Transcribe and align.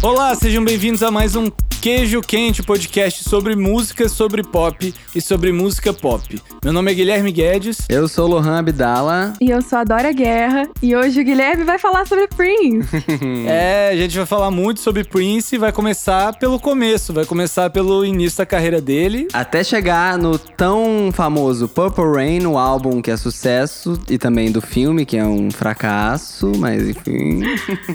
Olá, 0.00 0.32
sejam 0.36 0.64
bem-vindos 0.64 1.02
a 1.02 1.10
mais 1.10 1.34
um 1.34 1.50
Queijo 1.80 2.20
Quente, 2.20 2.60
podcast 2.60 3.22
sobre 3.22 3.54
música, 3.54 4.08
sobre 4.08 4.42
pop 4.42 4.92
e 5.14 5.20
sobre 5.20 5.52
música 5.52 5.92
pop. 5.92 6.42
Meu 6.64 6.72
nome 6.72 6.90
é 6.90 6.94
Guilherme 6.94 7.30
Guedes. 7.30 7.78
Eu 7.88 8.08
sou 8.08 8.26
Lohan 8.26 8.58
Abdala. 8.58 9.34
E 9.40 9.48
eu 9.48 9.62
sou 9.62 9.78
a 9.78 9.84
Dora 9.84 10.12
Guerra. 10.12 10.68
E 10.82 10.96
hoje 10.96 11.20
o 11.20 11.24
Guilherme 11.24 11.62
vai 11.62 11.78
falar 11.78 12.04
sobre 12.04 12.26
Prince. 12.26 12.88
é, 13.46 13.90
a 13.92 13.96
gente 13.96 14.16
vai 14.16 14.26
falar 14.26 14.50
muito 14.50 14.80
sobre 14.80 15.04
Prince 15.04 15.54
e 15.54 15.58
vai 15.58 15.70
começar 15.70 16.36
pelo 16.36 16.58
começo, 16.58 17.12
vai 17.12 17.24
começar 17.24 17.70
pelo 17.70 18.04
início 18.04 18.38
da 18.38 18.46
carreira 18.46 18.80
dele. 18.80 19.28
Até 19.32 19.62
chegar 19.62 20.18
no 20.18 20.36
tão 20.36 21.10
famoso 21.12 21.68
Purple 21.68 22.12
Rain, 22.12 22.44
o 22.44 22.58
álbum 22.58 23.00
que 23.00 23.12
é 23.12 23.16
sucesso, 23.16 24.00
e 24.10 24.18
também 24.18 24.50
do 24.50 24.60
filme, 24.60 25.06
que 25.06 25.16
é 25.16 25.24
um 25.24 25.48
fracasso, 25.48 26.50
mas 26.58 26.88
enfim. 26.88 27.40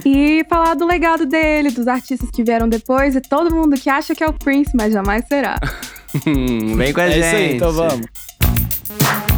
e 0.05 0.45
falar 0.49 0.73
do 0.73 0.85
legado 0.85 1.25
dele, 1.25 1.69
dos 1.69 1.87
artistas 1.87 2.29
que 2.31 2.43
vieram 2.43 2.69
depois 2.69 3.13
e 3.13 3.21
todo 3.21 3.53
mundo 3.53 3.72
que 3.75 3.89
acha 3.89 4.15
que 4.15 4.23
é 4.23 4.27
o 4.27 4.33
Prince, 4.33 4.71
mas 4.73 4.93
jamais 4.93 5.25
será. 5.27 5.59
Vem 6.75 6.93
com 6.93 7.01
a 7.01 7.05
é 7.05 7.11
gente. 7.11 7.25
Isso 7.25 7.35
aí, 7.35 7.55
então 7.55 7.71
vamos. 7.71 9.32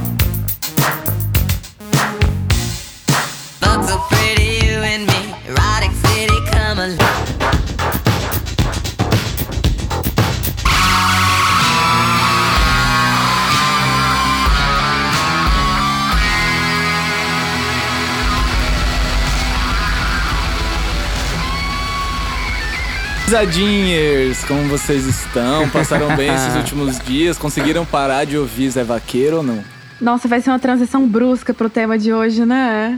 Pisadinhers, 23.36 24.46
como 24.46 24.64
vocês 24.70 25.06
estão? 25.06 25.70
Passaram 25.70 26.16
bem 26.16 26.34
esses 26.34 26.56
últimos 26.56 26.98
dias? 27.00 27.38
Conseguiram 27.38 27.86
parar 27.86 28.24
de 28.24 28.38
ouvir 28.38 28.70
Zé 28.70 28.82
Vaqueiro 28.82 29.38
ou 29.38 29.44
não? 29.44 29.62
Nossa, 30.00 30.26
vai 30.26 30.40
ser 30.40 30.52
uma 30.52 30.60
transição 30.60 31.06
brusca 31.06 31.54
pro 31.54 31.70
tema 31.70 31.98
de 31.98 32.14
hoje, 32.14 32.46
né? 32.46 32.98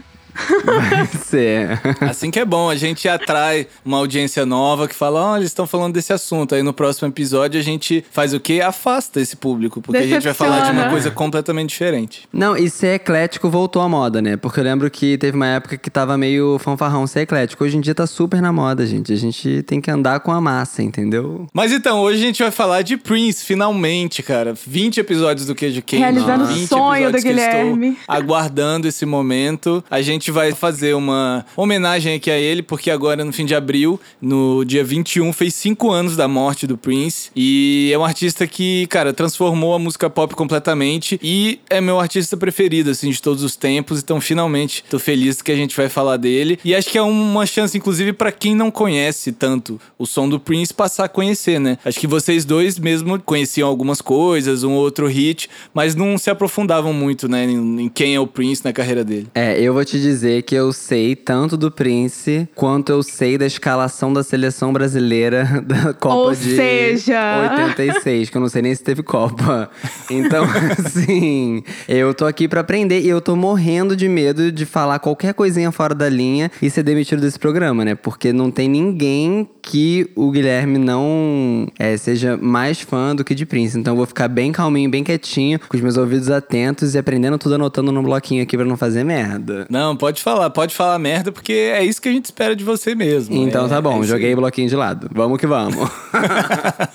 Vai 0.65 1.07
ser. 1.25 1.79
Assim 2.01 2.31
que 2.31 2.39
é 2.39 2.45
bom, 2.45 2.69
a 2.69 2.75
gente 2.75 3.07
atrai 3.07 3.67
uma 3.83 3.97
audiência 3.97 4.45
nova 4.45 4.87
que 4.87 4.95
fala, 4.95 5.21
ó, 5.21 5.33
oh, 5.33 5.37
eles 5.37 5.47
estão 5.47 5.67
falando 5.67 5.93
desse 5.93 6.13
assunto. 6.13 6.55
Aí 6.55 6.63
no 6.63 6.73
próximo 6.73 7.07
episódio 7.07 7.59
a 7.59 7.63
gente 7.63 8.03
faz 8.11 8.33
o 8.33 8.39
quê? 8.39 8.61
Afasta 8.61 9.19
esse 9.19 9.35
público, 9.35 9.81
porque 9.81 9.99
Decepciona. 9.99 10.17
a 10.17 10.21
gente 10.21 10.37
vai 10.37 10.49
falar 10.49 10.71
de 10.71 10.77
uma 10.77 10.89
coisa 10.89 11.11
completamente 11.11 11.69
diferente. 11.69 12.27
Não, 12.31 12.55
e 12.55 12.69
ser 12.69 12.95
eclético 12.95 13.49
voltou 13.49 13.81
à 13.81 13.89
moda, 13.89 14.21
né? 14.21 14.37
Porque 14.37 14.59
eu 14.59 14.63
lembro 14.63 14.89
que 14.89 15.17
teve 15.17 15.35
uma 15.35 15.47
época 15.47 15.77
que 15.77 15.89
tava 15.89 16.17
meio 16.17 16.57
fanfarrão 16.59 17.05
ser 17.07 17.21
eclético. 17.21 17.63
Hoje 17.63 17.77
em 17.77 17.81
dia 17.81 17.95
tá 17.95 18.07
super 18.07 18.41
na 18.41 18.51
moda, 18.51 18.85
gente. 18.85 19.11
A 19.11 19.15
gente 19.15 19.63
tem 19.63 19.81
que 19.81 19.89
andar 19.89 20.19
com 20.19 20.31
a 20.31 20.39
massa, 20.41 20.83
entendeu? 20.83 21.47
Mas 21.53 21.71
então, 21.71 22.01
hoje 22.01 22.19
a 22.19 22.25
gente 22.25 22.41
vai 22.41 22.51
falar 22.51 22.81
de 22.81 22.97
Prince, 22.97 23.43
finalmente, 23.43 24.21
cara. 24.23 24.53
20 24.65 24.99
episódios 24.99 25.47
do 25.47 25.55
Queijo 25.55 25.81
Quente. 25.81 26.01
Realizando 26.01 26.43
o 26.45 26.67
sonho 26.67 27.11
do 27.11 27.17
Guilherme. 27.17 27.97
aguardando 28.07 28.87
esse 28.87 29.05
momento. 29.05 29.83
A 29.89 30.01
gente 30.01 30.26
gente 30.27 30.31
vai 30.31 30.51
fazer 30.53 30.93
uma 30.93 31.45
homenagem 31.55 32.15
aqui 32.15 32.29
a 32.29 32.37
ele, 32.37 32.61
porque 32.61 32.91
agora, 32.91 33.23
no 33.23 33.31
fim 33.31 33.45
de 33.45 33.55
abril, 33.55 33.99
no 34.21 34.63
dia 34.65 34.83
21, 34.83 35.31
fez 35.31 35.53
cinco 35.53 35.89
anos 35.89 36.15
da 36.17 36.27
morte 36.27 36.67
do 36.67 36.77
Prince. 36.77 37.29
E 37.35 37.89
é 37.93 37.97
um 37.97 38.03
artista 38.03 38.45
que, 38.45 38.87
cara, 38.87 39.13
transformou 39.13 39.73
a 39.73 39.79
música 39.79 40.09
pop 40.09 40.35
completamente. 40.35 41.19
E 41.23 41.59
é 41.69 41.79
meu 41.79 41.99
artista 41.99 42.35
preferido, 42.35 42.89
assim, 42.89 43.09
de 43.09 43.21
todos 43.21 43.43
os 43.43 43.55
tempos. 43.55 43.99
Então, 43.99 44.19
finalmente, 44.19 44.83
tô 44.89 44.99
feliz 44.99 45.41
que 45.41 45.51
a 45.51 45.55
gente 45.55 45.75
vai 45.75 45.87
falar 45.87 46.17
dele. 46.17 46.59
E 46.63 46.75
acho 46.75 46.89
que 46.89 46.97
é 46.97 47.01
uma 47.01 47.45
chance, 47.45 47.77
inclusive, 47.77 48.11
para 48.11 48.31
quem 48.31 48.53
não 48.53 48.69
conhece 48.69 49.31
tanto 49.31 49.79
o 49.97 50.05
som 50.05 50.27
do 50.27 50.39
Prince, 50.39 50.73
passar 50.73 51.05
a 51.05 51.09
conhecer, 51.09 51.59
né? 51.59 51.77
Acho 51.85 51.99
que 51.99 52.07
vocês 52.07 52.43
dois 52.43 52.77
mesmo 52.77 53.17
conheciam 53.19 53.69
algumas 53.69 54.01
coisas, 54.01 54.63
um 54.63 54.73
outro 54.73 55.07
hit, 55.07 55.49
mas 55.73 55.95
não 55.95 56.17
se 56.17 56.29
aprofundavam 56.29 56.91
muito, 56.91 57.27
né, 57.27 57.45
em 57.45 57.89
quem 57.89 58.15
é 58.15 58.19
o 58.19 58.27
Prince 58.27 58.63
na 58.63 58.73
carreira 58.73 59.03
dele. 59.03 59.27
É, 59.33 59.59
eu 59.59 59.73
vou 59.73 59.85
te 59.85 59.99
dizer 59.99 60.16
dizer 60.17 60.41
que 60.41 60.55
eu 60.55 60.73
sei 60.73 61.15
tanto 61.15 61.55
do 61.55 61.69
Prince 61.69 62.49
quanto 62.55 62.91
eu 62.91 63.03
sei 63.03 63.37
da 63.37 63.45
escalação 63.45 64.11
da 64.11 64.23
seleção 64.23 64.73
brasileira 64.73 65.45
da 65.63 65.93
Copa 65.93 66.15
Ou 66.15 66.35
de 66.35 66.55
seja... 66.55 67.59
86, 67.67 68.29
que 68.29 68.37
eu 68.37 68.41
não 68.41 68.49
sei 68.49 68.63
nem 68.63 68.73
se 68.73 68.83
teve 68.83 69.03
Copa. 69.03 69.69
Então, 70.09 70.43
assim, 70.83 71.63
eu 71.87 72.13
tô 72.13 72.25
aqui 72.25 72.47
para 72.47 72.61
aprender 72.61 73.01
e 73.01 73.09
eu 73.09 73.21
tô 73.21 73.35
morrendo 73.35 73.95
de 73.95 74.09
medo 74.09 74.51
de 74.51 74.65
falar 74.65 74.97
qualquer 74.99 75.33
coisinha 75.33 75.71
fora 75.71 75.93
da 75.93 76.09
linha 76.09 76.49
e 76.61 76.69
ser 76.69 76.81
demitido 76.81 77.21
desse 77.21 77.37
programa, 77.37 77.85
né? 77.85 77.93
Porque 77.93 78.33
não 78.33 78.49
tem 78.49 78.67
ninguém 78.67 79.47
que 79.61 80.09
o 80.15 80.31
Guilherme 80.31 80.77
não 80.77 81.67
é, 81.77 81.95
seja 81.97 82.37
mais 82.37 82.79
fã 82.79 83.15
do 83.15 83.23
que 83.23 83.35
de 83.35 83.45
Prince. 83.45 83.77
Então 83.77 83.93
eu 83.93 83.97
vou 83.97 84.05
ficar 84.05 84.27
bem 84.27 84.51
calminho, 84.51 84.89
bem 84.89 85.03
quietinho, 85.03 85.59
com 85.59 85.75
os 85.75 85.83
meus 85.83 85.97
ouvidos 85.97 86.29
atentos 86.29 86.95
e 86.95 86.97
aprendendo 86.97 87.37
tudo 87.37 87.55
anotando 87.55 87.91
no 87.91 88.01
bloquinho 88.01 88.41
aqui 88.41 88.55
para 88.55 88.65
não 88.65 88.77
fazer 88.77 89.03
merda. 89.03 89.67
Não, 89.69 89.95
pode 89.97 90.21
falar, 90.21 90.49
pode 90.49 90.75
falar 90.75 90.97
merda, 90.99 91.31
porque 91.31 91.53
é 91.53 91.83
isso 91.83 92.01
que 92.01 92.07
a 92.07 92.11
gente 92.11 92.25
espera 92.25 92.55
de 92.55 92.63
você 92.63 92.95
mesmo. 92.95 93.35
Então 93.35 93.65
é, 93.65 93.69
tá 93.69 93.81
bom, 93.81 94.01
é 94.01 94.05
joguei 94.05 94.33
o 94.33 94.37
bloquinho 94.37 94.69
de 94.69 94.75
lado. 94.75 95.09
Vamos 95.13 95.37
que 95.39 95.47
vamos. 95.47 95.89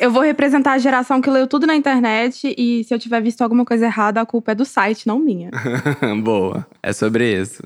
eu 0.00 0.10
vou 0.10 0.22
representar 0.22 0.72
a 0.72 0.78
geração 0.78 1.20
que 1.20 1.28
leu 1.28 1.46
tudo 1.46 1.66
na 1.66 1.74
internet 1.74 2.54
e 2.56 2.84
se 2.84 2.94
eu 2.94 2.98
tiver 2.98 3.20
visto 3.20 3.42
alguma 3.42 3.64
coisa 3.64 3.86
errada, 3.86 4.20
a 4.20 4.26
culpa 4.26 4.52
é 4.52 4.54
do 4.54 4.64
site, 4.64 5.06
não 5.06 5.18
minha. 5.18 5.50
Boa. 6.22 6.66
É 6.82 6.92
sobre 6.92 7.40
isso. 7.40 7.62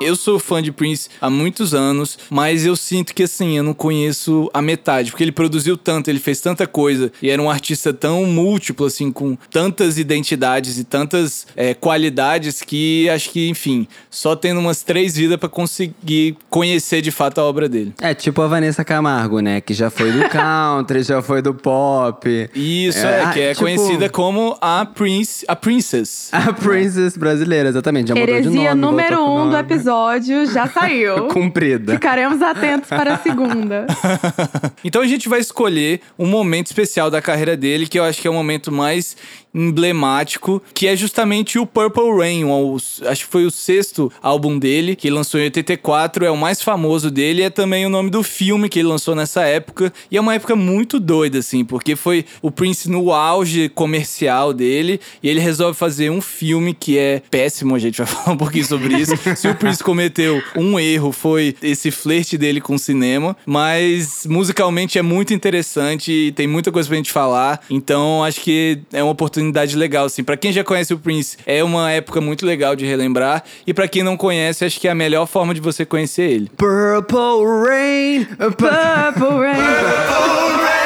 Eu 0.00 0.16
sou 0.16 0.38
fã 0.38 0.62
de 0.62 0.72
Prince 0.72 1.08
há 1.20 1.30
muitos 1.30 1.74
anos, 1.74 2.18
mas 2.28 2.66
eu 2.66 2.76
sinto 2.76 3.14
que 3.14 3.22
assim, 3.22 3.56
eu 3.56 3.62
não 3.62 3.74
conheço 3.74 4.50
a 4.52 4.60
metade, 4.60 5.10
porque 5.10 5.22
ele 5.22 5.32
produziu 5.32 5.76
tanto, 5.76 6.08
ele 6.10 6.18
fez 6.18 6.40
tanta 6.40 6.66
coisa 6.66 7.12
e 7.22 7.30
era 7.30 7.40
um 7.40 7.50
artista 7.50 7.92
tão 7.92 8.24
múltiplo, 8.26 8.86
assim, 8.86 9.10
com 9.10 9.36
tantas 9.50 9.98
identidades 9.98 10.78
e 10.78 10.84
tantas 10.84 11.46
é, 11.56 11.74
qualidades 11.74 12.60
que 12.60 13.08
acho 13.08 13.30
que, 13.30 13.48
enfim, 13.48 13.86
só 14.10 14.34
tendo 14.34 14.60
umas 14.60 14.82
três 14.82 15.16
vidas 15.16 15.38
para 15.38 15.48
conseguir 15.48 16.36
conhecer 16.50 17.00
de 17.00 17.10
fato 17.10 17.40
a 17.40 17.44
obra 17.44 17.68
dele. 17.68 17.92
É 18.00 18.14
tipo 18.14 18.42
a 18.42 18.46
Vanessa 18.46 18.84
Camargo, 18.84 19.40
né? 19.40 19.60
Que 19.60 19.74
já 19.74 19.90
foi 19.90 20.10
do 20.10 20.28
country, 20.28 21.02
já 21.02 21.22
foi 21.22 21.40
do 21.40 21.54
pop. 21.54 22.50
Isso, 22.54 22.98
é, 22.98 23.22
é 23.22 23.32
que 23.32 23.40
é 23.40 23.48
tipo... 23.50 23.64
conhecida 23.64 24.08
como 24.08 24.56
a 24.60 24.84
Prince, 24.84 25.44
a 25.48 25.56
Princess. 25.56 26.28
A 26.32 26.52
Princess 26.52 27.16
brasileira, 27.16 27.68
exatamente. 27.68 28.08
Já 28.08 28.16
Heresia 28.16 28.50
mudou 28.50 28.50
de 28.50 28.68
nome. 28.68 28.80
número 28.80 29.24
um 29.24 29.50
do 29.50 29.56
episódio 29.56 29.83
episódio 29.84 30.46
já 30.46 30.66
saiu. 30.72 31.28
Cumprida. 31.28 31.92
Ficaremos 31.92 32.40
atentos 32.40 32.88
para 32.88 33.14
a 33.14 33.18
segunda. 33.18 33.86
então 34.82 35.02
a 35.02 35.06
gente 35.06 35.28
vai 35.28 35.40
escolher 35.40 36.00
um 36.18 36.26
momento 36.26 36.66
especial 36.66 37.10
da 37.10 37.20
carreira 37.20 37.56
dele, 37.56 37.86
que 37.86 37.98
eu 37.98 38.04
acho 38.04 38.20
que 38.20 38.26
é 38.26 38.30
o 38.30 38.34
momento 38.34 38.72
mais 38.72 39.16
emblemático, 39.54 40.60
que 40.74 40.88
é 40.88 40.96
justamente 40.96 41.58
o 41.58 41.64
Purple 41.66 42.18
Rain, 42.18 42.44
o, 42.44 42.76
acho 43.06 43.24
que 43.24 43.30
foi 43.30 43.46
o 43.46 43.50
sexto 43.50 44.12
álbum 44.20 44.58
dele, 44.58 44.96
que 44.96 45.08
lançou 45.08 45.38
em 45.38 45.44
84, 45.44 46.24
é 46.24 46.30
o 46.30 46.36
mais 46.36 46.60
famoso 46.60 47.08
dele, 47.08 47.42
é 47.42 47.50
também 47.50 47.86
o 47.86 47.88
nome 47.88 48.10
do 48.10 48.22
filme 48.24 48.68
que 48.68 48.80
ele 48.80 48.88
lançou 48.88 49.14
nessa 49.14 49.42
época, 49.42 49.92
e 50.10 50.16
é 50.16 50.20
uma 50.20 50.34
época 50.34 50.56
muito 50.56 50.98
doida, 50.98 51.38
assim, 51.38 51.64
porque 51.64 51.94
foi 51.94 52.24
o 52.42 52.50
Prince 52.50 52.90
no 52.90 53.12
auge 53.12 53.68
comercial 53.68 54.52
dele, 54.52 55.00
e 55.22 55.28
ele 55.28 55.38
resolve 55.38 55.78
fazer 55.78 56.10
um 56.10 56.20
filme 56.20 56.74
que 56.74 56.98
é 56.98 57.22
péssimo, 57.30 57.76
a 57.76 57.78
gente 57.78 57.98
vai 57.98 58.06
falar 58.08 58.34
um 58.34 58.36
pouquinho 58.36 58.64
sobre 58.64 58.96
isso. 58.96 59.14
Se 59.36 59.46
o 59.46 59.54
Cometeu 59.82 60.42
um 60.56 60.78
erro, 60.78 61.12
foi 61.12 61.54
esse 61.62 61.90
flerte 61.90 62.36
dele 62.36 62.60
com 62.60 62.74
o 62.74 62.78
cinema, 62.78 63.36
mas 63.46 64.26
musicalmente 64.26 64.98
é 64.98 65.02
muito 65.02 65.32
interessante 65.32 66.10
e 66.10 66.32
tem 66.32 66.46
muita 66.46 66.72
coisa 66.72 66.88
pra 66.88 66.96
gente 66.96 67.12
falar, 67.12 67.60
então 67.70 68.24
acho 68.24 68.40
que 68.40 68.80
é 68.92 69.02
uma 69.02 69.12
oportunidade 69.12 69.76
legal, 69.76 70.06
assim. 70.06 70.24
Para 70.24 70.36
quem 70.36 70.52
já 70.52 70.64
conhece 70.64 70.92
o 70.94 70.98
Prince, 70.98 71.36
é 71.46 71.62
uma 71.62 71.90
época 71.90 72.20
muito 72.20 72.46
legal 72.46 72.74
de 72.76 72.84
relembrar. 72.84 73.44
E 73.66 73.74
para 73.74 73.88
quem 73.88 74.02
não 74.02 74.16
conhece, 74.16 74.64
acho 74.64 74.80
que 74.80 74.88
é 74.88 74.90
a 74.90 74.94
melhor 74.94 75.26
forma 75.26 75.54
de 75.54 75.60
você 75.60 75.84
conhecer 75.84 76.30
ele. 76.30 76.50
Purple 76.56 77.44
Rain, 77.66 78.24
Purple 78.24 79.38
Rain. 79.38 79.54
Purple 79.54 80.62
Rain. 80.62 80.83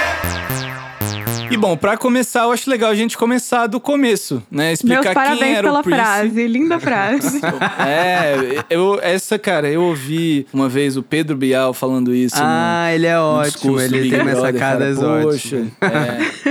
E 1.51 1.57
bom, 1.57 1.77
para 1.77 1.97
começar, 1.97 2.43
eu 2.45 2.53
acho 2.53 2.69
legal 2.69 2.91
a 2.91 2.95
gente 2.95 3.17
começar 3.17 3.67
do 3.67 3.81
começo, 3.81 4.43
né? 4.51 4.73
Explicar 4.73 5.03
Meus 5.03 5.15
parabéns 5.15 5.41
quem 5.41 5.53
era 5.55 5.63
pela 5.63 5.81
o 5.81 5.83
Prince. 5.83 6.01
frase, 6.01 6.47
linda 6.47 6.79
frase. 6.81 7.41
é, 7.87 8.65
eu, 8.71 8.99
essa, 9.03 9.39
cara, 9.39 9.69
eu 9.69 9.83
ouvi 9.83 10.47
uma 10.53 10.69
vez 10.69 10.97
o 10.97 11.03
Pedro 11.03 11.37
Bial 11.37 11.73
falando 11.73 12.15
isso. 12.15 12.37
Ah, 12.39 12.87
no, 12.89 12.95
ele 12.95 13.07
é 13.07 13.19
ótimo, 13.19 13.81
ele 13.81 14.11
tem 14.11 14.21
umas 14.23 14.39
sacadas 14.39 15.03
ótimas. 15.03 15.73
É. 15.81 16.48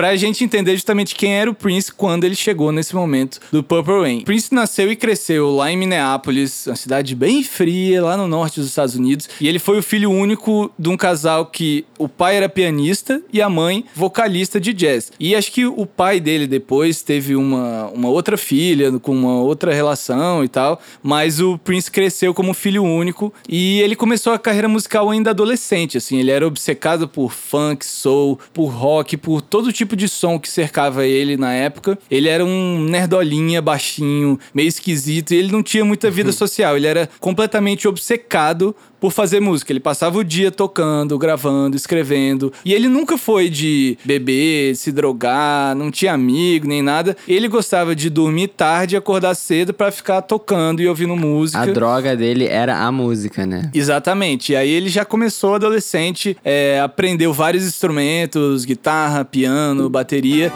pra 0.00 0.16
gente 0.16 0.42
entender 0.42 0.72
justamente 0.72 1.14
quem 1.14 1.34
era 1.34 1.50
o 1.50 1.54
Prince 1.54 1.92
quando 1.92 2.24
ele 2.24 2.34
chegou 2.34 2.72
nesse 2.72 2.94
momento 2.94 3.38
do 3.52 3.62
Purple 3.62 4.00
Rain. 4.00 4.20
Prince 4.22 4.54
nasceu 4.54 4.90
e 4.90 4.96
cresceu 4.96 5.54
lá 5.54 5.70
em 5.70 5.76
Minneapolis, 5.76 6.66
uma 6.66 6.74
cidade 6.74 7.14
bem 7.14 7.44
fria, 7.44 8.02
lá 8.02 8.16
no 8.16 8.26
norte 8.26 8.60
dos 8.60 8.70
Estados 8.70 8.94
Unidos, 8.94 9.28
e 9.38 9.46
ele 9.46 9.58
foi 9.58 9.78
o 9.78 9.82
filho 9.82 10.10
único 10.10 10.72
de 10.78 10.88
um 10.88 10.96
casal 10.96 11.44
que 11.44 11.84
o 11.98 12.08
pai 12.08 12.38
era 12.38 12.48
pianista 12.48 13.20
e 13.30 13.42
a 13.42 13.50
mãe 13.50 13.84
vocalista 13.94 14.58
de 14.58 14.72
jazz. 14.72 15.12
E 15.20 15.34
acho 15.34 15.52
que 15.52 15.66
o 15.66 15.84
pai 15.84 16.18
dele 16.18 16.46
depois 16.46 17.02
teve 17.02 17.36
uma, 17.36 17.88
uma 17.88 18.08
outra 18.08 18.38
filha 18.38 18.98
com 19.00 19.12
uma 19.12 19.42
outra 19.42 19.74
relação 19.74 20.42
e 20.42 20.48
tal, 20.48 20.80
mas 21.02 21.40
o 21.40 21.58
Prince 21.58 21.90
cresceu 21.90 22.32
como 22.32 22.54
filho 22.54 22.82
único 22.82 23.30
e 23.46 23.82
ele 23.82 23.94
começou 23.94 24.32
a 24.32 24.38
carreira 24.38 24.66
musical 24.66 25.10
ainda 25.10 25.28
adolescente, 25.28 25.98
assim, 25.98 26.16
ele 26.16 26.30
era 26.30 26.46
obcecado 26.46 27.06
por 27.06 27.34
funk, 27.34 27.84
soul, 27.84 28.40
por 28.54 28.68
rock, 28.68 29.18
por 29.18 29.42
todo 29.42 29.70
tipo 29.70 29.89
de 29.96 30.08
som 30.08 30.38
que 30.38 30.48
cercava 30.48 31.06
ele 31.06 31.36
na 31.36 31.52
época. 31.52 31.98
Ele 32.10 32.28
era 32.28 32.44
um 32.44 32.80
nerdolinha 32.80 33.60
baixinho, 33.62 34.38
meio 34.54 34.68
esquisito, 34.68 35.32
e 35.32 35.36
ele 35.36 35.52
não 35.52 35.62
tinha 35.62 35.84
muita 35.84 36.10
vida 36.10 36.32
social, 36.32 36.76
ele 36.76 36.86
era 36.86 37.08
completamente 37.18 37.86
obcecado 37.86 38.74
por 39.00 39.12
fazer 39.12 39.40
música. 39.40 39.72
Ele 39.72 39.80
passava 39.80 40.18
o 40.18 40.24
dia 40.24 40.50
tocando, 40.50 41.18
gravando, 41.18 41.76
escrevendo. 41.76 42.52
E 42.64 42.74
ele 42.74 42.88
nunca 42.88 43.16
foi 43.16 43.48
de 43.48 43.96
beber, 44.04 44.76
se 44.76 44.92
drogar, 44.92 45.74
não 45.74 45.90
tinha 45.90 46.12
amigo 46.12 46.68
nem 46.68 46.82
nada. 46.82 47.16
Ele 47.26 47.48
gostava 47.48 47.96
de 47.96 48.10
dormir 48.10 48.48
tarde 48.48 48.94
e 48.94 48.98
acordar 48.98 49.34
cedo 49.34 49.72
para 49.72 49.90
ficar 49.90 50.22
tocando 50.22 50.82
e 50.82 50.88
ouvindo 50.88 51.16
música. 51.16 51.60
A 51.60 51.66
droga 51.66 52.16
dele 52.16 52.46
era 52.46 52.78
a 52.78 52.92
música, 52.92 53.46
né? 53.46 53.70
Exatamente. 53.74 54.52
E 54.52 54.56
aí 54.56 54.70
ele 54.70 54.88
já 54.88 55.04
começou 55.04 55.54
adolescente, 55.54 56.36
é, 56.44 56.80
aprendeu 56.80 57.32
vários 57.32 57.64
instrumentos, 57.64 58.64
guitarra, 58.64 59.24
piano, 59.24 59.88
bateria. 59.88 60.52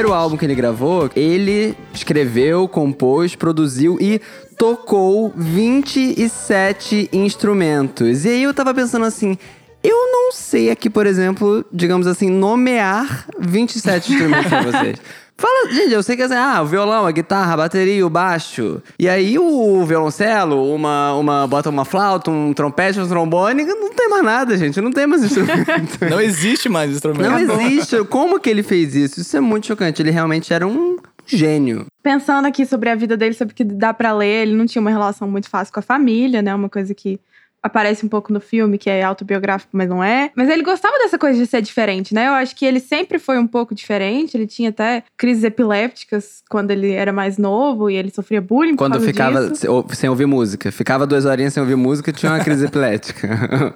Primeiro 0.00 0.14
álbum 0.14 0.36
que 0.36 0.46
ele 0.46 0.54
gravou, 0.54 1.10
ele 1.14 1.76
escreveu, 1.92 2.66
compôs, 2.66 3.36
produziu 3.36 3.98
e 4.00 4.18
tocou 4.56 5.30
27 5.36 7.10
instrumentos. 7.12 8.24
E 8.24 8.30
aí 8.30 8.42
eu 8.42 8.54
tava 8.54 8.72
pensando 8.72 9.04
assim. 9.04 9.36
Eu 9.82 10.10
não 10.12 10.32
sei 10.32 10.70
aqui, 10.70 10.88
por 10.88 11.06
exemplo, 11.06 11.64
digamos 11.70 12.06
assim, 12.06 12.30
nomear 12.30 13.26
27 13.38 14.12
instrumentos 14.12 14.48
pra 14.48 14.62
vocês. 14.72 14.96
Fala, 15.40 15.72
gente, 15.72 15.94
eu 15.94 16.02
sei 16.02 16.16
que 16.16 16.22
é 16.22 16.26
assim, 16.26 16.34
ah, 16.34 16.60
o 16.60 16.66
violão, 16.66 17.06
a 17.06 17.10
guitarra, 17.10 17.54
a 17.54 17.56
bateria, 17.56 18.06
o 18.06 18.10
baixo. 18.10 18.82
E 18.98 19.08
aí 19.08 19.38
o 19.38 19.82
violoncelo, 19.86 20.74
uma, 20.74 21.14
uma, 21.14 21.46
bota 21.46 21.70
uma 21.70 21.86
flauta, 21.86 22.30
um 22.30 22.52
trompete, 22.52 23.00
um 23.00 23.08
trombone, 23.08 23.64
não 23.64 23.88
tem 23.88 24.06
mais 24.10 24.22
nada, 24.22 24.54
gente, 24.58 24.78
não 24.82 24.92
tem 24.92 25.06
mais 25.06 25.24
instrumento. 25.24 25.98
Não 26.10 26.20
existe 26.20 26.68
mais 26.68 26.90
instrumento. 26.90 27.22
Não 27.22 27.38
existe. 27.38 28.04
Como 28.04 28.38
que 28.38 28.50
ele 28.50 28.62
fez 28.62 28.94
isso? 28.94 29.20
Isso 29.20 29.36
é 29.36 29.40
muito 29.40 29.66
chocante. 29.66 30.02
Ele 30.02 30.10
realmente 30.10 30.52
era 30.52 30.66
um 30.66 30.96
gênio. 31.26 31.86
Pensando 32.02 32.46
aqui 32.46 32.66
sobre 32.66 32.90
a 32.90 32.94
vida 32.94 33.16
dele, 33.16 33.32
sobre 33.32 33.52
o 33.52 33.56
que 33.56 33.64
dá 33.64 33.94
pra 33.94 34.12
ler, 34.12 34.42
ele 34.42 34.54
não 34.54 34.66
tinha 34.66 34.80
uma 34.80 34.90
relação 34.90 35.28
muito 35.28 35.48
fácil 35.48 35.72
com 35.72 35.80
a 35.80 35.82
família, 35.82 36.42
né? 36.42 36.54
Uma 36.54 36.68
coisa 36.68 36.94
que 36.94 37.18
aparece 37.62 38.04
um 38.04 38.08
pouco 38.08 38.32
no 38.32 38.40
filme, 38.40 38.78
que 38.78 38.88
é 38.88 39.02
autobiográfico, 39.02 39.70
mas 39.76 39.88
não 39.88 40.02
é. 40.02 40.30
Mas 40.34 40.48
ele 40.48 40.62
gostava 40.62 40.96
dessa 40.98 41.18
coisa 41.18 41.38
de 41.38 41.46
ser 41.46 41.62
diferente, 41.62 42.14
né? 42.14 42.28
Eu 42.28 42.32
acho 42.32 42.54
que 42.54 42.64
ele 42.64 42.80
sempre 42.80 43.18
foi 43.18 43.38
um 43.38 43.46
pouco 43.46 43.74
diferente. 43.74 44.36
Ele 44.36 44.46
tinha 44.46 44.70
até 44.70 45.02
crises 45.16 45.44
epilépticas 45.44 46.42
quando 46.48 46.70
ele 46.70 46.92
era 46.92 47.12
mais 47.12 47.38
novo 47.38 47.90
e 47.90 47.96
ele 47.96 48.10
sofria 48.10 48.40
bullying 48.40 48.76
por 48.76 48.88
Quando 48.88 49.00
ficava 49.00 49.48
disso. 49.48 49.84
sem 49.92 50.08
ouvir 50.08 50.26
música. 50.26 50.70
Ficava 50.72 51.06
duas 51.06 51.24
horinhas 51.24 51.52
sem 51.52 51.62
ouvir 51.62 51.76
música 51.76 52.12
tinha 52.12 52.32
uma 52.32 52.42
crise 52.42 52.66
epilética. 52.66 53.74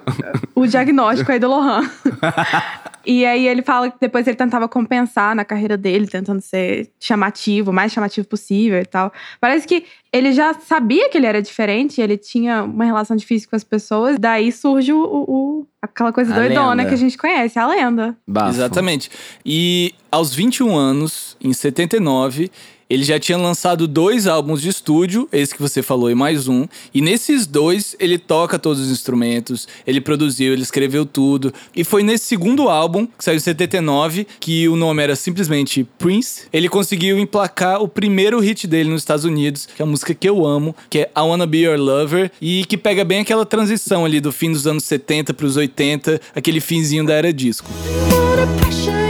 O 0.53 0.65
diagnóstico 0.65 1.31
aí 1.31 1.39
do 1.39 1.47
Lohan. 1.47 1.81
E 3.05 3.23
aí 3.23 3.47
ele 3.47 3.61
fala 3.61 3.91
que 3.91 3.97
depois 4.01 4.25
ele 4.25 4.35
tentava 4.35 4.67
compensar 4.67 5.35
na 5.35 5.45
carreira 5.45 5.77
dele, 5.77 6.07
tentando 6.07 6.41
ser 6.41 6.89
chamativo, 6.99 7.69
o 7.69 7.73
mais 7.73 7.91
chamativo 7.91 8.27
possível 8.27 8.79
e 8.79 8.85
tal. 8.85 9.13
Parece 9.39 9.67
que 9.67 9.85
ele 10.17 10.31
já 10.31 10.53
sabia 10.53 11.09
que 11.09 11.17
ele 11.17 11.25
era 11.25 11.41
diferente, 11.41 11.99
ele 12.01 12.17
tinha 12.17 12.63
uma 12.63 12.85
relação 12.85 13.15
difícil 13.15 13.49
com 13.49 13.55
as 13.55 13.63
pessoas, 13.63 14.17
daí 14.19 14.51
surge 14.51 14.93
o, 14.93 15.03
o- 15.03 15.67
aquela 15.81 16.11
coisa 16.13 16.33
A 16.33 16.35
doidona 16.39 16.69
lenda. 16.75 16.85
que 16.89 16.93
a 16.93 16.97
gente 16.97 17.17
conhece, 17.17 17.59
a 17.59 17.67
lenda. 17.67 18.15
Bafo. 18.27 18.49
Exatamente. 18.51 19.09
E 19.45 19.93
aos 20.11 20.33
21 20.33 20.75
anos, 20.75 21.35
em 21.41 21.51
79, 21.53 22.49
ele 22.89 23.03
já 23.03 23.19
tinha 23.19 23.37
lançado 23.37 23.87
dois 23.87 24.27
álbuns 24.27 24.61
de 24.61 24.69
estúdio, 24.69 25.27
esse 25.31 25.53
que 25.53 25.61
você 25.61 25.81
falou 25.81 26.09
e 26.09 26.15
mais 26.15 26.47
um. 26.47 26.67
E 26.93 27.01
nesses 27.01 27.47
dois, 27.47 27.95
ele 27.99 28.17
toca 28.17 28.59
todos 28.59 28.81
os 28.81 28.91
instrumentos, 28.91 29.67
ele 29.85 29.99
produziu, 29.99 30.53
ele 30.53 30.61
escreveu 30.61 31.05
tudo. 31.05 31.53
E 31.75 31.83
foi 31.83 32.03
nesse 32.03 32.25
segundo 32.25 32.69
álbum, 32.69 33.05
que 33.05 33.23
saiu 33.23 33.37
em 33.37 33.39
79, 33.39 34.27
que 34.39 34.67
o 34.67 34.75
nome 34.75 35.01
era 35.01 35.15
simplesmente 35.15 35.83
Prince. 35.97 36.43
Ele 36.53 36.69
conseguiu 36.69 37.17
emplacar 37.17 37.81
o 37.81 37.87
primeiro 37.87 38.39
hit 38.39 38.67
dele 38.67 38.89
nos 38.89 39.01
Estados 39.01 39.25
Unidos, 39.25 39.65
que 39.65 39.81
é 39.81 39.83
a 39.83 39.87
música 39.87 40.13
que 40.13 40.29
eu 40.29 40.45
amo, 40.45 40.75
que 40.89 40.99
é 40.99 41.11
I 41.15 41.21
Wanna 41.21 41.47
Be 41.47 41.59
Your 41.59 41.79
Lover, 41.79 42.31
e 42.41 42.65
que 42.65 42.77
pega 42.77 43.03
bem 43.03 43.21
aquela 43.21 43.45
transição 43.45 44.05
ali 44.05 44.19
do 44.19 44.31
fim 44.31 44.51
dos 44.51 44.67
anos 44.67 44.83
70 44.83 45.33
pros 45.33 45.57
80, 45.57 46.21
aquele 46.35 46.59
finzinho 46.59 47.05
da 47.05 47.13
era 47.13 47.33
disco. 47.33 47.69
wanna 48.35 49.04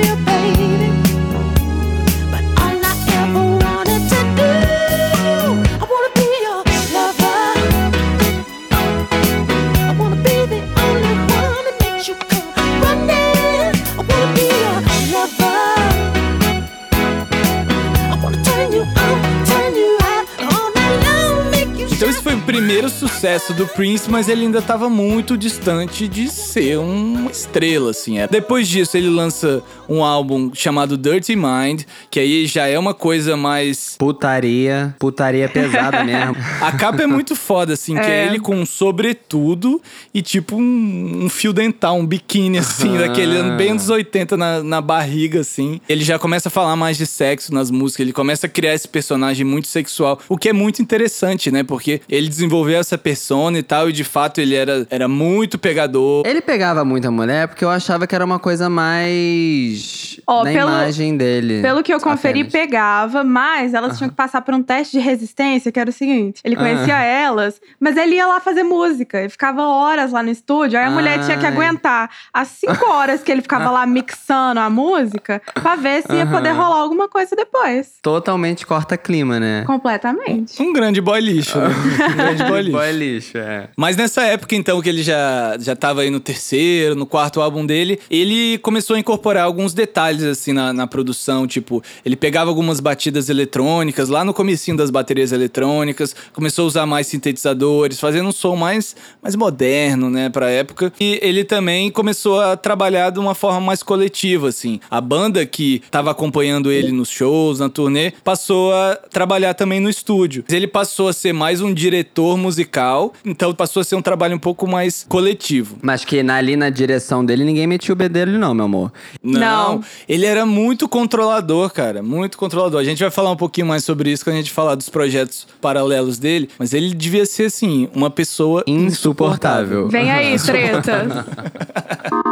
primeiro 22.75 22.93
sucesso 22.93 23.53
do 23.53 23.65
Prince, 23.67 24.11
mas 24.11 24.27
ele 24.27 24.41
ainda 24.41 24.59
estava 24.59 24.89
muito 24.89 25.37
distante 25.37 26.09
de 26.09 26.27
ser 26.27 26.77
uma 26.77 27.31
estrela, 27.31 27.91
assim. 27.91 28.19
é. 28.19 28.27
Depois 28.27 28.67
disso, 28.67 28.97
ele 28.97 29.07
lança 29.09 29.63
um 29.87 30.03
álbum 30.03 30.51
chamado 30.53 30.97
Dirty 30.97 31.37
Mind, 31.37 31.83
que 32.11 32.19
aí 32.19 32.45
já 32.45 32.67
é 32.67 32.77
uma 32.77 32.93
coisa 32.93 33.37
mais... 33.37 33.95
Putaria. 33.97 34.93
Putaria 34.99 35.47
pesada 35.47 36.03
mesmo. 36.03 36.35
A 36.59 36.73
capa 36.73 37.01
é 37.03 37.07
muito 37.07 37.33
foda, 37.33 37.71
assim, 37.75 37.93
que 37.95 38.01
é 38.01 38.25
É. 38.25 38.27
ele 38.27 38.41
com 38.41 38.53
um 38.53 38.65
sobretudo 38.65 39.81
e 40.13 40.21
tipo 40.21 40.57
um, 40.57 41.23
um 41.23 41.29
fio 41.29 41.53
dental, 41.53 41.97
um 41.97 42.05
biquíni, 42.05 42.57
assim, 42.59 42.97
daquele 42.97 43.37
ano 43.37 43.55
bem 43.55 43.73
dos 43.73 43.87
80 43.89 44.35
na, 44.35 44.61
na 44.61 44.81
barriga, 44.81 45.39
assim. 45.39 45.79
Ele 45.87 46.03
já 46.03 46.19
começa 46.19 46.49
a 46.49 46.51
falar 46.51 46.75
mais 46.75 46.97
de 46.97 47.05
sexo 47.05 47.53
nas 47.53 47.71
músicas, 47.71 48.01
ele 48.01 48.11
começa 48.11 48.47
a 48.47 48.49
criar 48.49 48.73
esse 48.73 48.87
personagem 48.87 49.45
muito 49.45 49.69
sexual, 49.69 50.19
o 50.27 50.37
que 50.37 50.49
é 50.49 50.53
muito 50.53 50.81
interessante, 50.81 51.49
né? 51.49 51.63
Porque 51.63 52.01
ele 52.09 52.27
desenvolveu 52.27 52.64
essa 52.73 52.97
persona 52.97 53.57
e 53.59 53.63
tal, 53.63 53.89
e 53.89 53.93
de 53.93 54.03
fato 54.03 54.39
ele 54.41 54.55
era, 54.55 54.85
era 54.89 55.07
muito 55.07 55.57
pegador. 55.57 56.23
Ele 56.25 56.41
pegava 56.41 56.83
muita 56.83 57.11
mulher 57.11 57.47
porque 57.47 57.63
eu 57.63 57.69
achava 57.69 58.07
que 58.07 58.15
era 58.15 58.23
uma 58.25 58.39
coisa 58.39 58.69
mais. 58.69 60.19
Ó, 60.27 60.43
na 60.43 60.51
pelo- 60.51 60.69
imagem 60.69 61.17
dele. 61.17 61.61
Pelo 61.61 61.83
que 61.83 61.93
eu 61.93 61.99
conferi, 61.99 62.41
apenas. 62.41 62.51
pegava, 62.51 63.23
mas 63.23 63.73
elas 63.73 63.97
tinham 63.97 64.09
que 64.09 64.15
passar 64.15 64.41
por 64.41 64.53
um 64.53 64.63
teste 64.63 64.97
de 64.97 65.03
resistência, 65.03 65.71
que 65.71 65.79
era 65.79 65.89
o 65.89 65.93
seguinte: 65.93 66.41
ele 66.43 66.55
conhecia 66.55 66.97
elas, 67.01 67.59
mas 67.79 67.97
ele 67.97 68.15
ia 68.15 68.27
lá 68.27 68.39
fazer 68.39 68.63
música. 68.63 69.19
Ele 69.19 69.29
ficava 69.29 69.63
horas 69.63 70.11
lá 70.11 70.23
no 70.23 70.29
estúdio, 70.29 70.79
aí 70.79 70.85
a 70.85 70.89
mulher 70.91 71.23
tinha 71.23 71.37
que 71.37 71.45
aguentar 71.45 72.09
as 72.33 72.47
cinco 72.49 72.89
horas 72.89 73.21
que 73.21 73.31
ele 73.31 73.41
ficava 73.41 73.69
lá 73.71 73.85
mixando 73.85 74.59
a 74.59 74.69
música 74.69 75.41
pra 75.53 75.75
ver 75.75 76.01
se 76.03 76.13
ia 76.13 76.25
poder 76.25 76.51
rolar 76.51 76.79
alguma 76.81 77.07
coisa 77.07 77.35
depois. 77.35 77.93
Totalmente 78.01 78.65
corta 78.65 78.97
clima, 78.97 79.39
né? 79.39 79.63
Completamente. 79.65 80.61
Um 80.61 80.73
grande 80.73 81.01
boy 81.01 81.19
lixo, 81.19 81.57
né? 81.59 81.67
Um 82.11 82.15
grande 82.15 82.43
boy 82.45 82.54
lixo. 82.61 82.77
Boy 82.77 82.91
lixo, 82.91 83.37
é. 83.37 83.69
Mas 83.75 83.95
nessa 83.95 84.23
época, 84.23 84.55
então, 84.55 84.81
que 84.81 84.89
ele 84.89 85.03
já, 85.03 85.57
já 85.59 85.75
tava 85.75 86.01
aí 86.01 86.09
no 86.09 86.19
terceiro, 86.19 86.95
no 86.95 87.05
quarto 87.05 87.41
álbum 87.41 87.65
dele, 87.65 87.99
ele 88.09 88.57
começou 88.59 88.95
a 88.95 88.99
incorporar 88.99 89.43
alguns 89.45 89.73
detalhes, 89.73 90.23
assim, 90.23 90.53
na, 90.53 90.73
na 90.73 90.87
produção. 90.87 91.47
Tipo, 91.47 91.83
ele 92.05 92.15
pegava 92.15 92.49
algumas 92.49 92.79
batidas 92.79 93.29
eletrônicas, 93.29 94.09
lá 94.09 94.23
no 94.23 94.33
comecinho 94.33 94.77
das 94.77 94.89
baterias 94.89 95.31
eletrônicas, 95.31 96.15
começou 96.33 96.65
a 96.65 96.67
usar 96.67 96.85
mais 96.85 97.07
sintetizadores, 97.07 97.99
fazendo 97.99 98.29
um 98.29 98.31
som 98.31 98.55
mais, 98.55 98.95
mais 99.21 99.35
moderno, 99.35 100.09
né, 100.09 100.29
pra 100.29 100.49
época. 100.49 100.91
E 100.99 101.19
ele 101.21 101.43
também 101.43 101.89
começou 101.89 102.39
a 102.39 102.55
trabalhar 102.55 103.09
de 103.09 103.19
uma 103.19 103.35
forma 103.35 103.61
mais 103.61 103.83
coletiva, 103.83 104.49
assim. 104.49 104.79
A 104.89 105.01
banda 105.01 105.45
que 105.45 105.81
tava 105.91 106.11
acompanhando 106.11 106.71
ele 106.71 106.91
nos 106.91 107.09
shows, 107.09 107.59
na 107.59 107.69
turnê, 107.69 108.11
passou 108.23 108.73
a 108.73 108.95
trabalhar 108.95 109.53
também 109.53 109.79
no 109.79 109.89
estúdio. 109.89 110.43
Ele 110.49 110.67
passou 110.67 111.07
a 111.07 111.13
ser 111.13 111.33
mais 111.33 111.61
um 111.61 111.73
diretor 111.73 112.37
musical, 112.45 113.11
então 113.25 113.53
passou 113.53 113.81
a 113.81 113.83
ser 113.83 113.95
um 113.95 114.01
trabalho 114.01 114.35
um 114.35 114.39
pouco 114.39 114.67
mais 114.67 115.05
coletivo. 115.09 115.75
Mas 115.81 116.05
que 116.05 116.21
na- 116.23 116.35
ali 116.35 116.55
na 116.55 116.69
direção 116.69 117.25
dele 117.25 117.43
ninguém 117.43 117.65
metia 117.67 117.91
o 117.93 117.95
bedelho, 117.95 118.37
não, 118.39 118.53
meu 118.53 118.65
amor. 118.65 118.91
Não, 119.23 119.39
Não. 119.75 119.83
ele 120.07 120.25
era 120.25 120.45
muito 120.45 120.87
controlador, 120.87 121.71
cara, 121.71 122.01
muito 122.03 122.37
controlador. 122.37 122.79
A 122.79 122.83
gente 122.83 122.99
vai 123.01 123.09
falar 123.11 123.31
um 123.31 123.35
pouquinho 123.35 123.67
mais 123.67 123.83
sobre 123.83 124.11
isso 124.11 124.23
quando 124.23 124.35
a 124.35 124.39
gente 124.39 124.51
falar 124.51 124.75
dos 124.75 124.89
projetos 124.89 125.47
paralelos 125.59 126.17
dele, 126.19 126.49
mas 126.59 126.73
ele 126.73 126.93
devia 126.93 127.25
ser, 127.25 127.45
assim, 127.45 127.89
uma 127.93 128.09
pessoa 128.09 128.63
Insuportável. 128.67 129.87
Vem 129.89 130.11
aí, 130.11 130.35
treta. 130.43 131.25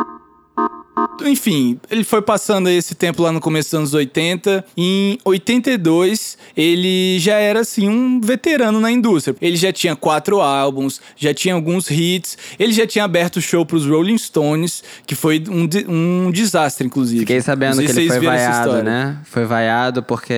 Enfim, 1.22 1.80
ele 1.90 2.04
foi 2.04 2.22
passando 2.22 2.70
esse 2.70 2.96
tempo 2.96 3.22
lá 3.22 3.32
no 3.32 3.40
começo 3.40 3.70
dos 3.70 3.80
anos 3.80 3.94
80. 3.94 4.66
Em 4.76 5.18
82, 5.24 6.38
ele 6.56 7.20
já 7.20 7.36
era 7.36 7.62
assim 7.62 7.88
um 7.88 8.20
veterano 8.20 8.80
na 8.80 8.92
indústria. 8.92 9.36
Ele 9.42 9.56
já 9.56 9.72
tinha 9.72 9.96
quatro 9.96 10.42
álbuns, 10.42 11.00
já 11.16 11.34
tinha 11.34 11.54
alguns 11.54 11.90
hits. 11.90 12.38
Ele 12.60 12.74
já 12.74 12.88
tinha 12.88 13.06
aberto 13.06 13.42
show 13.42 13.66
pros 13.66 13.86
Rolling 13.86 14.18
Stones, 14.18 14.84
que 15.06 15.16
foi 15.16 15.44
um, 15.50 15.68
um 15.88 16.32
desastre, 16.32 16.86
inclusive. 16.88 17.22
Fiquei 17.22 17.42
sabendo 17.42 17.78
que 17.78 17.92
ele 17.92 18.08
foi 18.08 18.20
vaiado, 18.20 18.84
né? 18.84 19.18
Foi 19.26 19.46
vaiado 19.46 20.04
porque. 20.04 20.34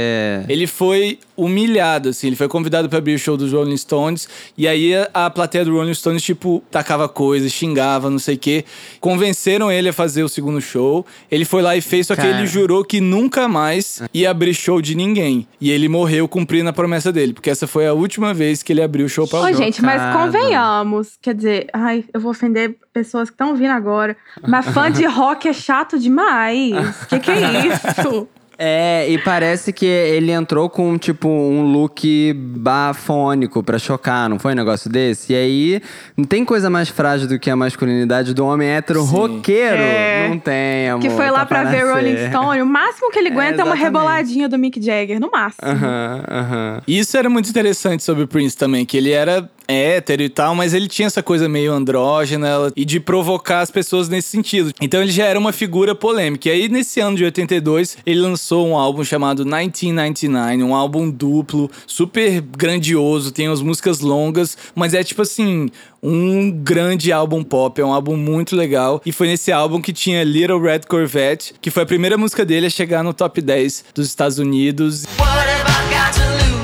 Ele 0.48 0.68
foi 0.68 1.20
humilhado, 1.38 2.10
assim. 2.10 2.28
Ele 2.28 2.36
foi 2.36 2.48
convidado 2.48 2.90
pra 2.90 2.98
abrir 3.00 3.16
o 3.16 3.20
show 3.20 3.36
dos 3.38 3.52
Rolling 3.52 3.78
Stones. 3.78 4.28
E 4.58 4.68
aí 4.68 4.96
a, 4.96 5.10
a 5.14 5.30
plateia 5.30 5.66
do 5.66 5.74
Rolling 5.74 5.94
Stones, 5.94 6.24
tipo, 6.24 6.64
tacava 6.72 7.08
coisas, 7.10 7.52
xingava, 7.52 8.10
não 8.10 8.20
sei 8.20 8.36
o 8.36 8.38
quê. 8.38 8.66
Convenceram 9.00 9.72
ele 9.72 9.90
a 9.90 9.94
fazer 9.94 10.24
o 10.24 10.30
segundo 10.30 10.62
show. 10.66 11.06
Ele 11.32 11.46
foi 11.46 11.62
lá 11.62 11.76
e 11.76 11.82
fez, 11.82 12.08
só 12.08 12.16
que 12.16 12.22
Cara. 12.22 12.38
ele 12.38 12.48
jurou 12.48 12.84
que 12.84 13.00
nunca 13.00 13.48
mais 13.48 14.02
ia 14.14 14.30
abrir 14.32 14.54
show 14.54 14.82
de 14.82 14.96
ninguém. 14.96 15.48
E 15.62 15.72
ele 15.72 15.88
morreu 15.88 16.28
cumprindo 16.28 16.70
a 16.70 16.74
promessa 16.74 17.12
dele. 17.12 17.34
Porque 17.34 17.50
essa 17.50 17.68
foi 17.68 17.88
a 17.88 17.94
última 17.94 18.34
vez 18.34 18.62
que 18.64 18.74
ele 18.74 18.82
abriu 18.82 19.06
o 19.06 19.10
show 19.10 19.28
pra 19.28 19.40
Ô, 19.40 19.42
alguém. 19.44 19.56
gente, 19.56 19.82
mas 19.82 20.02
convenhamos. 20.16 21.18
Quer 21.22 21.36
dizer, 21.36 21.68
ai, 21.74 22.04
eu 22.14 22.20
vou 22.20 22.32
ofender 22.32 22.76
pessoas 22.94 23.30
que 23.30 23.34
estão 23.34 23.56
vindo 23.56 23.72
agora. 23.72 24.18
Mas 24.48 24.66
fã 24.68 24.92
de 24.92 25.06
rock 25.06 25.48
é 25.48 25.54
chato 25.54 25.98
demais. 26.00 26.74
Que 27.08 27.20
que 27.20 27.32
é 27.32 27.68
isso? 27.68 28.28
É, 28.58 29.08
e 29.10 29.18
parece 29.18 29.74
que 29.74 29.86
ele 29.86 30.32
entrou 30.32 30.70
com, 30.70 30.98
tipo, 30.98 31.28
um 31.28 31.64
look 31.72 32.34
bafônico 32.34 33.62
pra 33.64 33.78
chocar, 33.78 34.30
não 34.30 34.40
foi 34.40 34.54
um 34.54 34.56
negócio 34.56 34.90
desse? 34.90 35.34
E 35.34 35.36
aí, 35.36 35.82
não 36.16 36.26
tem 36.26 36.46
coisa 36.46 36.70
mais 36.70 36.90
frágil 36.90 37.28
do 37.28 37.38
que 37.40 37.50
a 37.50 37.56
masculinidade 37.56 38.34
do 38.34 38.46
homem 38.46 38.68
hétero 38.70 39.02
Sim. 39.02 39.12
roqueiro? 39.12 39.78
É. 39.78 40.28
Não 40.30 40.40
tem, 40.40 40.90
amor. 40.90 41.02
que 41.02 41.10
foi 41.10 41.30
lá 41.30 41.40
tá 41.40 41.46
pra 41.46 41.64
ver. 41.66 41.86
Rolling 41.86 42.30
Stone. 42.30 42.62
O 42.62 42.66
máximo 42.66 43.12
que 43.12 43.20
ele 43.20 43.30
aguenta 43.36 43.62
é, 43.62 43.64
uma 43.64 43.76
exatamente. 43.76 43.84
reboladinha 43.84 44.50
do 44.50 44.58
Mick 44.58 44.82
Jagger, 44.82 45.20
no 45.20 45.30
máximo. 45.32 45.68
Aham, 45.68 46.24
aham. 46.30 46.82
E 46.88 47.00
Isso 47.00 47.18
era 47.18 47.30
muito 47.30 47.50
interessante 47.50 48.04
sobre 48.04 48.24
o 48.24 48.28
Prince 48.28 48.58
também, 48.58 48.86
que 48.86 48.98
ele 48.98 49.12
era 49.12 49.50
hétero 49.68 50.22
e 50.22 50.30
tal, 50.30 50.54
mas 50.54 50.74
ele 50.74 50.88
tinha 50.88 51.08
essa 51.08 51.24
coisa 51.24 51.50
meio 51.50 51.74
andrógena 51.74 52.72
e 52.76 52.86
de 52.86 53.00
provocar 53.00 53.62
as 53.62 53.72
pessoas 53.72 54.08
nesse 54.08 54.30
sentido. 54.30 54.72
Então 54.80 55.02
ele 55.02 55.12
já 55.12 55.26
era 55.26 55.40
uma 55.40 55.52
figura 55.52 55.96
polêmica. 55.96 56.50
E 56.50 56.52
aí, 56.52 56.70
nesse 56.70 57.00
ano 57.00 57.18
de 57.18 57.24
82, 57.24 57.98
ele 58.06 58.20
lançou 58.20 58.45
um 58.54 58.78
álbum 58.78 59.04
chamado 59.04 59.44
1999, 59.44 60.64
um 60.64 60.76
álbum 60.76 61.10
duplo, 61.10 61.70
super 61.88 62.42
grandioso, 62.42 63.32
tem 63.32 63.48
as 63.48 63.62
músicas 63.62 64.00
longas, 64.00 64.58
mas 64.76 64.94
é 64.94 65.04
tipo 65.04 65.22
assim, 65.22 65.70
um 66.02 66.52
grande 66.52 67.12
álbum 67.12 67.44
pop, 67.44 67.80
é 67.82 67.86
um 67.86 67.94
álbum 67.94 68.16
muito 68.16 68.56
legal. 68.56 69.02
E 69.06 69.12
foi 69.12 69.28
nesse 69.28 69.52
álbum 69.52 69.82
que 69.82 69.92
tinha 69.92 70.24
Little 70.24 70.62
Red 70.62 70.82
Corvette, 70.88 71.56
que 71.60 71.72
foi 71.72 71.84
a 71.84 71.86
primeira 71.86 72.18
música 72.18 72.46
dele 72.46 72.68
a 72.68 72.70
chegar 72.70 73.04
no 73.04 73.14
top 73.14 73.42
10 73.42 73.86
dos 73.94 74.08
Estados 74.08 74.38
Unidos. 74.38 75.06
What 75.18 76.55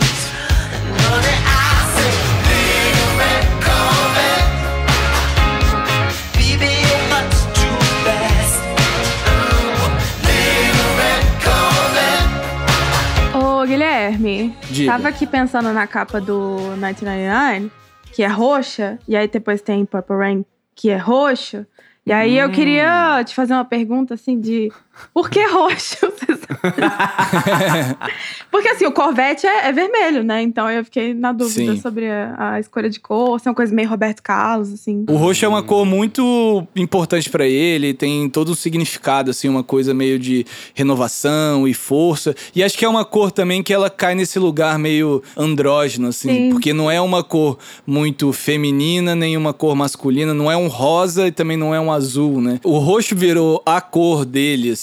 Guilherme, 14.18 14.56
Diga. 14.70 14.92
tava 14.92 15.08
aqui 15.08 15.26
pensando 15.26 15.72
na 15.74 15.88
capa 15.88 16.20
do 16.20 16.58
1999, 16.74 17.72
que 18.12 18.24
é 18.24 18.28
roxa, 18.28 19.00
e 19.08 19.16
aí 19.16 19.28
depois 19.28 19.62
tem 19.62 19.86
Purple 19.86 20.18
Rain, 20.18 20.46
que 20.76 20.90
é 20.90 20.98
roxo. 20.98 21.66
E 22.06 22.12
aí 22.12 22.38
eu 22.38 22.50
queria 22.50 23.24
te 23.24 23.34
fazer 23.36 23.54
uma 23.54 23.64
pergunta 23.64 24.16
assim 24.16 24.40
de 24.40 24.72
por 25.14 25.30
que 25.30 25.46
roxo? 25.46 25.98
Porque 28.52 28.68
assim, 28.68 28.86
o 28.86 28.92
Corvette 28.92 29.48
é, 29.48 29.68
é 29.70 29.72
vermelho, 29.72 30.24
né? 30.24 30.42
Então 30.42 30.70
eu 30.70 30.84
fiquei 30.84 31.14
na 31.14 31.32
dúvida 31.32 31.74
Sim. 31.76 31.82
sobre 31.82 32.10
a, 32.10 32.54
a 32.54 32.60
escolha 32.60 32.90
de 32.90 33.00
cor, 33.00 33.40
se 33.40 33.48
é 33.48 33.50
uma 33.50 33.56
coisa 33.56 33.74
meio 33.74 33.90
Roberto 33.90 34.22
Carlos, 34.22 34.72
assim. 34.74 35.06
O 35.10 35.16
roxo 35.16 35.46
é 35.46 35.48
uma 35.48 35.64
cor 35.64 35.86
muito 35.86 36.68
importante 36.76 37.30
pra 37.30 37.48
ele, 37.48 37.94
tem 37.94 38.30
todo 38.30 38.52
um 38.52 38.56
significado, 38.56 39.32
assim, 39.32 39.48
uma 39.50 39.64
coisa 39.64 39.94
meio 39.94 40.20
de 40.20 40.46
renovação 40.74 41.68
e 41.68 41.74
força. 41.74 42.36
E 42.56 42.64
acho 42.64 42.78
que 42.78 42.86
é 42.86 42.90
uma 42.90 43.06
cor 43.06 43.32
também 43.32 43.64
que 43.64 43.74
ela 43.74 43.90
cai 43.90 44.14
nesse 44.16 44.38
lugar 44.40 44.78
meio 44.78 45.24
andrógeno, 45.38 46.10
assim, 46.10 46.30
Sim. 46.30 46.50
porque 46.52 46.74
não 46.74 46.92
é 46.92 47.00
uma 47.02 47.24
cor 47.24 47.58
muito 47.86 48.32
feminina, 48.34 49.16
nem 49.16 49.38
uma 49.38 49.54
cor 49.54 49.76
masculina, 49.76 50.34
não 50.34 50.52
é 50.52 50.58
um 50.58 50.68
rosa 50.68 51.28
e 51.28 51.32
também 51.32 51.58
não 51.58 51.74
é 51.74 51.80
um 51.80 51.92
azul, 51.92 52.42
né? 52.42 52.60
O 52.64 52.78
roxo 52.78 53.16
virou 53.16 53.62
a 53.66 53.80
cor 53.80 54.26
dele, 54.26 54.72
assim, 54.72 54.81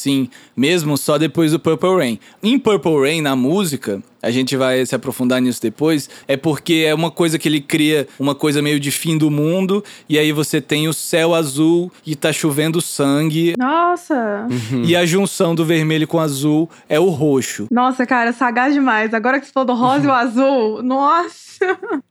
mesmo 0.57 0.97
só 0.97 1.19
depois 1.19 1.53
do 1.53 1.59
Purple 1.59 1.97
Rain. 1.97 2.21
Em 2.43 2.59
Purple 2.59 3.01
Rain, 3.01 3.21
na 3.21 3.35
música, 3.35 4.03
a 4.23 4.31
gente 4.31 4.57
vai 4.57 4.85
se 4.85 4.95
aprofundar 4.95 5.41
nisso 5.41 5.61
depois, 5.63 6.09
é 6.27 6.37
porque 6.37 6.85
é 6.87 6.95
uma 6.95 7.11
coisa 7.11 7.39
que 7.39 7.49
ele 7.49 7.61
cria 7.61 8.07
uma 8.19 8.35
coisa 8.35 8.61
meio 8.61 8.81
de 8.81 8.91
fim 8.91 9.17
do 9.17 9.31
mundo, 9.31 9.85
e 10.09 10.19
aí 10.19 10.33
você 10.33 10.61
tem 10.61 10.89
o 10.89 10.93
céu 10.93 11.35
azul 11.35 11.93
e 12.07 12.15
tá 12.15 12.33
chovendo 12.33 12.81
sangue, 12.81 13.55
Nossa! 13.59 14.47
e 14.85 14.95
a 14.97 15.05
junção 15.07 15.55
do 15.55 15.65
vermelho 15.65 16.07
com 16.07 16.17
o 16.17 16.21
azul 16.21 16.69
é 16.89 16.99
o 16.99 17.09
roxo. 17.09 17.67
Nossa, 17.71 18.07
cara, 18.07 18.33
sagaz 18.33 18.75
demais. 18.75 19.15
Agora 19.15 19.41
que 19.41 19.47
você 19.47 19.53
falou 19.53 19.67
do 19.67 19.75
rosa 19.75 20.05
e 20.05 20.09
o 20.09 20.13
azul, 20.13 20.83
nossa! 20.83 21.49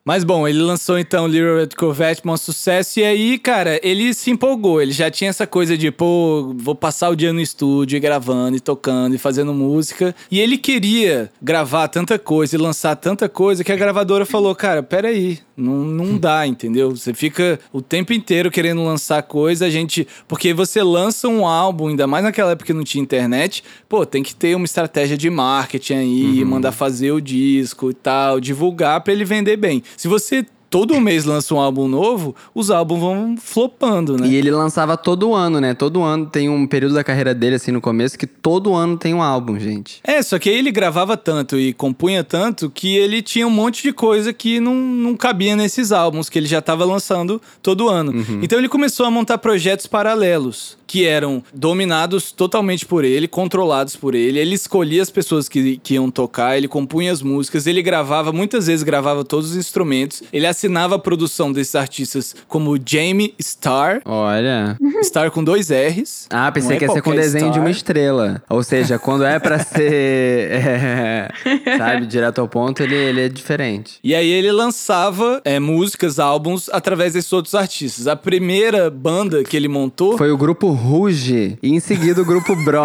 Mas 0.03 0.23
bom, 0.23 0.47
ele 0.47 0.59
lançou 0.59 0.97
então 0.97 1.27
Little 1.27 1.57
Red 1.57 1.69
Corvette, 1.77 2.21
um 2.25 2.37
sucesso, 2.37 2.99
e 2.99 3.03
aí, 3.03 3.37
cara, 3.37 3.79
ele 3.83 4.13
se 4.13 4.31
empolgou. 4.31 4.81
Ele 4.81 4.91
já 4.91 5.11
tinha 5.11 5.29
essa 5.29 5.45
coisa 5.45 5.77
de, 5.77 5.91
pô, 5.91 6.53
vou 6.55 6.75
passar 6.75 7.09
o 7.09 7.15
dia 7.15 7.33
no 7.33 7.41
estúdio, 7.41 7.99
gravando, 7.99 8.55
e 8.55 8.59
tocando, 8.59 9.15
e 9.15 9.17
fazendo 9.17 9.53
música. 9.53 10.15
E 10.31 10.39
ele 10.39 10.57
queria 10.57 11.29
gravar 11.41 11.87
tanta 11.97 12.19
coisa 12.19 12.55
e 12.55 12.59
lançar 12.59 12.95
tanta 12.95 13.27
coisa 13.27 13.63
que 13.63 13.71
a 13.71 13.75
gravadora 13.75 14.23
falou, 14.23 14.53
cara, 14.53 14.83
peraí, 14.83 15.39
não, 15.55 15.77
não 15.83 16.15
dá, 16.15 16.45
entendeu? 16.45 16.95
Você 16.95 17.11
fica 17.11 17.59
o 17.73 17.81
tempo 17.81 18.13
inteiro 18.13 18.51
querendo 18.51 18.83
lançar 18.83 19.23
coisa, 19.23 19.65
a 19.65 19.69
gente. 19.71 20.07
Porque 20.27 20.53
você 20.53 20.83
lança 20.83 21.27
um 21.27 21.47
álbum, 21.47 21.87
ainda 21.87 22.05
mais 22.05 22.23
naquela 22.23 22.51
época 22.51 22.67
que 22.67 22.73
não 22.73 22.83
tinha 22.83 23.01
internet, 23.01 23.63
pô, 23.89 24.05
tem 24.05 24.21
que 24.21 24.35
ter 24.35 24.55
uma 24.55 24.65
estratégia 24.65 25.17
de 25.17 25.27
marketing 25.27 25.93
aí, 25.93 26.45
mandar 26.45 26.71
fazer 26.71 27.11
o 27.11 27.19
disco 27.19 27.89
e 27.89 27.95
tal, 27.95 28.39
divulgar 28.39 29.01
pra 29.01 29.11
ele 29.11 29.25
vender 29.25 29.57
bem. 29.57 29.81
Se 29.97 30.07
você 30.07 30.45
todo 30.69 30.99
mês 30.99 31.25
lança 31.25 31.53
um 31.53 31.59
álbum 31.59 31.87
novo, 31.87 32.35
os 32.53 32.69
álbuns 32.69 32.99
vão 32.99 33.35
flopando, 33.37 34.17
né? 34.17 34.27
E 34.27 34.35
ele 34.35 34.51
lançava 34.51 34.97
todo 34.97 35.33
ano, 35.33 35.59
né? 35.59 35.73
Todo 35.73 36.03
ano 36.03 36.25
tem 36.25 36.49
um 36.49 36.67
período 36.67 36.95
da 36.95 37.03
carreira 37.03 37.33
dele, 37.33 37.55
assim, 37.55 37.71
no 37.71 37.81
começo, 37.81 38.17
que 38.17 38.27
todo 38.27 38.73
ano 38.73 38.97
tem 38.97 39.13
um 39.13 39.21
álbum, 39.21 39.59
gente. 39.59 39.99
É, 40.03 40.21
só 40.21 40.37
que 40.37 40.49
aí 40.49 40.57
ele 40.57 40.71
gravava 40.71 41.15
tanto 41.15 41.57
e 41.57 41.73
compunha 41.73 42.23
tanto 42.23 42.69
que 42.69 42.95
ele 42.95 43.21
tinha 43.21 43.47
um 43.47 43.51
monte 43.51 43.81
de 43.83 43.93
coisa 43.93 44.33
que 44.33 44.59
não, 44.59 44.75
não 44.75 45.15
cabia 45.15 45.55
nesses 45.55 45.91
álbuns 45.91 46.29
que 46.29 46.37
ele 46.37 46.47
já 46.47 46.59
estava 46.59 46.85
lançando 46.85 47.41
todo 47.61 47.89
ano. 47.89 48.13
Então 48.41 48.59
ele 48.59 48.69
começou 48.69 49.05
a 49.05 49.11
montar 49.11 49.37
projetos 49.37 49.87
paralelos, 49.87 50.76
que 50.87 51.05
eram 51.05 51.43
dominados 51.53 52.31
totalmente 52.31 52.85
por 52.85 53.03
ele, 53.03 53.27
controlados 53.27 53.95
por 53.95 54.15
ele. 54.15 54.39
Ele 54.39 54.55
escolhia 54.55 55.01
as 55.01 55.09
pessoas 55.09 55.49
que, 55.49 55.77
que 55.77 55.95
iam 55.95 56.09
tocar, 56.09 56.57
ele 56.57 56.67
compunha 56.67 57.11
as 57.11 57.21
músicas, 57.21 57.67
ele 57.67 57.81
gravava, 57.81 58.31
muitas 58.31 58.67
vezes 58.67 58.83
gravava 58.83 59.23
todos 59.25 59.51
os 59.51 59.57
instrumentos. 59.57 60.23
Ele 60.31 60.47
assinava 60.47 60.95
a 60.95 60.99
produção 60.99 61.51
desses 61.51 61.75
artistas 61.75 62.35
como 62.47 62.77
Jamie 62.83 63.33
Starr, 63.37 64.01
Olha. 64.05 64.77
Starr 65.01 65.29
com 65.29 65.43
dois 65.43 65.69
R's. 65.69 66.27
Ah, 66.29 66.51
pensei 66.51 66.77
é 66.77 66.79
que 66.79 66.85
ia 66.85 66.91
ser 66.91 67.01
com 67.01 67.13
desenho 67.13 67.51
de 67.51 67.59
uma 67.59 67.69
estrela. 67.69 68.41
Ou 68.49 68.63
seja, 68.63 68.97
quando 68.97 69.25
é 69.25 69.37
pra 69.39 69.59
ser. 69.59 70.51
é, 70.51 71.29
sabe, 71.77 72.05
direto 72.05 72.39
ao 72.39 72.47
ponto, 72.47 72.81
ele, 72.81 72.95
ele 72.95 73.21
é 73.21 73.29
diferente. 73.29 73.99
E 74.03 74.15
aí 74.15 74.29
ele 74.29 74.51
lançava 74.51 75.41
é, 75.43 75.59
músicas, 75.59 76.19
álbuns 76.19 76.69
através 76.69 77.13
desses 77.13 77.31
outros 77.33 77.53
artistas. 77.53 78.07
A 78.07 78.15
primeira 78.15 78.89
banda 78.89 79.43
que 79.43 79.57
ele 79.57 79.67
montou 79.67 80.17
Foi 80.17 80.31
o 80.31 80.37
grupo 80.37 80.76
Ruge 80.77 81.57
e 81.61 81.69
em 81.69 81.79
seguida 81.79 82.21
o 82.21 82.25
grupo 82.25 82.55
Bros. 82.55 82.77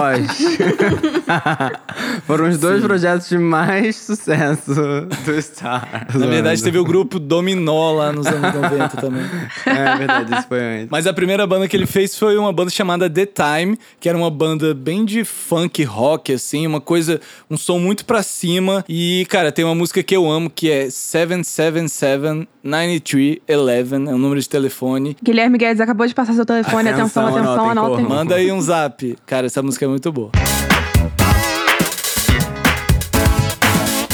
Foram 2.27 2.49
os 2.49 2.59
dois 2.59 2.83
projetos 2.83 3.29
de 3.29 3.39
mais 3.39 3.97
sucesso 3.97 4.75
do 4.75 5.43
Star. 5.43 6.07
Na 6.15 6.27
verdade, 6.27 6.63
teve 6.63 6.79
o 6.79 6.85
grupo 6.85 7.19
Dominó 7.19 7.93
lá 7.93 8.13
nos 8.13 8.27
anos 8.27 8.55
90 8.55 8.89
também. 8.97 9.23
É 9.67 9.97
verdade, 9.97 10.35
isso 10.35 10.49
foi 10.49 10.61
antes. 10.61 10.89
Mas 10.91 11.07
a 11.07 11.13
primeira 11.13 11.47
banda 11.47 11.69
que 11.69 11.77
ele 11.77 11.87
fez 11.87 12.17
foi 12.19 12.37
uma 12.37 12.53
banda 12.53 12.71
chamada 12.71 13.09
The 13.09 13.27
Time, 13.27 13.79
que 14.01 14.09
era 14.09 14.17
uma 14.17 14.31
banda 14.31 14.75
bem 14.75 15.05
de 15.05 15.25
funk 15.25 15.83
rock, 15.85 16.33
assim, 16.33 16.67
uma 16.67 16.81
coisa, 16.81 17.21
um 17.51 17.57
som 17.57 17.79
muito 17.79 18.05
pra 18.05 18.23
cima. 18.23 18.85
E, 18.89 19.27
cara, 19.29 19.53
tem 19.53 19.65
uma 19.65 19.75
música 19.75 20.03
que 20.03 20.17
eu 20.17 20.31
amo 20.31 20.51
que 20.51 20.71
é 20.71 20.89
777 20.91 22.49
9311, 22.65 24.11
é 24.11 24.15
o 24.15 24.19
número 24.19 24.41
de 24.41 24.49
telefone. 24.49 25.17
Guilherme 25.23 25.59
Guedes 25.59 25.81
acabou 25.81 26.07
de 26.07 26.15
passar 26.15 26.33
seu 26.35 26.47
telefone. 26.47 26.89
Atenção, 26.89 27.27
Atenção, 27.27 27.29
atenção, 27.29 27.71
anotem, 27.71 27.82
anotem. 27.87 28.05
Manda 28.07 28.35
aí 28.37 28.53
um 28.53 28.61
zap. 28.61 29.17
Cara, 29.27 29.47
essa 29.47 29.62
música 29.62 29.85
é 29.85 29.89
muito 29.89 30.12
boa. 30.12 30.31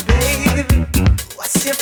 Baby, 0.07 0.87
what's 1.37 1.65
your 1.65 1.75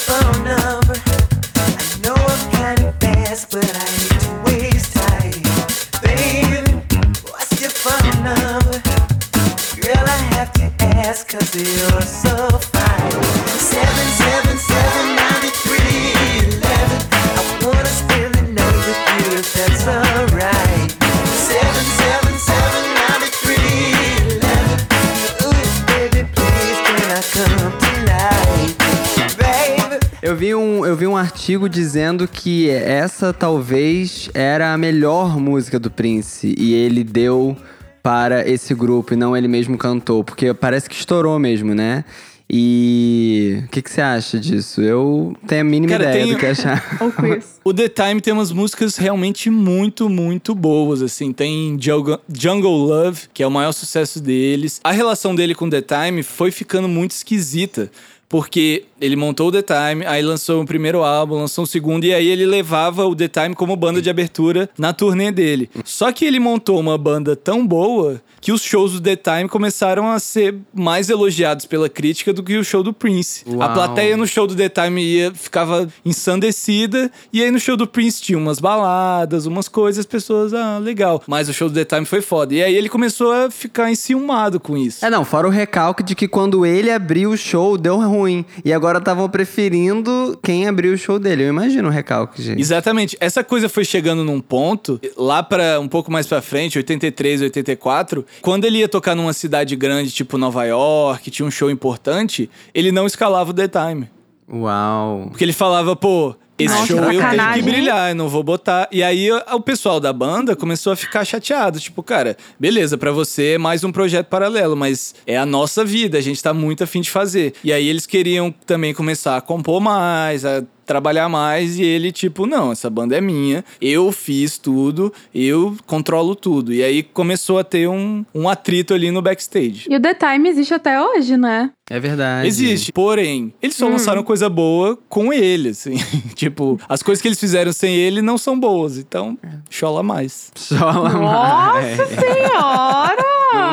artigo 31.47 31.69
dizendo 31.69 32.27
que 32.27 32.69
essa 32.69 33.33
talvez 33.33 34.29
era 34.35 34.73
a 34.73 34.77
melhor 34.77 35.39
música 35.39 35.79
do 35.79 35.89
Prince 35.89 36.53
e 36.59 36.75
ele 36.75 37.05
deu 37.05 37.57
para 38.03 38.49
esse 38.51 38.75
grupo 38.75 39.15
e 39.15 39.17
não 39.17 39.37
ele 39.37 39.47
mesmo 39.47 39.79
cantou, 39.79 40.25
porque 40.25 40.53
parece 40.53 40.91
que 40.91 40.97
estourou 40.97 41.39
mesmo, 41.39 41.73
né? 41.73 42.05
E 42.51 43.61
o 43.65 43.69
que, 43.69 43.81
que 43.81 43.91
você 43.91 44.01
acha 44.01 44.41
disso? 44.41 44.81
Eu 44.81 45.37
tenho 45.47 45.61
a 45.61 45.65
mínima 45.65 45.93
Cara, 45.93 46.11
ideia 46.11 46.25
tem- 46.25 46.33
do 46.35 46.39
que 46.39 46.47
achar. 46.47 46.83
O 47.65 47.75
The 47.75 47.89
Time 47.89 48.21
tem 48.21 48.33
umas 48.33 48.53
músicas 48.53 48.97
realmente 48.97 49.51
muito, 49.51 50.09
muito 50.09 50.55
boas, 50.55 51.03
assim. 51.03 51.33
Tem 51.33 51.77
Jungle, 51.81 52.21
Jungle 52.33 52.77
Love, 52.77 53.23
que 53.35 53.43
é 53.43 53.47
o 53.47 53.51
maior 53.51 53.73
sucesso 53.73 54.21
deles. 54.21 54.81
A 54.85 54.93
relação 54.93 55.35
dele 55.35 55.53
com 55.53 55.69
The 55.69 55.83
Time 55.83 56.23
foi 56.23 56.53
ficando 56.53 56.89
muito 56.89 57.11
esquisita. 57.11 57.91
Porque 58.29 58.85
ele 59.01 59.15
montou 59.15 59.49
o 59.49 59.53
The 59.53 59.63
Time, 59.63 60.07
aí 60.07 60.23
lançou 60.23 60.63
o 60.63 60.67
primeiro 60.67 61.03
álbum, 61.05 61.37
lançou 61.37 61.65
o 61.65 61.67
segundo, 61.67 62.05
e 62.05 62.15
aí 62.15 62.27
ele 62.27 62.47
levava 62.47 63.05
o 63.05 63.15
The 63.15 63.29
Time 63.29 63.55
como 63.55 63.77
banda 63.77 64.01
de 64.01 64.11
abertura 64.11 64.69
na 64.79 64.93
turnê 64.93 65.31
dele. 65.31 65.71
Só 65.85 66.11
que 66.11 66.25
ele 66.25 66.41
montou 66.41 66.81
uma 66.81 66.97
banda 66.97 67.37
tão 67.37 67.67
boa 67.67 68.21
que 68.41 68.53
os 68.53 68.63
shows 68.63 68.93
do 68.93 69.01
The 69.01 69.17
Time 69.17 69.49
começaram 69.49 70.09
a 70.09 70.19
ser 70.19 70.55
mais 70.73 71.11
elogiados 71.11 71.67
pela 71.67 71.89
crítica 71.89 72.33
do 72.33 72.43
que 72.43 72.57
o 72.57 72.65
show 72.65 72.83
do 72.83 72.93
Prince. 72.93 73.45
A 73.47 73.67
Uau. 73.67 73.75
plateia 73.75 74.17
no 74.17 74.27
show 74.27 74.47
do 74.47 74.55
The 74.55 74.69
Time 74.69 75.03
ia, 75.03 75.35
ficava 75.35 75.89
ensandecida, 76.05 77.11
e 77.33 77.43
aí 77.43 77.51
no 77.51 77.59
show 77.59 77.77
do 77.77 77.87
Prince 77.87 78.23
tinha 78.23 78.39
umas 78.39 78.59
baladas, 78.59 79.47
umas 79.47 79.69
coisas, 79.69 80.01
as 80.01 80.07
pessoas, 80.07 80.55
ah, 80.55 80.79
legal. 80.79 81.23
Mas 81.27 81.49
o 81.49 81.53
show 81.53 81.69
do 81.69 81.75
The 81.75 81.85
Time 81.85 82.07
foi 82.07 82.21
foda. 82.21 82.55
E 82.55 82.63
aí 82.63 82.75
ele 82.75 82.89
começou 82.89 83.33
a 83.33 83.51
ficar 83.51 83.91
enciumado 83.91 84.61
com 84.61 84.77
isso. 84.77 85.05
É, 85.05 85.11
não, 85.11 85.25
fora 85.25 85.47
o 85.47 85.51
recalque 85.51 86.03
de 86.03 86.15
que 86.15 86.29
quando 86.29 86.65
ele 86.65 86.91
abriu 86.91 87.31
o 87.31 87.37
show, 87.37 87.77
deu 87.77 87.99
ruim. 88.19 88.45
E 88.65 88.73
agora 88.73 88.99
estavam 88.99 89.29
preferindo 89.29 90.39
quem 90.43 90.67
abriu 90.67 90.95
o 90.95 90.99
show 90.99 91.19
dele. 91.19 91.45
Eu 91.45 91.49
imagino 91.49 91.89
o 91.89 91.91
recalque, 91.91 92.43
gente. 92.43 92.61
Exatamente. 92.61 93.17
Essa 93.21 93.45
coisa 93.45 93.69
foi 93.69 93.85
chegando 93.85 94.25
num 94.25 94.41
ponto, 94.41 95.01
lá 95.17 95.43
para 95.43 95.81
um 95.81 95.89
pouco 95.89 96.11
mais 96.11 96.27
pra 96.27 96.43
frente, 96.43 96.79
83, 96.79 97.43
84, 97.43 98.25
quando 98.41 98.65
ele 98.65 98.79
ia 98.79 98.89
tocar 98.89 99.15
numa 99.15 99.33
cidade 99.33 99.77
grande, 99.77 100.11
tipo 100.11 100.39
Nova 100.39 100.65
York, 100.65 101.31
tinha 101.31 101.47
um 101.47 101.51
show 101.51 101.71
importante, 101.71 102.51
ele 102.75 102.91
não 102.93 103.07
escalava 103.07 103.51
o 103.51 103.55
The 103.55 103.69
Time. 103.69 104.09
Uau. 104.49 105.27
Porque 105.29 105.45
ele 105.45 105.53
falava, 105.53 105.97
pô, 105.97 106.35
esse 106.59 106.75
Nossa, 106.75 106.87
show 106.87 106.99
eu 107.13 107.21
tenho 107.21 107.53
que 107.55 107.63
brilhar, 107.63 108.11
eu 108.11 108.15
não 108.15 108.29
vou 108.29 108.43
botar. 108.43 108.89
E 108.91 109.03
aí 109.03 109.31
o 109.31 109.61
pessoal 109.61 110.01
da 110.01 110.13
banda 110.13 110.57
começou 110.57 110.93
a 110.93 110.97
ficar 110.97 111.25
chateado. 111.25 111.79
Tipo, 111.79 112.03
cara, 112.03 112.37
beleza, 112.59 112.97
pra 112.97 113.13
você 113.13 113.55
é 113.55 113.59
mais 113.59 113.85
um 113.85 113.93
projeto 113.93 114.27
paralelo, 114.27 114.75
mas 114.75 115.15
é 115.27 115.37
a 115.37 115.45
nossa 115.45 115.85
vida, 115.85 116.17
a 116.17 116.21
gente 116.21 116.43
tá 116.43 116.55
muito 116.55 116.83
afim 116.83 117.01
de 117.01 117.11
fazer. 117.11 117.53
E 117.63 117.73
aí 117.73 117.87
eles 117.87 118.07
queriam 118.07 118.51
também 118.65 118.95
começar 118.95 119.37
a 119.37 119.41
compor 119.41 119.81
mais, 119.81 120.45
a 120.45 120.63
trabalhar 120.87 121.29
mais, 121.29 121.79
e 121.79 121.83
ele, 121.83 122.13
tipo, 122.13 122.47
não, 122.47 122.73
essa 122.73 122.89
banda 122.89 123.17
é 123.17 123.21
minha, 123.21 123.65
eu 123.81 124.11
fiz 124.13 124.57
tudo, 124.59 125.13
eu 125.35 125.77
controlo 125.87 126.35
tudo. 126.35 126.73
E 126.73 126.83
aí 126.83 127.03
começou 127.03 127.59
a 127.59 127.65
ter 127.65 127.89
um, 127.89 128.25
um 128.35 128.49
atrito 128.49 128.95
ali 128.95 129.11
no 129.11 129.21
backstage. 129.21 129.87
E 129.91 129.97
o 129.97 130.01
The 130.01 130.15
Time 130.15 130.49
existe 130.49 130.73
até 130.73 131.01
hoje, 131.01 131.37
né? 131.37 131.71
É 131.89 132.01
verdade. 132.01 132.49
Existe. 132.49 132.93
Porém, 132.93 133.53
eles 133.63 133.77
Hum. 133.77 133.87
só 133.87 133.89
lançaram 133.89 134.23
coisa 134.23 134.49
boa 134.49 134.99
com 135.09 135.33
ele, 135.33 135.69
assim. 135.71 135.97
tipo, 136.35 136.81
as 136.89 137.03
coisas 137.03 137.21
que 137.23 137.29
eles 137.29 137.39
fizeram 137.39 137.73
sem 137.73 137.95
ele 137.95 138.21
não 138.23 138.37
são 138.39 138.59
boas. 138.59 138.99
Então, 138.99 139.39
chola 139.71 140.03
mais. 140.03 140.51
Chola 140.57 141.11
Nossa 141.11 141.81
mais. 141.81 141.97
senhora! 141.97 143.26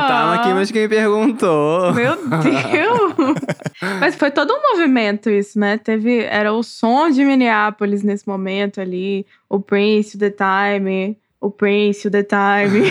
Não 0.04 0.08
tava 0.08 0.36
aqui, 0.36 0.54
mas 0.54 0.72
quem 0.72 0.88
perguntou. 0.90 1.94
Meu 1.94 2.16
Deus! 2.16 3.34
Mas 4.00 4.16
foi 4.16 4.32
todo 4.32 4.54
um 4.54 4.62
movimento 4.72 5.30
isso, 5.30 5.60
né? 5.60 5.78
Teve, 5.78 6.24
era 6.24 6.54
o 6.54 6.64
som 6.64 7.10
de 7.10 7.26
Minneapolis 7.26 8.02
nesse 8.02 8.26
momento 8.26 8.80
ali, 8.80 9.26
o 9.50 9.60
Prince, 9.60 10.16
o 10.16 10.20
The 10.20 10.30
Time, 10.30 11.18
o 11.44 11.52
Prince, 11.52 12.08
o 12.08 12.12
The 12.12 12.24
Time. 12.24 12.90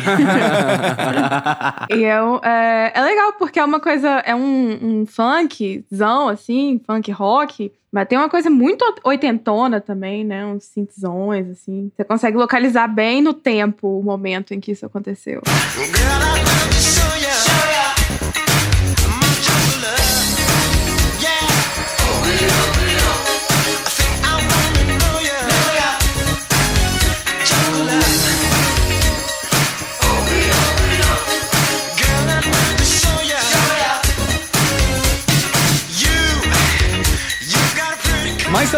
e 1.91 2.05
é, 2.05 2.23
um- 2.23 2.37
é, 2.45 2.93
é 2.95 3.01
legal 3.03 3.33
porque 3.35 3.59
é 3.59 3.65
uma 3.65 3.81
coisa, 3.81 4.09
é 4.27 4.35
um, 4.35 5.01
um 5.01 5.07
funkzão, 5.07 6.29
assim, 6.29 6.81
funk 6.87 7.11
rock, 7.11 7.73
mas 7.91 8.07
tem 8.09 8.19
uma 8.19 8.29
coisa 8.29 8.51
muito 8.51 8.85
oitentona 9.05 9.81
também, 9.81 10.25
né? 10.25 10.45
Uns 10.47 10.65
synthzões, 10.65 11.49
assim. 11.49 11.91
Você 11.97 12.05
consegue 12.05 12.37
localizar 12.37 12.87
bem 12.89 13.21
no 13.23 13.35
tempo 13.35 13.99
o 13.99 14.03
momento 14.03 14.53
em 14.55 14.61
que 14.61 14.73
isso 14.73 14.85
aconteceu. 14.87 15.41
Girl, 15.75 17.32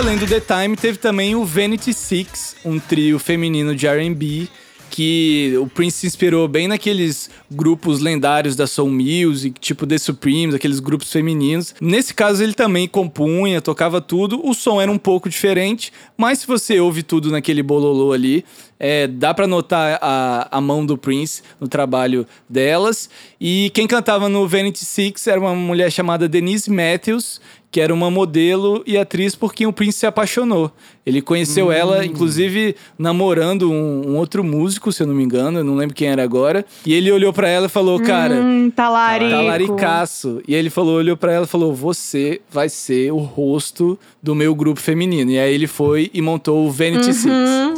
além 0.05 0.19
do 0.19 0.27
The 0.27 0.41
Time, 0.41 0.77
teve 0.77 0.99
também 0.99 1.35
o 1.35 1.47
Vanity 1.47 1.95
Six, 1.95 2.57
um 2.63 2.79
trio 2.79 3.19
feminino 3.19 3.75
de 3.75 3.87
R&B 3.87 4.49
que 4.95 5.53
o 5.61 5.67
Prince 5.67 5.99
se 5.99 6.07
inspirou 6.07 6.47
bem 6.47 6.69
naqueles 6.69 7.29
grupos 7.51 7.99
lendários 7.99 8.55
da 8.55 8.65
soul 8.65 8.91
music, 8.91 9.59
tipo 9.59 9.85
The 9.85 9.99
Supremes, 9.99 10.55
aqueles 10.55 10.79
grupos 10.79 11.11
femininos. 11.11 11.75
Nesse 11.81 12.15
caso 12.15 12.45
ele 12.45 12.55
também 12.55 12.87
compunha, 12.87 13.61
tocava 13.61 14.01
tudo. 14.01 14.41
O 14.47 14.55
som 14.55 14.81
era 14.81 14.93
um 14.93 14.99
pouco 14.99 15.29
diferente, 15.29 15.93
mas 16.17 16.39
se 16.39 16.47
você 16.47 16.79
ouve 16.79 17.03
tudo 17.03 17.33
naquele 17.33 17.61
bololô 17.61 18.13
ali, 18.13 18.45
é, 18.79 19.09
dá 19.09 19.35
pra 19.35 19.49
notar 19.49 19.99
a, 20.01 20.47
a 20.49 20.61
mão 20.61 20.87
do 20.87 20.97
Prince 20.97 21.43
no 21.59 21.67
trabalho 21.67 22.25
delas. 22.49 23.11
E 23.41 23.73
quem 23.75 23.89
cantava 23.89 24.29
no 24.29 24.47
Vanity 24.47 24.85
Six 24.85 25.27
era 25.27 25.41
uma 25.41 25.57
mulher 25.57 25.91
chamada 25.91 26.29
Denise 26.29 26.71
Matthews, 26.71 27.41
que 27.75 27.81
era 27.81 27.93
uma 27.93 28.09
modelo 28.09 28.85
e 28.87 28.97
atriz 28.97 29.35
por 29.35 29.53
quem 29.53 29.67
o 29.67 29.73
Prince 29.73 29.99
se 29.99 30.07
apaixonou. 30.07 30.71
Ele 31.05 31.21
conheceu 31.21 31.73
ela, 31.73 32.07
inclusive, 32.07 32.77
namorando 32.97 33.69
um, 33.69 34.11
um 34.11 34.17
outro 34.17 34.45
músico, 34.45 34.93
se 34.93 35.03
eu 35.03 35.09
não 35.09 35.15
me 35.17 35.25
engano, 35.25 35.59
eu 35.59 35.65
não 35.65 35.75
lembro 35.75 35.93
quem 35.93 36.07
era 36.07 36.23
agora. 36.23 36.65
E 36.87 36.95
ele 36.95 37.11
olhou 37.11 37.33
pra 37.33 37.49
ela 37.49 37.67
e 37.67 37.69
falou, 37.69 37.99
cara, 37.99 38.37
Hum, 38.37 38.71
talarico. 38.71 39.29
talaricaço. 39.33 40.41
E 40.47 40.55
ele 40.55 40.71
falou, 40.71 40.95
olhou 40.99 41.17
pra 41.17 41.33
ela 41.33 41.47
e 41.47 41.49
falou, 41.49 41.75
você 41.75 42.41
vai 42.49 42.69
ser 42.69 43.11
o 43.11 43.19
rosto 43.19 43.99
do 44.23 44.37
meu 44.37 44.55
grupo 44.55 44.79
feminino. 44.79 45.33
E 45.33 45.39
aí 45.41 45.53
ele 45.53 45.67
foi 45.67 46.09
e 46.15 46.23
montou 46.23 46.65
o 46.65 46.71
Vanity 46.71 47.13
Six. 47.13 47.25
Uhum. 47.27 47.75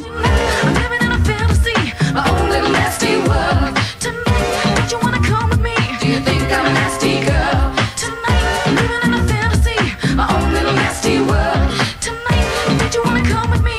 I'm 3.39 3.66
with 13.51 13.63
me? 13.63 13.76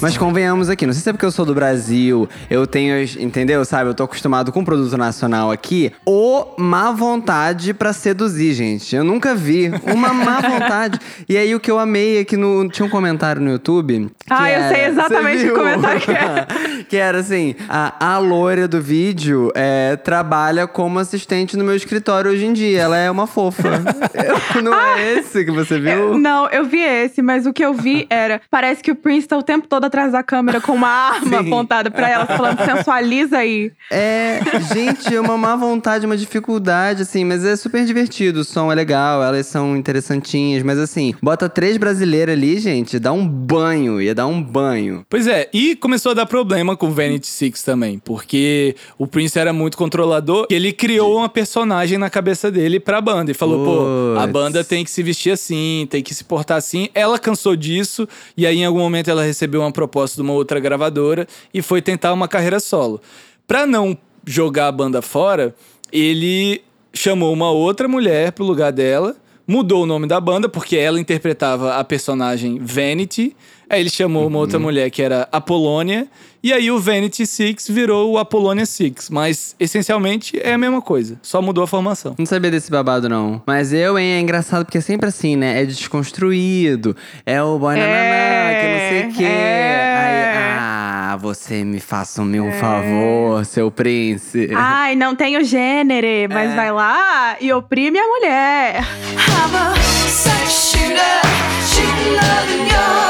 Mas 0.00 0.16
convenhamos 0.16 0.68
aqui, 0.68 0.86
não 0.86 0.92
sei 0.92 1.02
se 1.02 1.08
é 1.08 1.12
porque 1.12 1.26
eu 1.26 1.30
sou 1.32 1.44
do 1.44 1.54
Brasil, 1.54 2.28
eu 2.48 2.66
tenho, 2.66 3.02
entendeu? 3.18 3.64
Sabe, 3.64 3.90
eu 3.90 3.94
tô 3.94 4.04
acostumado 4.04 4.52
com 4.52 4.64
produto 4.64 4.96
nacional 4.96 5.50
aqui. 5.50 5.92
O 6.06 6.46
má 6.56 6.92
vontade 6.92 7.74
pra 7.74 7.92
seduzir, 7.92 8.52
gente. 8.54 8.94
Eu 8.94 9.02
nunca 9.02 9.34
vi 9.34 9.70
uma 9.84 10.12
má 10.14 10.40
vontade. 10.42 10.98
E 11.28 11.36
aí 11.36 11.54
o 11.54 11.60
que 11.60 11.70
eu 11.70 11.78
amei 11.78 12.18
é 12.20 12.24
que 12.24 12.36
no, 12.36 12.68
tinha 12.68 12.86
um 12.86 12.88
comentário 12.90 13.42
no 13.42 13.50
YouTube. 13.50 14.08
Ah, 14.30 14.50
eu 14.50 14.60
era- 14.60 14.74
sei 14.74 14.84
exatamente 14.86 15.42
viu? 15.44 15.54
comentário 15.54 16.00
que 16.00 16.10
é. 16.12 16.46
que 16.88 16.96
era 16.96 17.18
assim: 17.18 17.54
a, 17.68 18.14
a 18.14 18.18
loira 18.18 18.68
do 18.68 18.80
vídeo 18.80 19.50
é, 19.54 19.96
trabalha 19.96 20.66
como 20.66 20.98
assistente 20.98 21.56
no 21.56 21.64
meu 21.64 21.74
escritório 21.74 22.30
hoje 22.30 22.46
em 22.46 22.52
dia. 22.52 22.80
Ela 22.82 22.96
é 22.98 23.10
uma 23.10 23.26
fofa. 23.26 23.68
Eu- 24.54 24.62
não 24.62 24.74
é 24.74 25.14
esse 25.14 25.44
que 25.44 25.50
você 25.50 25.78
viu? 25.78 26.18
Não, 26.18 26.48
eu 26.50 26.64
vi 26.64 26.80
esse, 26.80 27.22
mas 27.22 27.46
o 27.46 27.52
que 27.52 27.64
eu 27.64 27.72
vi 27.74 28.06
era. 28.10 28.40
Parece 28.50 28.82
que 28.82 28.90
o 28.90 28.94
Prince 28.94 29.26
tá 29.28 29.36
o 29.36 29.42
tempo 29.42 29.66
todo 29.66 29.87
atrás 29.88 30.12
da 30.12 30.22
câmera 30.22 30.60
com 30.60 30.72
uma 30.72 30.88
arma 30.88 31.42
Sim. 31.42 31.46
apontada 31.46 31.90
pra 31.90 32.08
ela, 32.08 32.26
falando 32.26 32.64
sensualiza 32.64 33.38
aí. 33.38 33.72
É, 33.90 34.40
gente, 34.72 35.14
é 35.14 35.20
uma 35.20 35.36
má 35.36 35.56
vontade, 35.56 36.06
uma 36.06 36.16
dificuldade, 36.16 37.02
assim, 37.02 37.24
mas 37.24 37.44
é 37.44 37.56
super 37.56 37.84
divertido. 37.84 38.40
O 38.40 38.44
som 38.44 38.70
é 38.70 38.74
legal, 38.74 39.22
elas 39.22 39.46
são 39.46 39.76
interessantinhas, 39.76 40.62
mas 40.62 40.78
assim, 40.78 41.14
bota 41.22 41.48
três 41.48 41.76
brasileiras 41.76 42.34
ali, 42.34 42.58
gente, 42.58 42.98
dá 42.98 43.12
um 43.12 43.26
banho, 43.26 44.00
ia 44.00 44.14
dar 44.14 44.26
um 44.26 44.42
banho. 44.42 45.04
Pois 45.08 45.26
é, 45.26 45.48
e 45.52 45.74
começou 45.76 46.12
a 46.12 46.14
dar 46.14 46.26
problema 46.26 46.76
com 46.76 46.86
o 46.86 46.90
Vanity 46.90 47.26
Six 47.26 47.62
também, 47.62 47.98
porque 47.98 48.76
o 48.96 49.06
Prince 49.06 49.38
era 49.38 49.52
muito 49.52 49.76
controlador, 49.76 50.46
e 50.50 50.54
ele 50.54 50.72
criou 50.72 51.18
uma 51.18 51.28
personagem 51.28 51.98
na 51.98 52.10
cabeça 52.10 52.50
dele 52.50 52.78
pra 52.78 53.00
banda 53.00 53.30
e 53.30 53.34
falou: 53.34 53.64
pô, 53.64 54.18
a 54.18 54.22
Puts. 54.22 54.32
banda 54.32 54.64
tem 54.64 54.84
que 54.84 54.90
se 54.90 55.02
vestir 55.02 55.32
assim, 55.32 55.86
tem 55.90 56.02
que 56.02 56.14
se 56.14 56.24
portar 56.24 56.56
assim. 56.56 56.88
Ela 56.94 57.18
cansou 57.18 57.56
disso, 57.56 58.08
e 58.36 58.46
aí 58.46 58.58
em 58.58 58.64
algum 58.64 58.78
momento 58.78 59.10
ela 59.10 59.22
recebeu 59.22 59.60
uma 59.60 59.72
proposta 59.78 60.16
de 60.16 60.22
uma 60.22 60.32
outra 60.32 60.58
gravadora 60.58 61.24
e 61.54 61.62
foi 61.62 61.80
tentar 61.80 62.12
uma 62.12 62.26
carreira 62.26 62.58
solo. 62.58 63.00
Pra 63.46 63.64
não 63.64 63.96
jogar 64.26 64.66
a 64.66 64.72
banda 64.72 65.00
fora, 65.00 65.54
ele 65.92 66.60
chamou 66.92 67.32
uma 67.32 67.52
outra 67.52 67.86
mulher 67.86 68.32
pro 68.32 68.44
lugar 68.44 68.72
dela. 68.72 69.14
Mudou 69.46 69.84
o 69.84 69.86
nome 69.86 70.08
da 70.08 70.20
banda, 70.20 70.48
porque 70.48 70.76
ela 70.76 70.98
interpretava 70.98 71.76
a 71.76 71.84
personagem 71.84 72.58
Vanity. 72.58 73.36
Aí 73.70 73.80
ele 73.80 73.90
chamou 73.90 74.26
uma 74.26 74.38
outra 74.38 74.58
mulher 74.58 74.90
que 74.90 75.02
era 75.02 75.28
Apolônia. 75.30 76.06
E 76.42 76.52
aí 76.52 76.70
o 76.70 76.78
Vanity 76.78 77.26
Six 77.26 77.68
virou 77.68 78.12
o 78.12 78.18
Apolônia 78.18 78.64
Six. 78.64 79.10
Mas 79.10 79.54
essencialmente 79.58 80.38
é 80.42 80.52
a 80.54 80.58
mesma 80.58 80.80
coisa. 80.80 81.18
Só 81.22 81.42
mudou 81.42 81.64
a 81.64 81.66
formação. 81.66 82.14
Não 82.18 82.24
sabia 82.26 82.50
desse 82.50 82.70
babado, 82.70 83.08
não. 83.08 83.42
Mas 83.46 83.72
eu, 83.72 83.98
hein, 83.98 84.12
é 84.12 84.20
engraçado 84.20 84.64
porque 84.64 84.78
é 84.78 84.80
sempre 84.80 85.08
assim, 85.08 85.36
né? 85.36 85.62
É 85.62 85.66
desconstruído. 85.66 86.96
É 87.26 87.42
o 87.42 87.58
boy 87.58 87.74
nananã, 87.76 87.92
É, 87.92 88.60
que 88.60 88.68
não 88.72 88.88
sei 88.88 89.10
o 89.10 89.14
quê. 89.18 89.24
é. 89.24 89.96
Aí, 89.98 90.38
ah, 90.60 91.16
você 91.20 91.64
me 91.64 91.80
faça 91.80 92.22
o 92.22 92.24
meu 92.24 92.50
favor, 92.52 93.44
seu 93.44 93.70
príncipe. 93.70 94.54
Ai, 94.54 94.94
não 94.94 95.14
tem 95.16 95.36
o 95.36 95.44
gênero, 95.44 96.06
mas 96.32 96.54
vai 96.54 96.70
lá 96.72 97.36
e 97.40 97.52
oprime 97.52 97.98
a 97.98 98.06
mulher. 98.06 98.80
I'm 99.14 99.56
a 99.56 99.74
sex 100.08 100.70
shooter, 100.70 101.20
shooting 101.66 102.10
love 102.14 102.62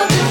and 0.04 0.07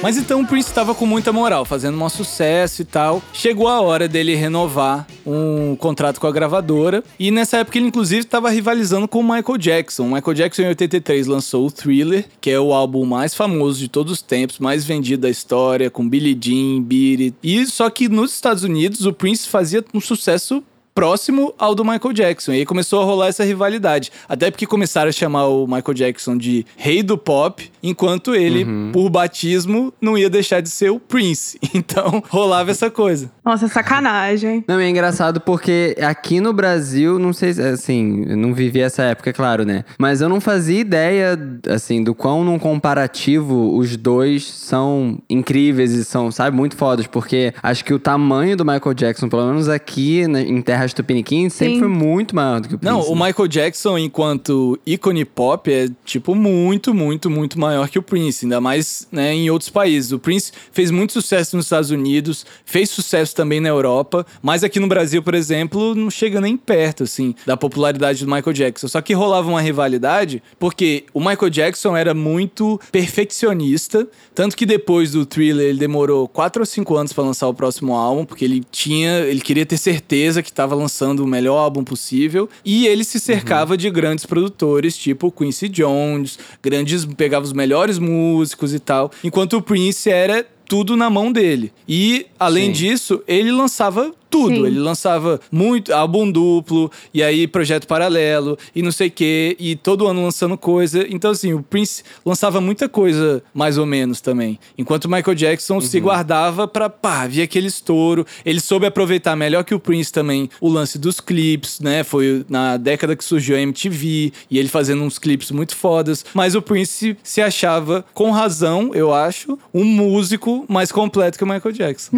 Mas 0.00 0.16
então 0.16 0.40
o 0.40 0.46
Prince 0.46 0.68
estava 0.68 0.94
com 0.94 1.04
muita 1.04 1.32
moral, 1.32 1.64
fazendo 1.64 2.00
um 2.00 2.08
sucesso 2.08 2.82
e 2.82 2.84
tal. 2.84 3.20
Chegou 3.32 3.66
a 3.66 3.80
hora 3.80 4.06
dele 4.06 4.34
renovar 4.36 5.06
um 5.26 5.74
contrato 5.74 6.20
com 6.20 6.26
a 6.26 6.32
gravadora. 6.32 7.02
E 7.18 7.30
nessa 7.30 7.58
época 7.58 7.78
ele, 7.78 7.88
inclusive, 7.88 8.20
estava 8.20 8.48
rivalizando 8.48 9.08
com 9.08 9.18
o 9.18 9.22
Michael 9.22 9.58
Jackson. 9.58 10.04
O 10.04 10.12
Michael 10.12 10.34
Jackson, 10.34 10.62
em 10.62 10.68
83, 10.68 11.26
lançou 11.26 11.66
o 11.66 11.70
Thriller, 11.70 12.26
que 12.40 12.48
é 12.48 12.60
o 12.60 12.72
álbum 12.72 13.04
mais 13.04 13.34
famoso 13.34 13.80
de 13.80 13.88
todos 13.88 14.12
os 14.12 14.22
tempos, 14.22 14.60
mais 14.60 14.84
vendido 14.84 15.22
da 15.22 15.30
história, 15.30 15.90
com 15.90 16.08
Billie 16.08 16.38
Jean, 16.40 16.80
Beat 16.80 17.20
It. 17.20 17.36
E 17.42 17.66
só 17.66 17.90
que 17.90 18.08
nos 18.08 18.32
Estados 18.32 18.62
Unidos, 18.62 19.04
o 19.04 19.12
Prince 19.12 19.48
fazia 19.48 19.84
um 19.92 20.00
sucesso 20.00 20.62
próximo 20.98 21.54
ao 21.56 21.76
do 21.76 21.84
Michael 21.84 22.12
Jackson. 22.12 22.52
E 22.52 22.56
aí 22.56 22.66
começou 22.66 23.00
a 23.00 23.04
rolar 23.04 23.28
essa 23.28 23.44
rivalidade. 23.44 24.10
Até 24.28 24.50
porque 24.50 24.66
começaram 24.66 25.08
a 25.08 25.12
chamar 25.12 25.46
o 25.46 25.64
Michael 25.64 25.94
Jackson 25.94 26.36
de 26.36 26.66
rei 26.76 27.04
do 27.04 27.16
pop, 27.16 27.70
enquanto 27.80 28.34
ele, 28.34 28.66
por 28.92 29.08
batismo, 29.08 29.92
não 30.00 30.18
ia 30.18 30.28
deixar 30.28 30.60
de 30.60 30.68
ser 30.68 30.90
o 30.90 30.98
Prince. 30.98 31.56
Então 31.78 32.22
rolava 32.28 32.72
essa 32.72 32.90
coisa. 32.90 33.30
Nossa, 33.48 33.66
sacanagem. 33.66 34.62
Não, 34.68 34.78
é 34.78 34.90
engraçado 34.90 35.40
porque 35.40 35.96
aqui 36.02 36.38
no 36.38 36.52
Brasil, 36.52 37.18
não 37.18 37.32
sei, 37.32 37.54
se- 37.54 37.62
assim, 37.62 38.26
eu 38.28 38.36
não 38.36 38.52
vivi 38.52 38.82
essa 38.82 39.02
época, 39.04 39.30
é 39.30 39.32
claro, 39.32 39.64
né? 39.64 39.86
Mas 39.98 40.20
eu 40.20 40.28
não 40.28 40.38
fazia 40.38 40.78
ideia, 40.78 41.38
assim, 41.66 42.04
do 42.04 42.14
quão 42.14 42.44
num 42.44 42.58
comparativo 42.58 43.74
os 43.74 43.96
dois 43.96 44.44
são 44.44 45.18
incríveis 45.30 45.92
e 45.92 46.04
são, 46.04 46.30
sabe, 46.30 46.54
muito 46.54 46.76
fodas. 46.76 47.06
Porque 47.06 47.54
acho 47.62 47.82
que 47.86 47.94
o 47.94 47.98
tamanho 47.98 48.54
do 48.54 48.66
Michael 48.66 48.92
Jackson, 48.92 49.30
pelo 49.30 49.46
menos 49.46 49.66
aqui 49.66 50.28
né, 50.28 50.42
em 50.42 50.60
terras 50.60 50.92
tupiniquins, 50.92 51.54
sempre 51.54 51.76
Sim. 51.76 51.80
foi 51.80 51.88
muito 51.88 52.36
maior 52.36 52.60
do 52.60 52.68
que 52.68 52.74
o 52.74 52.78
Prince. 52.78 52.92
Não, 52.92 53.00
o 53.10 53.14
Michael 53.14 53.48
Jackson, 53.48 53.96
enquanto 53.96 54.78
ícone 54.84 55.24
pop, 55.24 55.72
é, 55.72 55.88
tipo, 56.04 56.34
muito, 56.34 56.92
muito, 56.92 57.30
muito 57.30 57.58
maior 57.58 57.88
que 57.88 57.98
o 57.98 58.02
Prince. 58.02 58.44
Ainda 58.44 58.60
mais, 58.60 59.08
né, 59.10 59.32
em 59.32 59.48
outros 59.48 59.70
países. 59.70 60.12
O 60.12 60.18
Prince 60.18 60.52
fez 60.70 60.90
muito 60.90 61.14
sucesso 61.14 61.56
nos 61.56 61.64
Estados 61.64 61.90
Unidos, 61.90 62.44
fez 62.66 62.90
sucesso 62.90 63.37
também 63.38 63.60
na 63.60 63.68
Europa, 63.68 64.26
mas 64.42 64.64
aqui 64.64 64.80
no 64.80 64.88
Brasil, 64.88 65.22
por 65.22 65.32
exemplo, 65.32 65.94
não 65.94 66.10
chega 66.10 66.40
nem 66.40 66.56
perto, 66.56 67.04
assim, 67.04 67.36
da 67.46 67.56
popularidade 67.56 68.24
do 68.24 68.28
Michael 68.28 68.52
Jackson. 68.52 68.88
Só 68.88 69.00
que 69.00 69.12
rolava 69.14 69.48
uma 69.48 69.60
rivalidade, 69.60 70.42
porque 70.58 71.04
o 71.14 71.20
Michael 71.20 71.48
Jackson 71.48 71.96
era 71.96 72.12
muito 72.12 72.80
perfeccionista, 72.90 74.08
tanto 74.34 74.56
que 74.56 74.66
depois 74.66 75.12
do 75.12 75.24
Thriller 75.24 75.68
ele 75.68 75.78
demorou 75.78 76.26
quatro 76.26 76.62
ou 76.62 76.66
cinco 76.66 76.96
anos 76.96 77.12
pra 77.12 77.22
lançar 77.22 77.46
o 77.46 77.54
próximo 77.54 77.94
álbum, 77.94 78.24
porque 78.24 78.44
ele 78.44 78.64
tinha, 78.72 79.20
ele 79.20 79.40
queria 79.40 79.64
ter 79.64 79.78
certeza 79.78 80.42
que 80.42 80.52
tava 80.52 80.74
lançando 80.74 81.20
o 81.20 81.26
melhor 81.26 81.58
álbum 81.58 81.84
possível, 81.84 82.48
e 82.64 82.88
ele 82.88 83.04
se 83.04 83.20
cercava 83.20 83.76
de 83.76 83.88
grandes 83.88 84.26
produtores, 84.26 84.96
tipo 84.96 85.30
Quincy 85.30 85.68
Jones, 85.68 86.40
grandes, 86.60 87.04
pegava 87.04 87.44
os 87.44 87.52
melhores 87.52 88.00
músicos 88.00 88.74
e 88.74 88.80
tal, 88.80 89.12
enquanto 89.22 89.58
o 89.58 89.62
Prince 89.62 90.10
era 90.10 90.44
tudo 90.68 90.96
na 90.96 91.08
mão 91.08 91.32
dele. 91.32 91.72
E, 91.88 92.26
além 92.38 92.66
Sim. 92.66 92.72
disso, 92.72 93.22
ele 93.26 93.50
lançava 93.50 94.14
tudo. 94.30 94.56
Sim. 94.56 94.66
Ele 94.66 94.78
lançava 94.78 95.40
muito 95.50 95.92
álbum 95.92 96.30
duplo, 96.30 96.90
e 97.12 97.22
aí 97.22 97.46
projeto 97.46 97.86
paralelo, 97.86 98.58
e 98.74 98.82
não 98.82 98.92
sei 98.92 99.08
o 99.08 99.10
quê, 99.10 99.56
e 99.58 99.76
todo 99.76 100.06
ano 100.06 100.22
lançando 100.22 100.56
coisa. 100.56 101.06
Então, 101.08 101.30
assim, 101.30 101.52
o 101.52 101.62
Prince 101.62 102.02
lançava 102.24 102.60
muita 102.60 102.88
coisa, 102.88 103.42
mais 103.52 103.78
ou 103.78 103.86
menos, 103.86 104.20
também. 104.20 104.58
Enquanto 104.76 105.06
o 105.06 105.10
Michael 105.10 105.34
Jackson 105.34 105.80
se 105.80 106.00
guardava 106.00 106.68
pra, 106.68 106.88
pá, 106.88 107.26
vir 107.26 107.42
aquele 107.42 107.66
estouro. 107.66 108.26
Ele 108.44 108.60
soube 108.60 108.86
aproveitar 108.86 109.36
melhor 109.36 109.64
que 109.64 109.74
o 109.74 109.80
Prince 109.80 110.12
também 110.12 110.48
o 110.60 110.68
lance 110.68 110.98
dos 110.98 111.20
clipes, 111.20 111.80
né? 111.80 112.04
Foi 112.04 112.44
na 112.48 112.76
década 112.76 113.16
que 113.16 113.24
surgiu 113.24 113.56
a 113.56 113.60
MTV, 113.60 114.32
e 114.50 114.58
ele 114.58 114.68
fazendo 114.68 115.02
uns 115.02 115.18
clipes 115.18 115.50
muito 115.50 115.74
fodas. 115.76 116.24
Mas 116.34 116.54
o 116.54 116.62
Prince 116.62 117.16
se 117.22 117.40
achava, 117.40 118.04
com 118.14 118.30
razão, 118.30 118.90
eu 118.94 119.12
acho, 119.12 119.58
um 119.72 119.84
músico 119.84 120.64
mais 120.68 120.92
completo 120.92 121.38
que 121.38 121.44
o 121.44 121.46
Michael 121.46 121.72
Jackson. 121.72 122.16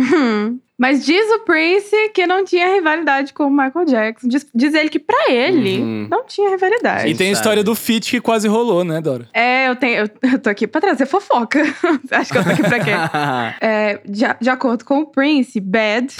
Mas 0.80 1.04
diz 1.04 1.30
o 1.32 1.40
Prince 1.40 1.94
que 2.14 2.26
não 2.26 2.42
tinha 2.42 2.66
rivalidade 2.74 3.34
com 3.34 3.44
o 3.44 3.50
Michael 3.50 3.84
Jackson. 3.84 4.26
Diz, 4.28 4.46
diz 4.54 4.72
ele 4.72 4.88
que 4.88 4.98
pra 4.98 5.26
ele 5.28 5.78
Uhum. 5.78 6.08
não 6.10 6.24
tinha 6.24 6.48
rivalidade. 6.48 7.06
E 7.10 7.14
tem 7.14 7.28
a 7.28 7.32
história 7.32 7.62
do 7.62 7.74
feat 7.74 8.10
que 8.10 8.18
quase 8.18 8.48
rolou, 8.48 8.82
né, 8.82 8.98
Dora? 8.98 9.28
É, 9.34 9.68
eu 9.68 9.76
tenho. 9.76 9.98
Eu, 10.22 10.30
eu 10.32 10.38
tô 10.38 10.48
aqui 10.48 10.66
pra 10.66 10.80
trazer 10.80 11.04
fofoca. 11.04 11.60
Acha 12.10 12.32
que 12.32 12.38
eu 12.38 12.44
tô 12.44 12.50
aqui 12.50 12.62
pra 12.62 12.78
quê? 12.80 12.90
É, 13.60 14.00
de, 14.06 14.24
de 14.40 14.48
acordo 14.48 14.84
com 14.86 15.00
o 15.00 15.06
Prince, 15.06 15.60
bad. 15.60 16.14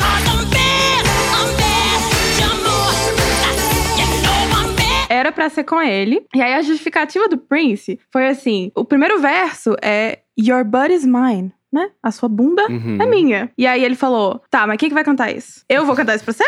era 5.09 5.33
pra 5.33 5.49
ser 5.51 5.65
com 5.65 5.81
ele. 5.81 6.25
E 6.35 6.41
aí 6.41 6.55
a 6.55 6.63
justificativa 6.63 7.29
do 7.29 7.39
Prince 7.39 7.99
foi 8.13 8.29
assim: 8.29 8.71
o 8.75 8.85
primeiro 8.85 9.21
verso 9.21 9.75
é 9.83 10.19
Your 10.39 10.65
butt 10.65 10.93
is 10.93 11.05
mine. 11.05 11.53
Né? 11.73 11.89
A 12.03 12.11
sua 12.11 12.29
bunda 12.29 12.67
Uhum. 12.69 12.99
é 13.01 13.07
minha. 13.07 13.49
E 13.57 13.65
aí 13.65 13.85
ele 13.85 13.95
falou: 13.95 14.43
Tá, 14.51 14.67
mas 14.67 14.77
quem 14.77 14.89
que 14.89 14.95
vai 14.95 15.05
cantar 15.05 15.31
isso? 15.31 15.63
Eu 15.69 15.87
vou 15.87 15.95
cantar 15.95 16.17
isso 16.17 16.25
pra 16.25 16.35
você? 16.35 16.45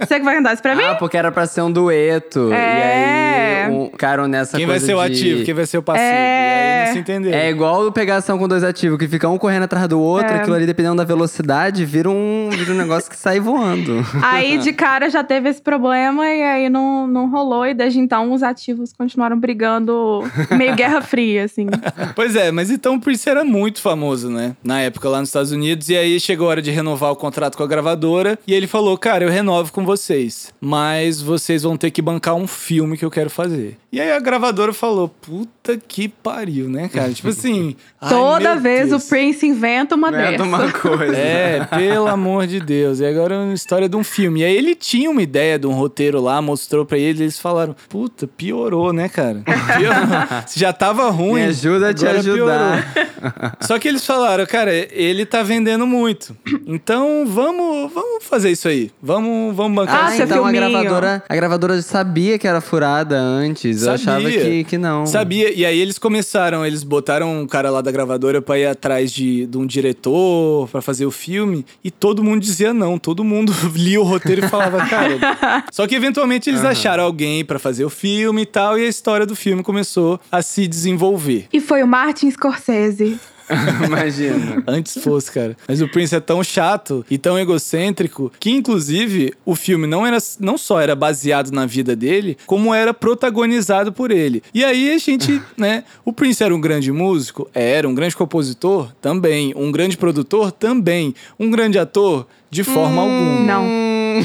Você 0.00 0.18
que 0.18 0.24
vai 0.26 0.36
cantar 0.36 0.52
isso 0.52 0.62
pra 0.62 0.74
mim? 0.76 0.84
Ah, 0.84 0.94
porque 0.94 1.16
era 1.16 1.32
pra 1.32 1.46
ser 1.46 1.62
um 1.62 1.72
dueto. 1.72 2.52
É. 2.52 3.66
E 3.68 3.72
aí 3.72 3.90
ficaram 3.90 4.28
nessa 4.28 4.58
Quem 4.58 4.66
vai 4.66 4.74
coisa 4.74 4.86
ser 4.86 4.94
o 4.94 5.04
de- 5.06 5.12
ativo, 5.12 5.44
quem 5.46 5.54
vai 5.54 5.64
ser 5.66 5.78
o 5.78 5.82
passivo. 5.82 6.04
É. 6.06 6.10
E 6.10 6.80
aí 6.80 6.86
não 6.86 6.92
se 6.92 6.98
entendeu. 6.98 7.32
É 7.32 7.48
igual 7.50 7.90
pegação 7.92 8.38
com 8.38 8.46
dois 8.46 8.62
ativos, 8.62 8.98
que 8.98 9.08
fica 9.08 9.26
um 9.28 9.38
correndo 9.38 9.62
atrás 9.62 9.88
do 9.88 9.98
outro, 9.98 10.32
É. 10.34 10.40
aquilo 10.40 10.54
ali, 10.54 10.66
dependendo 10.66 10.96
da 10.96 11.04
velocidade, 11.04 11.84
vira 11.86 12.10
um, 12.10 12.50
vira 12.52 12.72
um 12.72 12.76
negócio 12.76 13.10
que 13.10 13.16
sai 13.16 13.40
voando. 13.40 14.04
Aí 14.22 14.58
de 14.58 14.72
cara 14.74 15.08
já 15.08 15.24
teve 15.24 15.48
esse 15.48 15.62
problema 15.62 16.26
e 16.28 16.42
aí 16.42 16.68
não, 16.68 17.06
não 17.06 17.30
rolou. 17.30 17.66
E 17.66 17.72
desde 17.72 17.98
então 18.00 18.32
os 18.32 18.42
ativos 18.42 18.92
continuaram 18.92 19.38
brigando 19.38 20.22
meio 20.56 20.74
Guerra 20.74 21.00
Fria, 21.00 21.44
assim. 21.44 21.66
Pois 22.14 22.34
é, 22.36 22.50
mas 22.50 22.70
então 22.70 22.96
o 22.96 23.00
Prince 23.00 23.28
era 23.28 23.44
muito 23.44 23.80
famoso, 23.80 24.28
né? 24.28 24.56
Na 24.62 24.80
época 24.80 25.08
lá 25.08 25.20
nos 25.20 25.28
Estados 25.28 25.52
Unidos. 25.52 25.88
E 25.88 25.96
aí 25.96 26.18
chegou 26.18 26.46
a 26.46 26.50
hora 26.50 26.62
de 26.62 26.70
renovar 26.70 27.12
o 27.12 27.16
contrato 27.16 27.56
com 27.56 27.62
a 27.62 27.66
gravadora. 27.66 28.38
E 28.46 28.54
ele 28.54 28.66
falou: 28.66 28.96
Cara, 28.98 29.24
eu 29.24 29.30
renovo 29.30 29.72
com 29.72 29.84
vocês. 29.84 30.52
Mas 30.60 31.20
vocês 31.20 31.62
vão 31.62 31.76
ter 31.76 31.90
que 31.90 32.02
bancar 32.02 32.34
um 32.34 32.46
filme 32.46 32.96
que 32.96 33.04
eu 33.04 33.10
quero 33.10 33.30
fazer. 33.30 33.76
E 33.90 33.98
aí 34.00 34.12
a 34.12 34.20
gravadora 34.20 34.72
falou: 34.74 35.08
Puta 35.08 35.78
que 35.78 36.08
pariu, 36.08 36.68
né, 36.68 36.88
cara? 36.88 37.10
Tipo 37.12 37.28
assim. 37.28 37.74
ai, 38.00 38.10
Toda 38.10 38.52
meu 38.54 38.60
vez 38.62 38.90
Deus. 38.90 39.02
o 39.04 39.08
Prince 39.08 39.46
inventa 39.46 39.94
uma 39.94 40.08
Inventa 40.08 40.30
dessa. 40.32 40.42
uma 40.44 40.70
coisa. 40.72 41.16
É, 41.16 41.64
pelo 41.64 42.06
amor 42.06 42.46
de 42.46 42.60
Deus. 42.60 43.00
E 43.00 43.06
agora 43.06 43.34
é 43.34 43.38
uma 43.38 43.54
história 43.54 43.88
de 43.88 43.96
um 43.96 44.04
filme. 44.04 44.40
E 44.40 44.44
aí 44.44 44.54
ele 44.56 44.74
tinha 44.74 45.10
uma 45.10 45.22
ideia 45.22 45.58
de 45.58 45.66
um 45.66 45.72
roteiro 45.72 46.20
lá, 46.20 46.42
mostrou 46.42 46.84
pra 46.84 46.98
ele, 46.98 47.22
eles 47.24 47.38
falaram: 47.38 47.74
Puta, 47.88 48.26
piorou, 48.26 48.92
né, 48.92 49.08
cara? 49.08 49.42
Piorou. 49.44 50.44
Já 50.54 50.70
tava 50.72 51.08
ruim. 51.08 51.40
Me 51.40 51.44
ajuda 51.46 51.88
a 51.88 51.94
te 51.94 52.06
ajudar. 52.06 52.92
piorou. 52.92 53.52
Só 53.62 53.78
que 53.78 53.88
eles 53.88 54.04
falaram, 54.04 54.44
cara, 54.44 54.70
ele 54.74 55.24
tá 55.24 55.42
vendendo 55.42 55.86
muito. 55.86 56.36
Então 56.66 57.24
vamos, 57.26 57.90
vamos 57.92 58.22
fazer 58.24 58.50
isso 58.50 58.68
aí. 58.68 58.90
Vamos, 59.02 59.56
vamos 59.56 59.74
bancar. 59.74 60.08
Ah, 60.08 60.10
seu 60.10 60.26
então 60.26 60.44
a 60.44 60.50
filminho. 60.50 60.70
gravadora, 60.72 61.22
a 61.26 61.34
gravadora 61.34 61.80
sabia 61.80 62.38
que 62.38 62.46
era 62.46 62.60
furada 62.60 63.18
antes. 63.18 63.77
Eu 63.82 63.92
achava 63.92 64.22
Sabia. 64.22 64.40
que, 64.40 64.64
que 64.64 64.78
não. 64.78 65.06
Sabia? 65.06 65.52
E 65.52 65.64
aí 65.64 65.78
eles 65.78 65.98
começaram, 65.98 66.64
eles 66.64 66.82
botaram 66.82 67.40
um 67.40 67.46
cara 67.46 67.70
lá 67.70 67.80
da 67.80 67.90
gravadora 67.90 68.40
pra 68.40 68.58
ir 68.58 68.66
atrás 68.66 69.12
de, 69.12 69.46
de 69.46 69.58
um 69.58 69.66
diretor 69.66 70.68
pra 70.68 70.80
fazer 70.80 71.06
o 71.06 71.10
filme 71.10 71.64
e 71.82 71.90
todo 71.90 72.22
mundo 72.22 72.40
dizia 72.40 72.72
não, 72.72 72.98
todo 72.98 73.24
mundo 73.24 73.52
lia 73.74 74.00
o 74.00 74.04
roteiro 74.04 74.44
e 74.44 74.48
falava, 74.48 74.86
cara. 74.86 75.64
Só 75.72 75.86
que 75.86 75.94
eventualmente 75.94 76.50
eles 76.50 76.64
acharam 76.64 77.04
alguém 77.04 77.44
pra 77.44 77.58
fazer 77.58 77.84
o 77.84 77.90
filme 77.90 78.42
e 78.42 78.46
tal 78.46 78.78
e 78.78 78.84
a 78.84 78.88
história 78.88 79.26
do 79.26 79.36
filme 79.36 79.62
começou 79.62 80.20
a 80.30 80.42
se 80.42 80.66
desenvolver. 80.66 81.46
E 81.52 81.60
foi 81.60 81.82
o 81.82 81.86
Martin 81.86 82.30
Scorsese. 82.30 83.18
Imagina. 83.86 84.62
Antes 84.66 85.02
fosse, 85.02 85.30
cara. 85.30 85.56
Mas 85.66 85.80
o 85.80 85.88
Prince 85.88 86.14
é 86.14 86.20
tão 86.20 86.42
chato 86.42 87.04
e 87.10 87.18
tão 87.18 87.38
egocêntrico 87.38 88.32
que, 88.38 88.50
inclusive, 88.50 89.32
o 89.44 89.54
filme 89.54 89.86
não, 89.86 90.06
era, 90.06 90.18
não 90.38 90.58
só 90.58 90.80
era 90.80 90.94
baseado 90.94 91.50
na 91.50 91.66
vida 91.66 91.94
dele, 91.96 92.36
como 92.46 92.74
era 92.74 92.92
protagonizado 92.92 93.92
por 93.92 94.10
ele. 94.10 94.42
E 94.52 94.64
aí 94.64 94.92
a 94.92 94.98
gente, 94.98 95.40
né? 95.56 95.84
O 96.04 96.12
Prince 96.12 96.42
era 96.42 96.54
um 96.54 96.60
grande 96.60 96.92
músico? 96.92 97.48
Era. 97.54 97.88
Um 97.88 97.94
grande 97.94 98.16
compositor? 98.16 98.92
Também. 99.00 99.52
Um 99.56 99.72
grande 99.72 99.96
produtor? 99.96 100.52
Também. 100.52 101.14
Um 101.38 101.50
grande 101.50 101.78
ator? 101.78 102.26
De 102.50 102.64
forma 102.64 103.02
alguma. 103.02 103.40
Não. 103.40 103.64
Hum, 103.64 104.22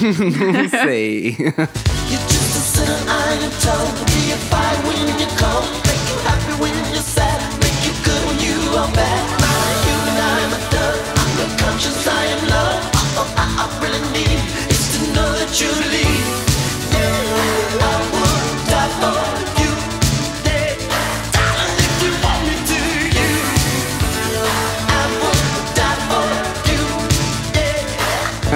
não 0.53 0.69
sei. 0.69 1.35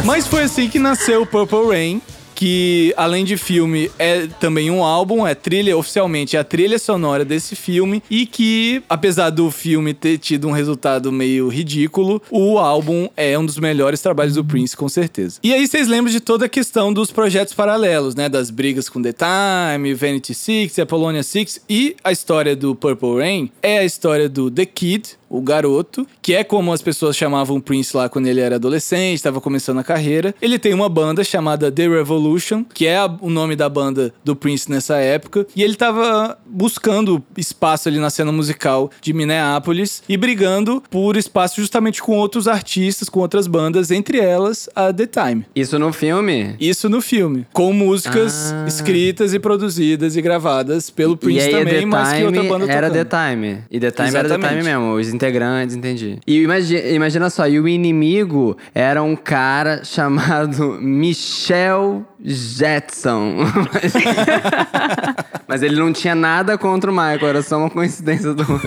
Mas 0.07 0.25
foi 0.25 0.43
assim 0.43 0.69
que 0.69 0.79
nasceu 0.79 1.25
Purple 1.25 1.67
Rain. 1.67 2.01
Que, 2.33 2.93
além 2.95 3.25
de 3.25 3.35
filme, 3.35 3.89
é 3.97 4.27
também 4.39 4.69
um 4.69 4.83
álbum, 4.83 5.25
é 5.25 5.33
trilha, 5.33 5.75
oficialmente 5.75 6.37
é 6.37 6.39
a 6.39 6.43
trilha 6.43 6.77
sonora 6.77 7.25
desse 7.25 7.55
filme. 7.55 8.01
E 8.11 8.27
que, 8.27 8.83
apesar 8.87 9.31
do 9.31 9.49
filme 9.49 9.91
ter 9.91 10.19
tido 10.19 10.47
um 10.47 10.51
resultado 10.51 11.11
meio 11.11 11.49
ridículo, 11.49 12.21
o 12.29 12.59
álbum 12.59 13.09
é 13.17 13.37
um 13.39 13.43
dos 13.43 13.57
melhores 13.57 13.99
trabalhos 14.01 14.35
do 14.35 14.45
Prince, 14.45 14.77
com 14.77 14.87
certeza. 14.87 15.39
E 15.43 15.51
aí 15.51 15.67
vocês 15.67 15.87
lembram 15.87 16.13
de 16.13 16.19
toda 16.19 16.45
a 16.45 16.49
questão 16.49 16.93
dos 16.93 17.11
projetos 17.11 17.55
paralelos, 17.55 18.13
né? 18.13 18.29
Das 18.29 18.51
brigas 18.51 18.87
com 18.87 19.01
The 19.01 19.13
Time, 19.13 19.95
Vanity 19.95 20.35
Six, 20.35 20.77
Apollonia 20.77 21.23
Six. 21.23 21.59
E 21.67 21.95
a 22.03 22.11
história 22.11 22.55
do 22.55 22.75
Purple 22.75 23.17
Rain 23.17 23.51
é 23.63 23.79
a 23.79 23.83
história 23.83 24.29
do 24.29 24.51
The 24.51 24.67
Kid, 24.67 25.17
o 25.29 25.41
garoto, 25.41 26.05
que 26.21 26.33
é 26.33 26.43
como 26.43 26.71
as 26.73 26.81
pessoas 26.81 27.15
chamavam 27.15 27.57
o 27.57 27.61
Prince 27.61 27.95
lá 27.95 28.07
quando 28.09 28.27
ele 28.27 28.39
era 28.41 28.55
adolescente, 28.55 29.15
estava 29.15 29.41
começando 29.41 29.79
a 29.79 29.83
carreira. 29.83 30.33
Ele 30.41 30.57
tem 30.59 30.73
uma 30.73 30.89
banda 30.89 31.23
chamada 31.23 31.71
The 31.71 31.87
Revolution, 31.87 32.63
que 32.63 32.85
é 32.85 32.97
a- 32.97 33.17
o 33.21 33.29
nome 33.29 33.55
da 33.55 33.67
banda 33.69 34.13
do 34.23 34.35
Prince 34.35 34.69
nessa 34.69 34.97
época, 34.97 35.45
e 35.55 35.63
ele 35.63 35.73
estava 35.73 36.37
buscando 36.45 37.23
espaço 37.37 37.87
ali 37.89 37.99
na 37.99 38.09
cena 38.09 38.31
musical 38.31 38.89
de 39.01 39.13
Minneapolis 39.13 40.01
e 40.07 40.17
brigando 40.17 40.81
por 40.89 41.15
espaço 41.17 41.59
justamente 41.61 42.01
com 42.01 42.13
outros 42.17 42.47
artistas, 42.47 43.09
com 43.09 43.19
outras 43.19 43.47
bandas, 43.47 43.91
entre 43.91 44.19
elas 44.19 44.69
a 44.75 44.91
The 44.93 45.07
Time. 45.07 45.45
Isso 45.55 45.77
no 45.79 45.91
filme? 45.93 46.55
Isso 46.59 46.89
no 46.89 47.01
filme, 47.01 47.45
com 47.53 47.71
músicas 47.73 48.51
Ah. 48.53 48.65
escritas 48.67 49.33
e 49.33 49.39
produzidas 49.39 50.15
e 50.15 50.21
gravadas 50.21 50.89
pelo 50.89 51.15
Prince 51.17 51.49
também, 51.49 51.85
mas 51.85 52.13
que 52.17 52.23
outra 52.23 52.43
banda 52.43 52.65
era 52.71 52.87
tocando. 52.89 53.05
The 53.09 53.29
Time. 53.31 53.57
E 53.69 53.79
The 53.79 53.91
Time 53.91 54.09
era 54.09 54.19
The 54.29 54.35
Exatamente. 54.35 54.61
Time 54.63 54.63
mesmo, 54.63 54.93
os 54.93 55.07
integrantes, 55.17 55.75
entendi. 55.75 56.19
E 56.25 56.41
imagina, 56.41 56.81
imagina 56.89 57.29
só, 57.29 57.47
e 57.47 57.59
o 57.59 57.67
inimigo 57.67 58.55
era 58.73 59.01
um 59.01 59.15
cara 59.15 59.83
chamado 59.85 60.77
Michel 60.79 62.05
Jetson. 62.23 63.37
Mas 65.47 65.63
ele 65.63 65.75
não 65.75 65.91
tinha 65.91 66.13
nada 66.15 66.57
contra 66.57 66.91
o 66.91 66.93
Michael, 66.93 67.27
era 67.27 67.41
só 67.41 67.57
uma 67.57 67.69
coincidência 67.69 68.33
do. 68.33 68.45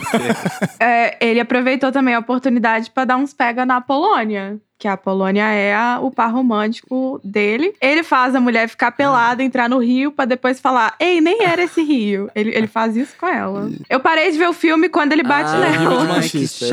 É, 0.78 1.16
ele 1.24 1.40
aproveitou 1.40 1.92
também 1.92 2.14
a 2.14 2.18
oportunidade 2.18 2.90
pra 2.90 3.04
dar 3.04 3.16
uns 3.16 3.34
pega 3.34 3.66
na 3.66 3.80
Polônia. 3.80 4.58
Que 4.80 4.88
a 4.88 4.96
Polônia 4.96 5.44
é 5.44 5.74
a- 5.74 6.00
o 6.02 6.10
par 6.10 6.32
romântico 6.32 7.20
dele. 7.22 7.74
Ele 7.80 8.02
faz 8.02 8.34
a 8.34 8.40
mulher 8.40 8.66
ficar 8.68 8.90
pelada, 8.92 9.42
entrar 9.42 9.68
no 9.68 9.78
rio, 9.78 10.10
pra 10.10 10.24
depois 10.24 10.58
falar: 10.58 10.94
Ei, 10.98 11.20
nem 11.20 11.44
era 11.44 11.62
esse 11.62 11.82
rio. 11.82 12.30
Ele, 12.34 12.50
ele 12.56 12.66
faz 12.66 12.96
isso 12.96 13.12
com 13.20 13.26
ela. 13.26 13.70
Eu 13.90 14.00
parei 14.00 14.32
de 14.32 14.38
ver 14.38 14.48
o 14.48 14.52
filme 14.54 14.88
quando 14.88 15.12
ele 15.12 15.22
bate 15.22 15.50
Ah, 15.50 15.54
de 15.54 15.78
nela. 15.78 16.00
Ai, 16.00 16.06
machista, 16.08 16.58
que 16.58 16.64
é 16.64 16.68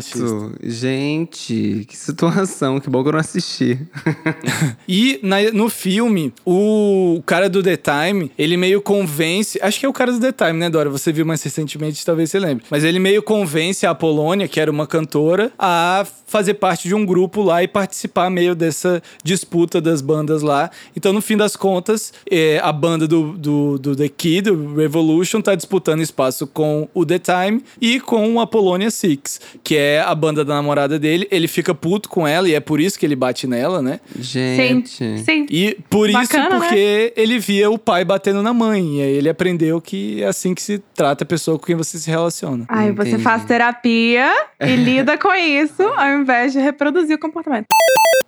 chato. 0.00 0.52
Gente, 0.62 1.84
que 1.86 1.96
situação. 1.96 2.80
Que 2.80 2.88
bom 2.88 3.02
que 3.02 3.08
eu 3.08 3.12
não 3.12 3.20
assisti. 3.20 3.78
E 4.88 5.20
na- 5.22 5.50
no 5.52 5.68
filme, 5.68 6.32
o 6.44 7.22
cara 7.24 7.48
do 7.48 7.62
The 7.62 7.76
Time, 7.76 8.30
ele 8.38 8.56
meio 8.56 8.80
convence. 8.80 9.58
Acho 9.62 9.78
que 9.80 9.86
é 9.86 9.88
o 9.88 9.92
cara 9.92 10.12
do 10.12 10.20
The 10.20 10.32
Time, 10.32 10.58
né, 10.58 10.70
Dora? 10.70 10.90
Você 10.90 11.12
viu 11.12 11.24
mais 11.24 11.42
recentemente, 11.42 12.04
talvez 12.04 12.30
você 12.30 12.38
lembre. 12.38 12.64
Mas 12.70 12.84
ele 12.84 12.98
meio 12.98 13.22
convence 13.22 13.86
a 13.86 13.94
Polônia, 13.94 14.48
que 14.48 14.58
era 14.60 14.70
uma 14.70 14.86
cantora, 14.86 15.52
a 15.58 16.04
fazer 16.26 16.54
parte 16.54 16.88
de 16.88 16.94
um 16.94 17.04
grupo 17.04 17.41
lá 17.42 17.62
e 17.62 17.68
participar 17.68 18.30
meio 18.30 18.54
dessa 18.54 19.02
disputa 19.22 19.80
das 19.80 20.00
bandas 20.00 20.42
lá. 20.42 20.70
Então, 20.96 21.12
no 21.12 21.20
fim 21.20 21.36
das 21.36 21.56
contas, 21.56 22.12
é, 22.30 22.60
a 22.62 22.72
banda 22.72 23.06
do, 23.06 23.32
do, 23.32 23.78
do 23.78 23.96
The 23.96 24.08
Kid, 24.08 24.50
do 24.50 24.74
Revolution, 24.74 25.40
tá 25.40 25.54
disputando 25.54 26.00
espaço 26.00 26.46
com 26.46 26.88
o 26.94 27.04
The 27.04 27.18
Time 27.18 27.62
e 27.80 28.00
com 28.00 28.40
a 28.40 28.46
Polônia 28.46 28.90
Six, 28.90 29.40
que 29.62 29.76
é 29.76 30.00
a 30.00 30.14
banda 30.14 30.44
da 30.44 30.54
namorada 30.54 30.98
dele. 30.98 31.26
Ele 31.30 31.48
fica 31.48 31.74
puto 31.74 32.08
com 32.08 32.26
ela 32.26 32.48
e 32.48 32.54
é 32.54 32.60
por 32.60 32.80
isso 32.80 32.98
que 32.98 33.06
ele 33.06 33.16
bate 33.16 33.46
nela, 33.46 33.82
né? 33.82 34.00
Sim, 34.16 34.56
Gente. 34.56 35.18
sim. 35.24 35.46
E 35.50 35.76
por 35.88 36.08
isso, 36.08 36.18
Bacana, 36.18 36.50
né? 36.50 36.58
porque 36.58 37.12
ele 37.16 37.38
via 37.38 37.70
o 37.70 37.78
pai 37.78 38.04
batendo 38.04 38.42
na 38.42 38.52
mãe. 38.52 38.98
E 38.98 39.02
aí 39.02 39.12
ele 39.12 39.28
aprendeu 39.28 39.80
que 39.80 40.22
é 40.22 40.26
assim 40.26 40.54
que 40.54 40.62
se 40.62 40.78
trata 40.94 41.24
a 41.24 41.26
pessoa 41.26 41.58
com 41.58 41.66
quem 41.66 41.76
você 41.76 41.98
se 41.98 42.10
relaciona. 42.10 42.64
Aí 42.68 42.92
você 42.92 43.18
faz 43.18 43.44
terapia 43.44 44.30
e 44.60 44.76
lida 44.76 45.18
com 45.18 45.32
isso, 45.34 45.82
ao 45.82 46.20
invés 46.20 46.52
de 46.52 46.58
reproduzir 46.58 47.16
o 47.16 47.18
comportamento. 47.32 47.66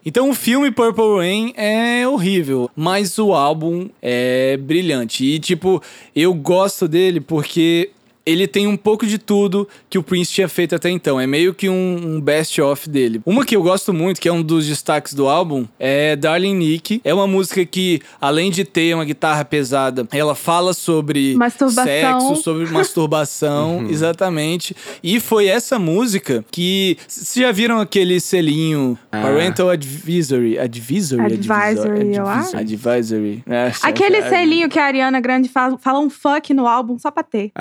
Então 0.07 0.29
o 0.29 0.35
filme 0.35 0.71
Purple 0.71 1.17
Rain 1.17 1.55
é 1.57 2.07
horrível, 2.07 2.71
mas 2.77 3.19
o 3.19 3.33
álbum 3.33 3.89
é 4.03 4.57
brilhante. 4.59 5.25
E, 5.25 5.39
tipo, 5.39 5.83
eu 6.15 6.35
gosto 6.35 6.87
dele 6.87 7.21
porque 7.21 7.91
ele 8.27 8.47
tem 8.47 8.67
um 8.67 8.77
pouco 8.77 9.07
de 9.07 9.19
tudo 9.19 9.69
que 9.89 9.99
o 9.99 10.03
Prince 10.03 10.33
tinha 10.33 10.49
feito 10.49 10.75
até 10.75 10.91
então. 10.91 11.21
É 11.21 11.27
meio 11.27 11.53
que 11.55 11.69
um, 11.69 12.17
um 12.17 12.21
best-of 12.21 12.89
dele. 12.89 13.21
Uma 13.27 13.45
que 13.45 13.55
eu 13.57 13.63
gosto 13.63 13.93
muito, 13.93 14.21
que 14.21 14.29
é 14.29 14.33
um 14.33 14.43
dos 14.43 14.67
destaques 14.67 15.15
do 15.15 15.29
álbum, 15.29 15.67
é 15.79 16.17
Darling 16.17 16.55
Nick. 16.55 17.01
É 17.05 17.13
uma 17.13 17.27
música 17.27 17.65
que, 17.65 18.01
além 18.21 18.51
de 18.51 18.65
ter 18.65 18.95
uma 18.95 19.05
guitarra 19.05 19.45
pesada, 19.45 20.07
ela 20.13 20.35
fala 20.35 20.73
sobre 20.73 21.35
Masturbação. 21.35 21.85
sexo, 21.85 22.37
sobre 22.43 22.67
masturbação, 22.67 23.87
exatamente. 23.91 24.75
E 25.03 25.21
foi 25.21 25.47
essa 25.47 25.79
música 25.79 26.45
que. 26.51 26.97
Vocês 27.07 27.45
já 27.47 27.53
viram 27.53 27.79
aquele 27.81 28.21
selinho 28.21 28.99
Parental 29.11 29.69
Advisory? 29.71 30.59
Advisory? 30.59 31.35
Advisory, 31.35 32.17
eu 32.17 32.27
acho. 32.27 32.57
Advisory. 32.57 33.43
É, 33.47 33.73
Aquele 33.83 34.17
é- 34.17 34.29
selinho 34.29 34.69
que 34.69 34.79
a 34.79 34.85
Ariana 34.85 35.21
Grande 35.21 35.49
fala, 35.49 35.77
fala 35.79 35.99
um 36.01 36.09
fuck 36.11 36.53
no 36.55 36.67
álbum 36.67 36.99
só 36.99 37.11
pra 37.11 37.23
ter. 37.23 37.51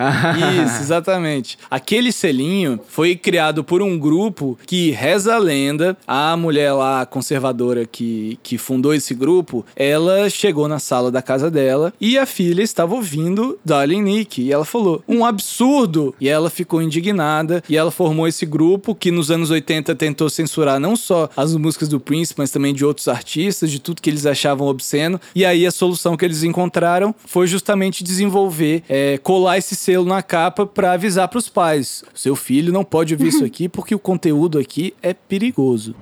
Isso, 0.53 0.81
exatamente. 0.83 1.57
Aquele 1.69 2.11
selinho 2.11 2.79
foi 2.87 3.15
criado 3.15 3.63
por 3.63 3.81
um 3.81 3.97
grupo 3.97 4.57
que 4.65 4.91
reza 4.91 5.35
a 5.35 5.37
lenda. 5.37 5.97
A 6.07 6.35
mulher 6.37 6.73
lá, 6.73 7.05
conservadora 7.05 7.85
que, 7.85 8.37
que 8.43 8.57
fundou 8.57 8.93
esse 8.93 9.13
grupo, 9.13 9.65
ela 9.75 10.29
chegou 10.29 10.67
na 10.67 10.79
sala 10.79 11.11
da 11.11 11.21
casa 11.21 11.49
dela 11.49 11.93
e 11.99 12.17
a 12.17 12.25
filha 12.25 12.61
estava 12.61 12.95
ouvindo 12.95 13.57
Darling 13.63 14.01
Nick. 14.01 14.41
E 14.41 14.51
ela 14.51 14.65
falou: 14.65 15.03
um 15.07 15.25
absurdo! 15.25 16.13
E 16.19 16.27
ela 16.27 16.49
ficou 16.49 16.81
indignada 16.81 17.63
e 17.67 17.77
ela 17.77 17.91
formou 17.91 18.27
esse 18.27 18.45
grupo 18.45 18.95
que 18.95 19.11
nos 19.11 19.31
anos 19.31 19.49
80 19.49 19.95
tentou 19.95 20.29
censurar 20.29 20.79
não 20.79 20.95
só 20.95 21.29
as 21.35 21.55
músicas 21.55 21.89
do 21.89 21.99
Prince, 21.99 22.33
mas 22.37 22.51
também 22.51 22.73
de 22.73 22.85
outros 22.85 23.07
artistas, 23.07 23.71
de 23.71 23.79
tudo 23.79 24.01
que 24.01 24.09
eles 24.09 24.25
achavam 24.25 24.67
obsceno. 24.67 25.19
E 25.35 25.45
aí 25.45 25.65
a 25.65 25.71
solução 25.71 26.17
que 26.17 26.25
eles 26.25 26.43
encontraram 26.43 27.13
foi 27.25 27.47
justamente 27.47 28.03
desenvolver, 28.03 28.83
é, 28.89 29.17
colar 29.17 29.57
esse 29.57 29.75
selo 29.75 30.05
na 30.05 30.21
capa 30.43 30.65
pra 30.65 30.91
avisar 30.91 31.27
pros 31.29 31.47
pais: 31.47 32.03
seu 32.13 32.35
filho 32.35 32.73
não 32.73 32.83
pode 32.83 33.13
ouvir 33.13 33.27
isso 33.27 33.45
aqui 33.45 33.69
porque 33.69 33.95
o 33.95 33.99
conteúdo 33.99 34.59
aqui 34.59 34.93
é 35.01 35.13
perigoso. 35.13 35.95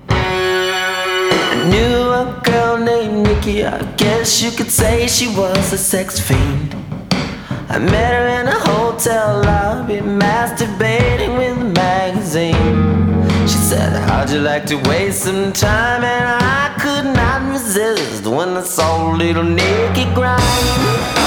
Knew 1.70 2.12
a 2.12 2.42
girl 2.44 2.78
named 2.78 3.28
Nikki, 3.28 3.62
I 3.64 3.84
guess 3.98 4.42
you 4.42 4.52
could 4.52 4.72
say 4.72 5.08
she 5.08 5.28
was 5.28 5.72
a 5.72 5.78
sex 5.78 6.20
fiend. 6.20 6.76
I 7.70 7.78
met 7.78 8.14
her 8.14 8.42
in 8.42 8.48
a 8.48 8.60
hotel 8.60 9.42
lobby, 9.46 10.02
masturbating 10.02 11.38
with 11.38 11.62
a 11.62 11.72
magazine. 11.80 13.48
She 13.48 13.58
said, 13.58 13.94
How'd 14.10 14.32
you 14.32 14.40
like 14.40 14.66
to 14.68 14.78
waste 14.90 15.24
some 15.24 15.54
time? 15.54 16.04
And 16.04 16.44
I 16.44 16.76
could 16.80 17.14
not 17.14 17.52
resist 17.52 18.26
when 18.26 18.58
I 18.58 18.64
saw 18.64 19.12
little 19.12 19.44
Nikki 19.44 20.06
grind. 20.16 21.21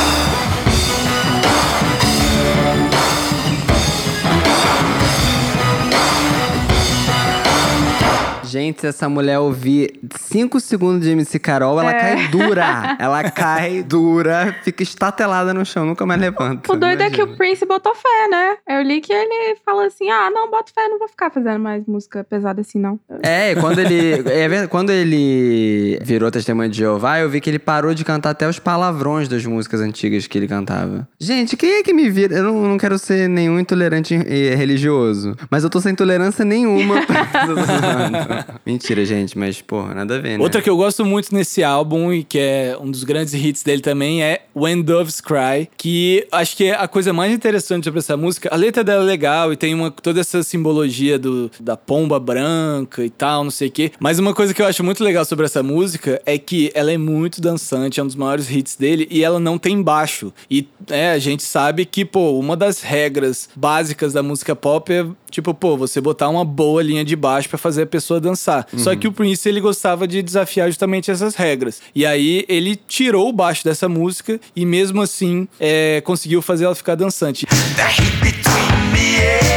Gente, 8.55 8.83
se 8.83 8.87
essa 8.87 9.09
mulher 9.09 9.41
ouvir 9.41 9.99
5 10.17 10.61
segundos 10.61 11.01
de 11.05 11.11
MC 11.11 11.41
Carol, 11.41 11.81
ela 11.81 11.91
É. 11.91 11.99
cai 11.99 12.29
dura. 12.29 12.97
Ela 13.01 13.29
cai 13.29 13.83
dura, 13.83 14.55
fica 14.63 14.81
estatelada 14.85 15.53
no 15.53 15.65
chão, 15.67 15.85
nunca 15.85 16.07
mais 16.07 16.21
levanta. 16.21 16.73
O 16.73 16.77
doido 16.77 17.01
é 17.03 17.11
que 17.11 17.17
o 17.21 17.25
Imagina. 17.25 17.37
Prince 17.37 17.67
botou 17.67 17.93
fé, 17.97 18.29
né? 18.31 18.57
Eu 18.69 18.83
li 18.83 19.01
que 19.01 19.13
ele 19.13 19.57
fala 19.67 19.87
assim: 19.87 20.09
ah, 20.09 20.31
não, 20.31 20.49
boto 20.49 20.73
fé, 20.73 20.87
não 20.89 21.01
vou 21.01 21.09
ficar 21.09 21.31
fazendo 21.31 21.59
mais 21.59 21.85
música 21.85 22.23
pesada 22.23 22.61
assim, 22.61 22.79
não. 22.79 23.01
É, 23.25 23.57
quando 23.57 23.81
ele. 23.81 24.23
É, 24.31 24.49
ver- 24.49 24.69
quando 24.69 24.91
ele 24.91 25.99
virou 26.03 26.31
testemunho 26.31 26.69
de 26.71 26.79
Jeová, 26.79 27.19
eu 27.19 27.29
vi 27.29 27.41
que 27.41 27.51
ele 27.51 27.59
parou 27.59 27.93
de 27.93 28.05
cantar 28.05 28.31
até 28.31 28.49
os 28.49 28.61
palavrões 28.61 29.29
das 29.29 29.45
músicas 29.45 29.81
antigas 29.81 30.29
que 30.29 30.39
ele 30.39 30.47
cantava. 30.47 31.09
Gente, 31.19 31.57
quem 31.57 31.79
é 31.79 31.83
que 31.83 31.93
me 31.93 32.09
vira? 32.09 32.37
Eu 32.37 32.45
não, 32.45 32.63
não 32.69 32.79
quero 32.79 32.97
ser 33.01 33.29
nenhum 33.29 33.59
intolerante 33.59 34.17
religioso. 34.17 35.35
Mas 35.51 35.65
eu 35.65 35.71
tô 35.71 35.81
sem 35.81 35.91
intolerância 35.93 36.45
nenhuma 36.45 37.03
pra 37.05 37.21
essa 37.21 38.44
Mentira, 38.65 39.05
gente, 39.05 39.37
mas, 39.39 39.61
porra, 39.61 39.95
nada 39.95 40.17
a 40.17 40.21
ver, 40.21 40.39
né? 40.39 40.43
Outra 40.43 40.63
que 40.63 40.71
eu 40.71 40.77
gosto 40.77 41.05
muito 41.05 41.35
nesse 41.35 41.63
álbum 41.63 42.13
e 42.13 42.25
que 42.25 42.39
é 42.39 42.77
um 42.81 42.91
dos 42.91 43.05
grandes 43.05 43.35
hits 43.35 43.63
dele 43.63 43.83
também 43.83 44.23
é 44.23 44.43
When 44.55 44.83
Doves 44.83 45.21
Cry, 45.21 45.69
que 45.77 46.27
acho 46.31 46.57
que 46.57 46.65
é 46.65 46.75
a 46.75 46.89
coisa 46.89 47.13
mais 47.13 47.33
interessante 47.33 47.85
sobre 47.85 48.01
essa 48.01 48.17
música. 48.17 48.49
A 48.53 48.57
letra 48.57 48.85
dela 48.85 49.03
é 49.03 49.07
legal 49.07 49.53
e 49.53 49.57
tem 49.57 49.75
uma, 49.75 49.91
toda 49.91 50.21
essa 50.21 50.43
simbologia 50.43 51.19
do, 51.19 51.51
da 51.61 51.77
pomba 51.77 52.19
branca 52.19 53.05
e 53.05 53.11
tal, 53.11 53.45
não 53.45 53.51
sei 53.51 53.69
o 53.69 53.71
quê. 53.73 53.93
Mas 53.99 54.19
uma 54.19 54.35
coisa 54.35 54.55
que 54.55 54.63
eu 54.63 54.67
acho 54.67 54.83
muito 54.83 55.03
legal 55.03 55.25
sobre 55.25 55.45
essa 55.45 55.63
música 55.63 56.21
é 56.25 56.39
que 56.39 56.71
ela 56.75 56.93
é 56.93 56.99
muito 56.99 57.41
dançante, 57.41 58.01
é 58.01 58.03
um 58.03 58.07
dos 58.07 58.17
maiores 58.17 58.51
hits 58.51 58.77
dele 58.77 59.07
e 59.11 59.23
ela 59.23 59.39
não 59.39 59.59
tem 59.59 59.81
baixo. 59.83 60.33
E 60.51 60.69
é, 60.91 61.13
a 61.13 61.19
gente 61.19 61.43
sabe 61.43 61.85
que, 61.85 62.05
pô, 62.05 62.39
uma 62.39 62.57
das 62.57 62.83
regras 62.83 63.49
básicas 63.55 64.13
da 64.13 64.23
música 64.23 64.55
pop 64.55 64.93
é 64.93 65.07
Tipo, 65.35 65.53
pô, 65.53 65.77
você 65.77 66.01
botar 66.01 66.29
uma 66.29 66.45
boa 66.45 66.81
linha 66.81 67.05
de 67.05 67.17
baixo 67.17 67.49
pra 67.49 67.59
fazer 67.59 67.83
a 67.83 67.87
pessoa 67.87 68.21
dançar. 68.21 68.34
Só 68.77 68.95
que 68.97 69.09
o 69.09 69.13
Prince, 69.13 69.49
ele 69.49 69.61
gostava 69.61 70.07
de 70.07 70.23
desafiar 70.23 70.69
justamente 70.69 71.11
essas 71.11 71.35
regras. 71.35 71.81
E 71.95 72.05
aí, 72.05 72.45
ele 72.49 72.77
tirou 72.77 73.29
o 73.29 73.33
baixo 73.33 73.65
dessa 73.65 73.89
música 73.89 74.41
e 74.55 74.67
mesmo 74.67 75.03
assim, 75.03 75.49
é, 75.59 76.03
conseguiu 76.05 76.43
fazer 76.43 76.65
ela 76.65 76.75
ficar 76.75 76.95
dançante. 76.95 77.47
The 77.47 79.54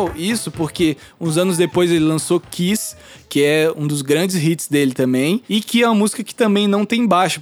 legal 0.00 0.12
isso 0.16 0.50
porque 0.50 0.96
uns 1.20 1.36
anos 1.36 1.56
depois 1.56 1.90
ele 1.90 2.04
lançou 2.04 2.40
Kiss, 2.40 2.96
que 3.28 3.42
é 3.42 3.72
um 3.76 3.86
dos 3.86 4.02
grandes 4.02 4.36
hits 4.36 4.68
dele 4.68 4.92
também, 4.92 5.42
e 5.48 5.60
que 5.60 5.82
é 5.82 5.86
uma 5.88 5.94
música 5.94 6.24
que 6.24 6.34
também 6.34 6.66
não 6.66 6.86
tem 6.86 7.06
baixo. 7.06 7.40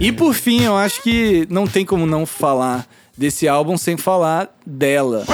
E 0.00 0.12
por 0.12 0.32
fim, 0.32 0.62
eu 0.62 0.76
acho 0.76 1.02
que 1.02 1.46
não 1.50 1.66
tem 1.66 1.84
como 1.84 2.06
não 2.06 2.24
falar 2.24 2.86
desse 3.16 3.48
álbum 3.48 3.76
sem 3.76 3.96
falar 3.96 4.48
dela. 4.64 5.24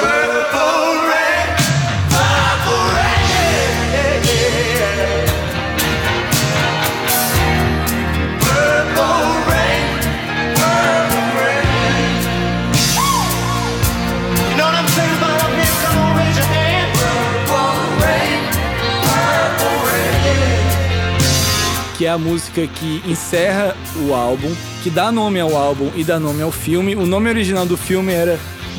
A 22.14 22.18
música 22.18 22.66
que 22.66 23.02
encerra 23.06 23.74
o 24.06 24.14
álbum, 24.14 24.52
que 24.82 24.90
dá 24.90 25.10
nome 25.12 25.40
ao 25.40 25.56
álbum 25.56 25.90
e 25.94 26.02
dá 26.04 26.18
nome 26.18 26.42
ao 26.42 26.50
filme. 26.52 26.94
O 26.94 27.04
nome 27.06 27.28
original 27.28 27.66
do 27.66 27.76
filme 27.76 28.12
era 28.12 28.38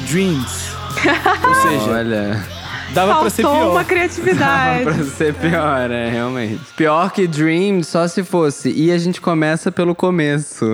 Dreams. 0.10 0.66
Ou 1.48 1.56
seja, 1.62 1.92
Olha, 1.92 2.46
dava 2.94 3.20
pra 3.20 3.30
ser 3.30 3.44
Faltou 3.44 3.62
pior. 3.62 3.72
uma 3.72 3.84
criatividade. 3.84 4.84
pra 4.86 5.04
ser 5.04 5.34
pior, 5.34 5.92
é, 5.92 6.10
realmente. 6.10 6.62
Pior 6.78 7.12
que 7.12 7.28
Dream, 7.28 7.84
só 7.84 8.08
se 8.08 8.24
fosse. 8.24 8.72
E 8.72 8.92
a 8.92 8.98
gente 8.98 9.20
começa 9.22 9.72
pelo 9.72 9.94
começo. 9.94 10.66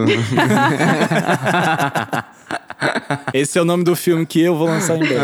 Esse 3.34 3.58
é 3.58 3.62
o 3.62 3.65
nome 3.65 3.84
do 3.84 3.95
filme 3.95 4.26
que 4.26 4.41
eu 4.41 4.56
vou 4.56 4.67
lançar 4.67 4.95
em 4.97 5.00
breve. 5.00 5.21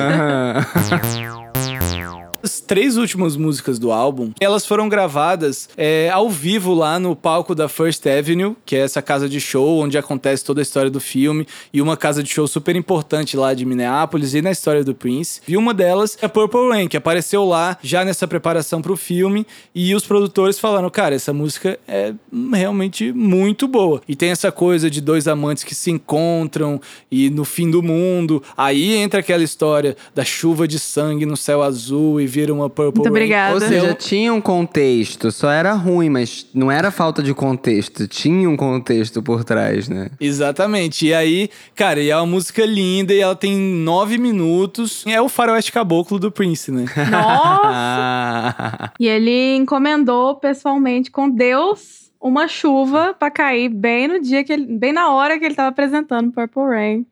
As 2.48 2.62
três 2.62 2.96
últimas 2.96 3.36
músicas 3.36 3.78
do 3.78 3.92
álbum, 3.92 4.32
elas 4.40 4.66
foram 4.66 4.88
gravadas 4.88 5.68
é, 5.76 6.10
ao 6.10 6.30
vivo 6.30 6.74
lá 6.74 6.98
no 6.98 7.14
palco 7.14 7.54
da 7.54 7.68
First 7.68 8.08
Avenue, 8.08 8.56
que 8.66 8.74
é 8.74 8.80
essa 8.80 9.02
casa 9.02 9.28
de 9.28 9.42
show 9.42 9.80
onde 9.80 9.98
acontece 9.98 10.46
toda 10.46 10.62
a 10.62 10.64
história 10.64 10.90
do 10.90 11.02
filme, 11.02 11.46
e 11.74 11.82
uma 11.82 11.98
casa 11.98 12.24
de 12.24 12.30
show 12.30 12.48
super 12.48 12.74
importante 12.78 13.36
lá 13.36 13.54
de 13.54 13.66
Minneapolis 13.66 14.34
e 14.34 14.42
na 14.42 14.50
história 14.50 14.82
do 14.82 14.96
Prince. 14.96 15.42
E 15.46 15.58
uma 15.58 15.74
delas 15.74 16.18
é 16.22 16.28
Purple 16.30 16.70
Rain, 16.70 16.88
que 16.88 16.96
apareceu 16.96 17.44
lá 17.44 17.78
já 17.82 18.06
nessa 18.06 18.26
preparação 18.26 18.82
pro 18.82 18.96
filme, 18.96 19.46
e 19.76 19.94
os 19.94 20.06
produtores 20.06 20.58
falaram, 20.58 20.90
cara, 20.90 21.16
essa 21.16 21.34
música 21.34 21.78
é 21.86 22.14
realmente 22.54 23.12
muito 23.12 23.68
boa. 23.68 24.02
E 24.08 24.16
tem 24.16 24.30
essa 24.30 24.54
coisa 24.54 24.90
de 24.90 25.02
dois 25.02 25.28
amantes 25.28 25.66
que 25.66 25.76
se 25.76 25.92
encontram 25.92 26.80
e 27.12 27.30
no 27.30 27.44
fim 27.44 27.70
do 27.70 27.84
mundo, 27.84 28.42
aí 28.56 28.96
entra 28.96 29.20
aquela 29.20 29.44
história 29.44 29.98
da 30.16 30.24
chuva 30.24 30.66
de 30.66 30.80
sangue 30.80 31.26
no 31.26 31.36
céu 31.36 31.62
azul 31.62 32.22
e 32.22 32.37
vira 32.38 32.54
uma 32.54 32.70
Purple 32.70 33.02
Muito 33.02 33.04
Rain. 33.04 33.10
obrigada. 33.10 33.54
Ou 33.56 33.60
seja, 33.60 33.94
tinha 33.96 34.32
um 34.32 34.40
contexto, 34.40 35.32
só 35.32 35.50
era 35.50 35.74
ruim, 35.74 36.08
mas 36.08 36.46
não 36.54 36.72
era 36.72 36.92
falta 36.92 37.24
de 37.24 37.34
contexto, 37.34 38.08
tinha 38.08 38.48
um 38.48 38.56
contexto 38.56 39.24
por 39.24 39.44
trás, 39.44 39.90
né? 39.90 40.12
Exatamente. 40.20 41.08
E 41.08 41.16
aí, 41.16 41.50
cara, 41.74 42.00
e 42.00 42.12
é 42.12 42.16
uma 42.16 42.28
música 42.28 42.64
linda 42.64 43.12
e 43.12 43.20
ela 43.20 43.36
tem 43.36 43.58
nove 43.58 44.20
minutos. 44.20 45.04
É 45.08 45.20
o 45.20 45.28
faroeste 45.28 45.72
caboclo 45.72 46.20
do 46.20 46.32
Prince, 46.32 46.72
né? 46.72 46.86
Nossa! 47.10 48.92
E 49.00 49.08
ele 49.08 49.56
encomendou 49.56 50.36
pessoalmente 50.36 51.10
com 51.12 51.30
Deus 51.30 52.12
uma 52.22 52.48
chuva 52.48 53.16
pra 53.18 53.30
cair 53.30 53.70
bem 53.70 54.08
no 54.08 54.20
dia 54.20 54.44
que 54.44 54.54
ele, 54.54 54.66
bem 54.78 54.92
na 54.92 55.12
hora 55.12 55.38
que 55.38 55.46
ele 55.46 55.56
tava 55.56 55.70
apresentando 55.70 56.32
Purple 56.32 56.64
Rain 56.64 57.06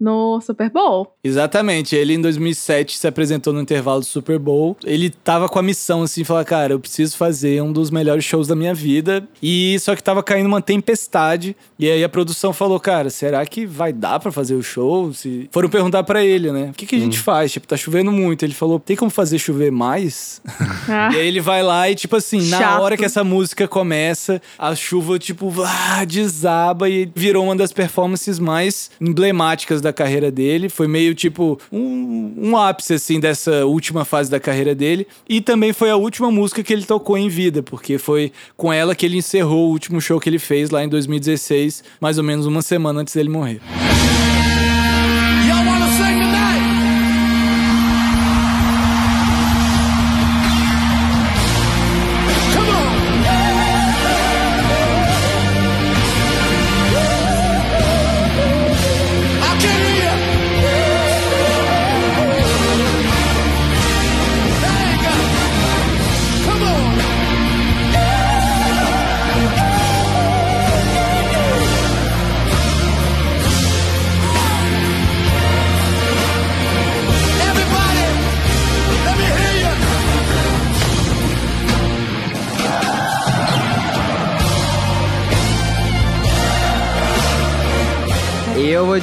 no 0.00 0.40
Super 0.40 0.70
Bowl. 0.70 1.15
Exatamente. 1.26 1.94
Ele 1.94 2.14
em 2.14 2.20
2007 2.20 2.98
se 2.98 3.06
apresentou 3.06 3.52
no 3.52 3.60
intervalo 3.60 4.00
do 4.00 4.06
Super 4.06 4.38
Bowl. 4.38 4.76
Ele 4.84 5.10
tava 5.10 5.48
com 5.48 5.58
a 5.58 5.62
missão 5.62 6.02
assim, 6.02 6.24
falar, 6.24 6.44
cara, 6.44 6.72
eu 6.72 6.80
preciso 6.80 7.16
fazer 7.16 7.62
um 7.62 7.72
dos 7.72 7.90
melhores 7.90 8.24
shows 8.24 8.46
da 8.48 8.54
minha 8.56 8.74
vida. 8.74 9.26
E 9.42 9.76
só 9.80 9.94
que 9.94 10.02
tava 10.02 10.22
caindo 10.22 10.46
uma 10.46 10.60
tempestade. 10.62 11.56
E 11.78 11.90
aí 11.90 12.02
a 12.02 12.08
produção 12.08 12.52
falou, 12.52 12.78
cara, 12.80 13.10
será 13.10 13.44
que 13.44 13.66
vai 13.66 13.92
dar 13.92 14.18
pra 14.20 14.32
fazer 14.32 14.54
o 14.54 14.62
show? 14.62 15.12
Se 15.12 15.48
foram 15.52 15.68
perguntar 15.68 16.02
pra 16.04 16.24
ele, 16.24 16.50
né? 16.52 16.70
O 16.70 16.72
que, 16.72 16.86
que 16.86 16.96
a 16.96 17.00
gente 17.00 17.18
faz? 17.18 17.52
Tipo, 17.52 17.66
tá 17.66 17.76
chovendo 17.76 18.10
muito. 18.12 18.44
Ele 18.44 18.54
falou, 18.54 18.78
tem 18.80 18.96
como 18.96 19.10
fazer 19.10 19.38
chover 19.38 19.70
mais? 19.72 20.40
Ah, 20.88 21.10
E 21.12 21.16
aí 21.16 21.26
ele 21.26 21.40
vai 21.40 21.62
lá 21.64 21.90
e, 21.90 21.94
tipo 21.96 22.14
assim, 22.14 22.40
na 22.48 22.58
Chato. 22.58 22.80
hora 22.80 22.96
que 22.96 23.04
essa 23.04 23.24
música 23.24 23.66
começa, 23.66 24.40
a 24.56 24.74
chuva, 24.74 25.18
tipo, 25.18 25.52
ah, 25.64 26.04
desaba 26.04 26.88
e 26.88 27.10
virou 27.14 27.44
uma 27.44 27.56
das 27.56 27.72
performances 27.72 28.38
mais 28.38 28.90
emblemáticas 29.00 29.80
da 29.80 29.92
carreira 29.92 30.30
dele. 30.30 30.68
Foi 30.68 30.86
meio, 30.86 31.14
tipo, 31.16 31.58
um, 31.72 32.32
um 32.36 32.56
ápice, 32.56 32.94
assim, 32.94 33.18
dessa 33.18 33.66
última 33.66 34.04
fase 34.04 34.30
da 34.30 34.38
carreira 34.38 34.74
dele. 34.74 35.06
E 35.28 35.40
também 35.40 35.72
foi 35.72 35.90
a 35.90 35.96
última 35.96 36.30
música 36.30 36.62
que 36.62 36.72
ele 36.72 36.84
tocou 36.84 37.18
em 37.18 37.28
vida, 37.28 37.62
porque 37.62 37.98
foi 37.98 38.32
com 38.56 38.72
ela 38.72 38.94
que 38.94 39.04
ele 39.04 39.16
encerrou 39.16 39.68
o 39.68 39.70
último 39.72 40.00
show 40.00 40.20
que 40.20 40.28
ele 40.28 40.38
fez 40.38 40.70
lá 40.70 40.84
em 40.84 40.88
2016, 40.88 41.82
mais 42.00 42.18
ou 42.18 42.24
menos 42.24 42.46
uma 42.46 42.62
semana 42.62 43.00
antes 43.00 43.14
dele 43.14 43.28
morrer. 43.28 43.60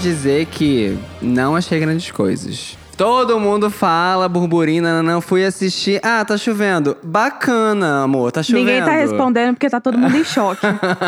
Dizer 0.03 0.45
que 0.47 0.97
não 1.21 1.55
achei 1.55 1.79
grandes 1.79 2.11
coisas. 2.11 2.77
Todo 2.95 3.39
mundo 3.39 3.71
fala, 3.71 4.29
burburina, 4.29 5.01
não 5.01 5.19
fui 5.19 5.43
assistir. 5.43 5.99
Ah, 6.03 6.23
tá 6.23 6.37
chovendo. 6.37 6.95
Bacana, 7.03 8.03
amor, 8.03 8.31
tá 8.31 8.43
chovendo. 8.43 8.65
Ninguém 8.65 8.83
tá 8.83 8.91
respondendo 8.91 9.53
porque 9.55 9.67
tá 9.67 9.81
todo 9.81 9.97
mundo 9.97 10.15
em 10.15 10.23
choque. 10.23 10.61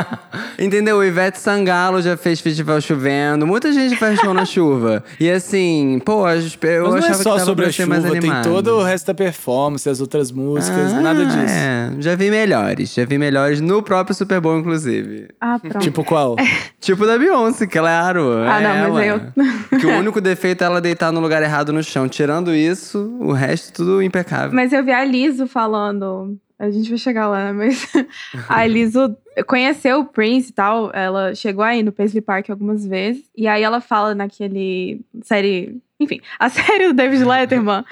Entendeu? 0.57 0.97
O 0.97 1.03
Ivete 1.03 1.37
Sangalo 1.39 2.01
já 2.01 2.17
fez 2.17 2.41
festival 2.41 2.81
chovendo. 2.81 3.45
Muita 3.45 3.71
gente 3.71 3.95
faz 3.97 4.19
show 4.19 4.33
na 4.33 4.45
chuva. 4.45 5.03
E 5.19 5.29
assim, 5.29 6.01
pô, 6.03 6.27
eu 6.27 6.35
Mas 6.35 6.45
achava 6.45 6.89
não 6.89 6.97
é 6.97 7.01
que 7.11 7.13
só 7.17 7.33
tava 7.35 7.45
sobre 7.45 7.65
a 7.67 7.71
ser 7.71 7.85
mais 7.85 8.01
chuva, 8.01 8.11
tem 8.19 8.29
animado. 8.31 8.43
todo 8.51 8.67
o 8.77 8.83
resto 8.83 9.05
da 9.07 9.13
performance, 9.13 9.87
as 9.87 10.01
outras 10.01 10.31
músicas, 10.31 10.91
Ah, 10.91 11.01
nada 11.01 11.23
disso. 11.23 11.37
É, 11.53 11.91
já 11.99 12.15
vi 12.15 12.31
melhores. 12.31 12.93
Já 12.95 13.05
vi 13.05 13.19
melhores 13.19 13.61
no 13.61 13.83
próprio 13.83 14.15
Super 14.15 14.41
Bowl, 14.41 14.57
inclusive. 14.57 15.27
Ah, 15.39 15.59
pronto. 15.59 15.79
Tipo 15.83 16.03
qual? 16.03 16.35
Tipo 16.81 17.05
da 17.05 17.17
Beyoncé, 17.17 17.65
claro. 17.67 18.31
Ah, 18.47 18.59
não, 18.61 18.93
mas 18.93 19.07
ela. 19.07 19.33
eu- 19.71 19.79
Que 19.79 19.85
o 19.87 19.97
único 19.97 20.19
defeito 20.21 20.63
é 20.63 20.67
ela 20.67 20.79
deitar 20.81 21.11
no 21.11 21.19
lugar 21.19 21.41
errado 21.43 21.74
no 21.75 21.83
chão. 21.83 22.09
Tirando 22.09 22.53
isso, 22.53 23.15
o 23.19 23.31
resto 23.31 23.73
tudo 23.73 24.01
impecável. 24.01 24.53
Mas 24.53 24.73
eu 24.73 24.83
vi 24.83 24.91
a 24.91 25.03
Liso 25.03 25.47
falando. 25.47 26.37
A 26.57 26.69
gente 26.71 26.89
vai 26.89 26.97
chegar 26.97 27.27
lá? 27.27 27.51
Mas 27.53 27.85
a 28.47 28.65
Liso 28.65 29.15
conheceu 29.45 29.99
o 29.99 30.05
Prince 30.05 30.49
e 30.49 30.53
tal. 30.53 30.89
Ela 30.93 31.35
chegou 31.35 31.63
aí 31.63 31.83
no 31.83 31.91
Paisley 31.91 32.21
Park 32.21 32.49
algumas 32.49 32.85
vezes. 32.85 33.23
E 33.35 33.47
aí 33.47 33.61
ela 33.61 33.81
fala 33.81 34.15
naquele 34.15 35.01
série. 35.21 35.77
Enfim, 35.99 36.21
a 36.39 36.47
série 36.49 36.87
do 36.87 36.93
David 36.93 37.23
Letterman. 37.23 37.83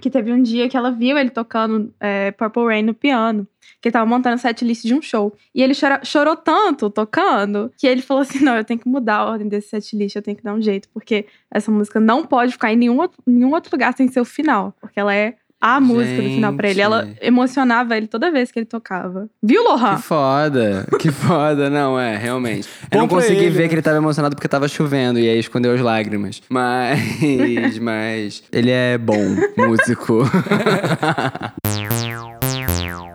que 0.00 0.10
teve 0.10 0.32
um 0.32 0.42
dia 0.42 0.68
que 0.68 0.76
ela 0.76 0.90
viu 0.90 1.16
ele 1.16 1.30
tocando 1.30 1.92
é, 2.00 2.30
Purple 2.32 2.64
Rain 2.64 2.82
no 2.82 2.94
piano. 2.94 3.46
Que 3.80 3.88
ele 3.88 3.92
tava 3.92 4.06
montando 4.06 4.36
o 4.36 4.38
setlist 4.38 4.84
de 4.84 4.94
um 4.94 5.00
show. 5.00 5.32
E 5.54 5.62
ele 5.62 5.74
chora- 5.74 6.00
chorou 6.04 6.36
tanto 6.36 6.90
tocando 6.90 7.70
que 7.78 7.86
ele 7.86 8.02
falou 8.02 8.22
assim: 8.22 8.40
não, 8.40 8.56
eu 8.56 8.64
tenho 8.64 8.80
que 8.80 8.88
mudar 8.88 9.16
a 9.18 9.24
ordem 9.30 9.48
desse 9.48 9.68
setlist, 9.68 10.16
eu 10.16 10.22
tenho 10.22 10.36
que 10.36 10.42
dar 10.42 10.54
um 10.54 10.60
jeito. 10.60 10.88
Porque 10.92 11.26
essa 11.50 11.70
música 11.70 12.00
não 12.00 12.24
pode 12.24 12.52
ficar 12.52 12.72
em 12.72 12.76
nenhum 12.76 12.98
outro, 12.98 13.22
nenhum 13.26 13.52
outro 13.52 13.70
lugar 13.72 13.94
sem 13.96 14.08
ser 14.08 14.20
o 14.20 14.24
final. 14.24 14.74
Porque 14.80 14.98
ela 14.98 15.14
é 15.14 15.34
a 15.60 15.80
música 15.80 16.22
do 16.22 16.28
final 16.28 16.52
pra 16.54 16.70
ele. 16.70 16.80
Ela 16.80 17.04
Gente. 17.04 17.18
emocionava 17.20 17.96
ele 17.96 18.06
toda 18.06 18.30
vez 18.30 18.50
que 18.52 18.60
ele 18.60 18.66
tocava. 18.66 19.28
Viu, 19.42 19.62
Lohan? 19.64 19.96
Que 19.96 20.02
foda, 20.02 20.86
que 21.00 21.10
foda, 21.10 21.68
não, 21.68 21.98
é, 21.98 22.16
realmente. 22.16 22.68
Eu 22.84 22.88
Bom 22.90 22.98
não 22.98 23.08
consegui 23.08 23.44
ele, 23.44 23.50
ver 23.50 23.68
que 23.68 23.74
ele 23.74 23.82
tava 23.82 23.96
emocionado 23.96 24.36
porque 24.36 24.46
tava 24.48 24.68
chovendo 24.68 25.18
e 25.18 25.28
aí 25.28 25.38
escondeu 25.38 25.72
as 25.74 25.80
lágrimas. 25.80 26.40
Mas, 26.48 27.78
mas, 27.82 28.42
ele 28.52 28.70
é 28.70 28.96
bom 28.98 29.34
músico. 29.56 30.22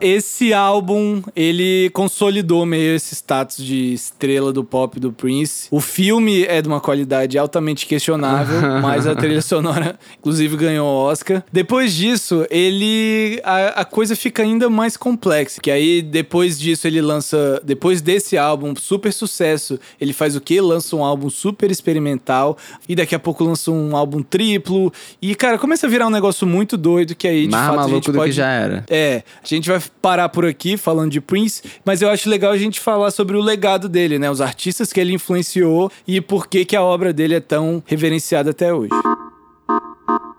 Esse 0.03 0.53
álbum, 0.53 1.21
ele 1.33 1.89
consolidou 1.93 2.65
meio 2.65 2.93
esse 2.93 3.15
status 3.15 3.63
de 3.63 3.93
estrela 3.93 4.51
do 4.51 4.61
pop 4.61 4.99
do 4.99 5.13
Prince. 5.13 5.69
O 5.71 5.79
filme 5.79 6.43
é 6.43 6.61
de 6.61 6.67
uma 6.67 6.81
qualidade 6.81 7.37
altamente 7.37 7.85
questionável, 7.85 8.59
mas 8.83 9.07
a 9.07 9.15
trilha 9.15 9.41
sonora, 9.41 9.97
inclusive, 10.19 10.57
ganhou 10.57 10.85
o 10.85 11.05
Oscar. 11.05 11.41
Depois 11.51 11.93
disso, 11.93 12.45
ele. 12.51 13.39
A, 13.45 13.81
a 13.81 13.85
coisa 13.85 14.13
fica 14.13 14.43
ainda 14.43 14.69
mais 14.69 14.97
complexa. 14.97 15.61
Que 15.61 15.71
aí, 15.71 16.01
depois 16.01 16.59
disso, 16.59 16.85
ele 16.85 17.01
lança. 17.01 17.61
Depois 17.63 18.01
desse 18.01 18.37
álbum, 18.37 18.75
super 18.75 19.13
sucesso, 19.13 19.79
ele 20.01 20.11
faz 20.11 20.35
o 20.35 20.41
quê? 20.41 20.59
Lança 20.59 20.97
um 20.97 21.03
álbum 21.05 21.29
super 21.29 21.71
experimental. 21.71 22.57
E 22.89 22.93
daqui 22.93 23.15
a 23.15 23.19
pouco 23.19 23.41
lança 23.41 23.71
um 23.71 23.95
álbum 23.95 24.21
triplo. 24.21 24.91
E, 25.21 25.33
cara, 25.33 25.57
começa 25.57 25.87
a 25.87 25.89
virar 25.89 26.07
um 26.07 26.11
negócio 26.11 26.45
muito 26.45 26.75
doido 26.75 27.15
que 27.15 27.25
aí, 27.25 27.45
de 27.45 27.51
Mais 27.51 27.67
fato, 27.67 27.73
a 27.73 27.77
maluco 27.77 27.95
gente 27.95 28.11
do 28.11 28.17
pode 28.17 28.31
que 28.31 28.35
já 28.35 28.49
era. 28.49 28.85
é, 28.89 29.23
a 29.41 29.47
gente 29.47 29.69
vai 29.69 29.79
parar 30.01 30.29
por 30.29 30.45
aqui 30.45 30.75
falando 30.77 31.11
de 31.11 31.21
Prince, 31.21 31.63
mas 31.85 32.01
eu 32.01 32.09
acho 32.09 32.29
legal 32.29 32.51
a 32.51 32.57
gente 32.57 32.79
falar 32.79 33.11
sobre 33.11 33.37
o 33.37 33.41
legado 33.41 33.87
dele, 33.87 34.19
né? 34.19 34.29
Os 34.29 34.41
artistas 34.41 34.91
que 34.91 34.99
ele 34.99 35.13
influenciou 35.13 35.91
e 36.07 36.19
por 36.19 36.47
que, 36.47 36.65
que 36.65 36.75
a 36.75 36.83
obra 36.83 37.13
dele 37.13 37.35
é 37.35 37.39
tão 37.39 37.81
reverenciada 37.85 38.51
até 38.51 38.73
hoje. 38.73 38.89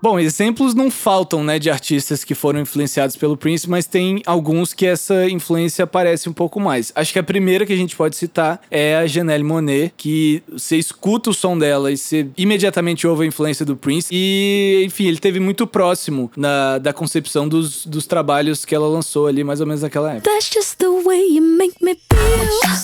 Bom, 0.01 0.19
exemplos 0.19 0.75
não 0.75 0.91
faltam, 0.91 1.43
né, 1.43 1.57
de 1.57 1.69
artistas 1.69 2.23
que 2.23 2.35
foram 2.35 2.59
influenciados 2.59 3.15
pelo 3.15 3.35
Prince, 3.35 3.67
mas 3.67 3.87
tem 3.87 4.21
alguns 4.25 4.71
que 4.71 4.85
essa 4.85 5.27
influência 5.27 5.83
aparece 5.83 6.29
um 6.29 6.33
pouco 6.33 6.59
mais. 6.59 6.91
Acho 6.93 7.11
que 7.11 7.17
a 7.17 7.23
primeira 7.23 7.65
que 7.65 7.73
a 7.73 7.75
gente 7.75 7.95
pode 7.95 8.15
citar 8.15 8.61
é 8.69 8.97
a 8.97 9.07
Janelle 9.07 9.43
Monet, 9.43 9.93
que 9.97 10.43
você 10.51 10.77
escuta 10.77 11.31
o 11.31 11.33
som 11.33 11.57
dela 11.57 11.91
e 11.91 11.97
você 11.97 12.27
imediatamente 12.37 13.07
ouve 13.07 13.23
a 13.23 13.27
influência 13.27 13.65
do 13.65 13.75
Prince. 13.75 14.09
E, 14.11 14.83
enfim, 14.85 15.07
ele 15.07 15.17
teve 15.17 15.39
muito 15.39 15.65
próximo 15.65 16.31
na, 16.37 16.77
da 16.77 16.93
concepção 16.93 17.49
dos, 17.49 17.83
dos 17.85 18.05
trabalhos 18.05 18.63
que 18.63 18.75
ela 18.75 18.87
lançou 18.87 19.25
ali, 19.25 19.43
mais 19.43 19.59
ou 19.59 19.65
menos 19.65 19.81
naquela 19.81 20.13
época. 20.13 20.29
That's 20.29 20.51
just 20.53 20.77
the 20.77 20.89
way 21.03 21.35
you 21.35 21.41
make 21.41 21.83
me 21.83 21.95
feel. 21.95 22.75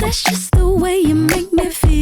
That's 0.00 0.22
just 0.22 0.50
the 0.52 0.62
way 0.64 1.02
you 1.02 1.14
make 1.14 1.54
me 1.54 1.70
feel. 1.70 1.99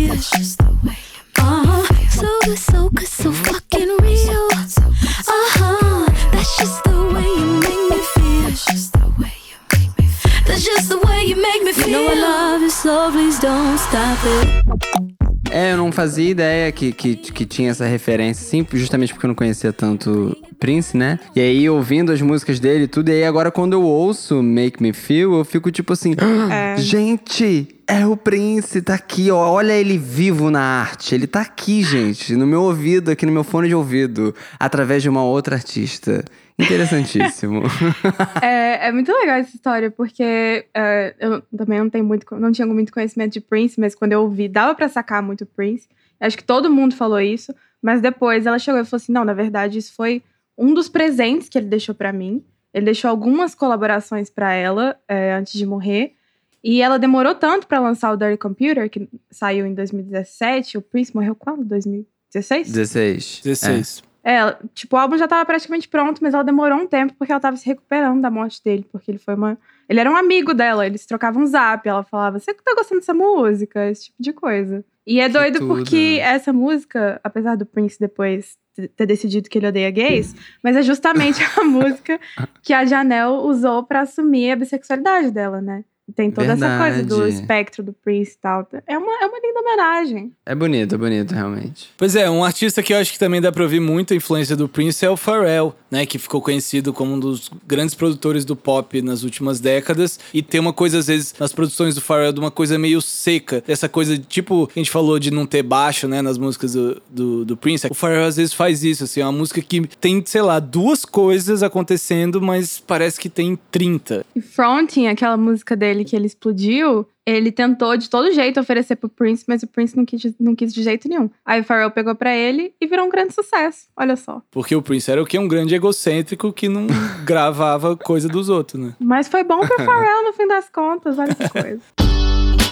É, 15.50 15.72
eu 15.72 15.76
não 15.76 15.92
fazia 15.92 16.28
ideia 16.30 16.72
que, 16.72 16.92
que, 16.92 17.16
que 17.16 17.46
tinha 17.46 17.70
essa 17.70 17.86
referência, 17.86 18.44
assim, 18.46 18.66
justamente 18.72 19.12
porque 19.12 19.24
eu 19.26 19.28
não 19.28 19.34
conhecia 19.34 19.72
tanto 19.72 20.36
Prince, 20.58 20.96
né? 20.96 21.18
E 21.34 21.40
aí, 21.40 21.68
ouvindo 21.70 22.12
as 22.12 22.20
músicas 22.20 22.58
dele 22.60 22.84
e 22.84 22.88
tudo, 22.88 23.08
e 23.08 23.12
aí 23.12 23.24
agora 23.24 23.50
quando 23.50 23.72
eu 23.74 23.82
ouço 23.82 24.42
Make 24.42 24.82
Me 24.82 24.92
Feel, 24.92 25.34
eu 25.34 25.44
fico 25.44 25.70
tipo 25.70 25.92
assim, 25.92 26.14
"Ah, 26.18 26.74
gente, 26.80 27.68
é 27.89 28.07
o 28.07 28.14
Prince, 28.18 28.82
tá 28.82 28.95
aqui, 28.95 29.30
ó, 29.30 29.51
olha 29.51 29.72
ele 29.72 29.97
vivo 29.97 30.51
na 30.51 30.61
arte. 30.61 31.14
Ele 31.14 31.26
tá 31.26 31.41
aqui, 31.41 31.82
gente, 31.82 32.36
no 32.36 32.47
meu 32.47 32.62
ouvido, 32.62 33.11
aqui 33.11 33.24
no 33.24 33.32
meu 33.32 33.43
fone 33.43 33.66
de 33.66 33.74
ouvido, 33.74 34.34
através 34.61 35.03
de 35.03 35.09
uma 35.09 35.24
outra 35.24 35.57
artista. 35.57 36.22
Interessantíssimo. 36.59 37.62
É, 38.43 38.89
é 38.89 38.93
muito 38.93 39.12
legal 39.12 39.36
essa 39.36 39.55
história, 39.57 39.91
porque 39.91 40.66
é, 40.74 41.14
eu 41.18 41.43
também 41.57 41.78
não, 41.78 41.89
tenho 41.89 42.05
muito, 42.05 42.26
não 42.36 42.53
tinha 42.53 42.66
muito 42.66 42.93
conhecimento 42.93 43.32
de 43.32 43.41
Prince, 43.41 43.80
mas 43.80 43.95
quando 43.95 44.12
eu 44.12 44.22
ouvi, 44.22 44.49
dava 44.49 44.74
pra 44.74 44.89
sacar 44.89 45.22
muito 45.22 45.47
Prince. 45.47 45.89
Acho 46.20 46.36
que 46.36 46.45
todo 46.45 46.70
mundo 46.70 46.95
falou 46.95 47.20
isso, 47.20 47.55
mas 47.80 48.01
depois 48.01 48.45
ela 48.45 48.59
chegou 48.59 48.80
e 48.80 48.84
falou 48.84 48.99
assim: 48.99 49.12
não, 49.12 49.24
na 49.24 49.32
verdade, 49.32 49.78
isso 49.78 49.95
foi 49.95 50.22
um 50.57 50.74
dos 50.74 50.89
presentes 50.89 51.49
que 51.49 51.57
ele 51.57 51.66
deixou 51.66 51.95
pra 51.95 52.12
mim. 52.12 52.45
Ele 52.74 52.86
deixou 52.86 53.09
algumas 53.09 53.55
colaborações 53.55 54.28
pra 54.28 54.53
ela 54.53 54.97
é, 55.09 55.32
antes 55.32 55.55
de 55.55 55.64
morrer. 55.64 56.17
E 56.62 56.82
ela 56.82 56.98
demorou 56.98 57.34
tanto 57.34 57.66
pra 57.66 57.78
lançar 57.78 58.12
o 58.12 58.16
Dirty 58.16 58.36
Computer, 58.36 58.88
que 58.90 59.09
saiu 59.30 59.64
em 59.66 59.74
2017. 59.74 60.78
O 60.78 60.82
Prince 60.82 61.14
morreu 61.14 61.34
quando? 61.34 61.64
2016? 61.64 62.72
16. 62.72 63.40
16. 63.44 64.02
É, 64.24 64.34
ela- 64.34 64.59
tipo, 64.74 64.96
o 64.96 64.98
álbum 64.98 65.16
já 65.16 65.26
tava 65.28 65.44
praticamente 65.46 65.88
pronto, 65.88 66.18
mas 66.22 66.34
ela 66.34 66.42
demorou 66.42 66.78
um 66.78 66.86
tempo 66.86 67.14
porque 67.18 67.32
ela 67.32 67.40
tava 67.40 67.56
se 67.56 67.64
recuperando 67.64 68.20
da 68.20 68.30
morte 68.30 68.62
dele, 68.62 68.86
porque 68.90 69.11
ele 69.11 69.18
foi 69.18 69.34
uma. 69.34 69.56
Ele 69.88 70.00
era 70.00 70.11
um 70.11 70.16
amigo 70.16 70.52
dela, 70.52 70.84
eles 70.86 71.06
trocavam 71.06 71.46
zap, 71.46 71.88
ela 71.88 72.02
falava, 72.02 72.38
você 72.38 72.52
que 72.52 72.62
tá 72.62 72.74
gostando 72.74 73.00
dessa 73.00 73.14
música? 73.14 73.88
Esse 73.88 74.06
tipo 74.06 74.16
de 74.20 74.32
coisa. 74.32 74.84
E 75.06 75.20
é 75.20 75.26
Que 75.28 75.32
doido 75.32 75.59
tudo. 75.61 75.68
porque 75.76 76.18
essa 76.20 76.52
música, 76.52 77.18
apesar 77.24 77.56
do 77.56 77.64
Prince 77.64 77.98
depois 77.98 78.59
ter 78.96 79.06
decidido 79.06 79.48
que 79.48 79.59
ele 79.59 79.66
odeia 79.68 79.90
gays, 79.90 80.34
mas 80.62 80.76
é 80.76 80.82
justamente 80.82 81.38
a 81.59 81.64
música 81.64 82.20
que 82.62 82.72
a 82.74 82.84
Janelle 82.84 83.32
usou 83.44 83.82
pra 83.84 84.02
assumir 84.02 84.50
a 84.52 84.56
bissexualidade 84.56 85.30
dela, 85.30 85.62
né? 85.62 85.84
Tem 86.14 86.30
toda 86.30 86.52
essa 86.52 86.78
coisa 86.78 87.02
do 87.02 87.16
Verdade. 87.16 87.34
espectro 87.34 87.82
do 87.82 87.92
Prince 87.92 88.32
e 88.32 88.38
tal. 88.40 88.66
É 88.86 88.96
uma, 88.96 89.12
é 89.22 89.26
uma 89.26 89.38
linda 89.38 89.61
homenagem. 89.61 90.32
É 90.44 90.54
bonito, 90.54 90.94
é 90.94 90.98
bonito, 90.98 91.32
realmente. 91.34 91.90
Pois 91.96 92.16
é, 92.16 92.28
um 92.30 92.42
artista 92.42 92.82
que 92.82 92.92
eu 92.92 92.98
acho 92.98 93.12
que 93.12 93.18
também 93.18 93.40
dá 93.40 93.52
pra 93.52 93.62
ouvir 93.62 93.80
muita 93.80 94.14
influência 94.14 94.56
do 94.56 94.68
Prince 94.68 95.04
é 95.04 95.11
o 95.11 95.16
Pharrell, 95.16 95.74
né? 95.90 96.06
Que 96.06 96.18
ficou 96.18 96.40
conhecido 96.40 96.92
como 96.92 97.14
um 97.14 97.20
dos 97.20 97.50
grandes 97.66 97.94
produtores 97.94 98.44
do 98.44 98.56
pop 98.56 99.00
nas 99.02 99.22
últimas 99.22 99.61
décadas. 99.61 100.18
E 100.32 100.42
tem 100.42 100.61
uma 100.61 100.72
coisa, 100.72 100.98
às 100.98 101.06
vezes, 101.06 101.34
nas 101.38 101.52
produções 101.52 101.94
do 101.94 102.00
Pharrell, 102.00 102.32
de 102.32 102.40
uma 102.40 102.50
coisa 102.50 102.78
meio 102.78 103.00
seca. 103.00 103.62
Essa 103.68 103.88
coisa, 103.88 104.16
tipo, 104.16 104.68
a 104.74 104.78
gente 104.78 104.90
falou 104.90 105.18
de 105.18 105.30
não 105.30 105.46
ter 105.46 105.62
baixo, 105.62 106.09
né? 106.09 106.22
Nas 106.22 106.38
músicas 106.38 106.72
do, 106.72 107.02
do, 107.09 107.44
do 107.44 107.56
Prince. 107.56 107.86
O 107.90 107.94
Pharrell, 107.94 108.24
às 108.24 108.36
vezes, 108.36 108.52
faz 108.52 108.82
isso, 108.82 109.04
assim. 109.04 109.20
É 109.20 109.24
uma 109.24 109.32
música 109.32 109.61
que 109.61 109.86
tem, 110.00 110.22
sei 110.24 110.42
lá, 110.42 110.59
duas 110.59 111.04
coisas 111.04 111.62
acontecendo, 111.62 112.40
mas 112.40 112.80
parece 112.80 113.20
que 113.20 113.28
tem 113.28 113.59
30. 113.70 114.24
E 114.34 114.40
Fronting, 114.40 115.06
aquela 115.06 115.36
música 115.36 115.76
dele 115.76 115.97
que 116.05 116.14
ele 116.14 116.26
explodiu, 116.26 117.07
ele 117.26 117.53
tentou 117.53 117.96
de 117.96 118.09
todo 118.09 118.32
jeito 118.32 118.59
oferecer 118.59 118.96
pro 118.96 119.09
Prince, 119.09 119.44
mas 119.46 119.62
o 119.62 119.66
Prince 119.66 119.96
não 119.96 120.05
quis, 120.05 120.34
não 120.40 120.55
quis 120.55 120.72
de 120.72 120.82
jeito 120.82 121.09
nenhum. 121.09 121.28
Aí 121.44 121.61
o 121.61 121.64
Pharrell 121.64 121.90
pegou 121.90 122.14
pra 122.14 122.34
ele 122.34 122.74
e 122.80 122.86
virou 122.86 123.07
um 123.07 123.11
grande 123.11 123.34
sucesso. 123.34 123.88
Olha 123.96 124.16
só. 124.16 124.42
Porque 124.51 124.74
o 124.74 124.82
Prince 124.82 125.11
era 125.11 125.22
o 125.22 125.26
quê? 125.26 125.38
Um 125.38 125.49
grande 125.49 125.74
egocêntrico 125.74 126.53
que 126.53 126.68
não 126.68 126.86
gravava 127.24 127.96
coisa 127.96 128.28
dos 128.28 128.49
outros, 128.49 128.82
né? 128.82 128.94
Mas 128.99 129.28
foi 129.28 129.44
bom 129.44 129.61
pro 129.61 129.84
Pharrell 129.84 130.24
no 130.24 130.32
fim 130.32 130.46
das 130.46 130.68
contas, 130.68 131.18
olha 131.18 131.34
que 131.34 131.49
coisa. 131.49 131.82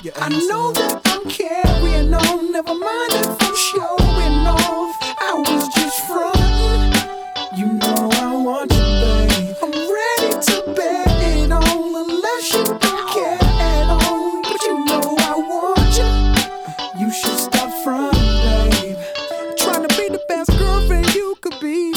I 0.06 0.28
know 0.48 0.72
that 0.72 1.02
I'm 1.08 1.28
carrying 1.28 2.14
on, 2.14 2.52
never 2.52 2.74
mind 2.74 3.12
if 3.12 3.42
I'm 3.42 3.56
showing 3.56 4.05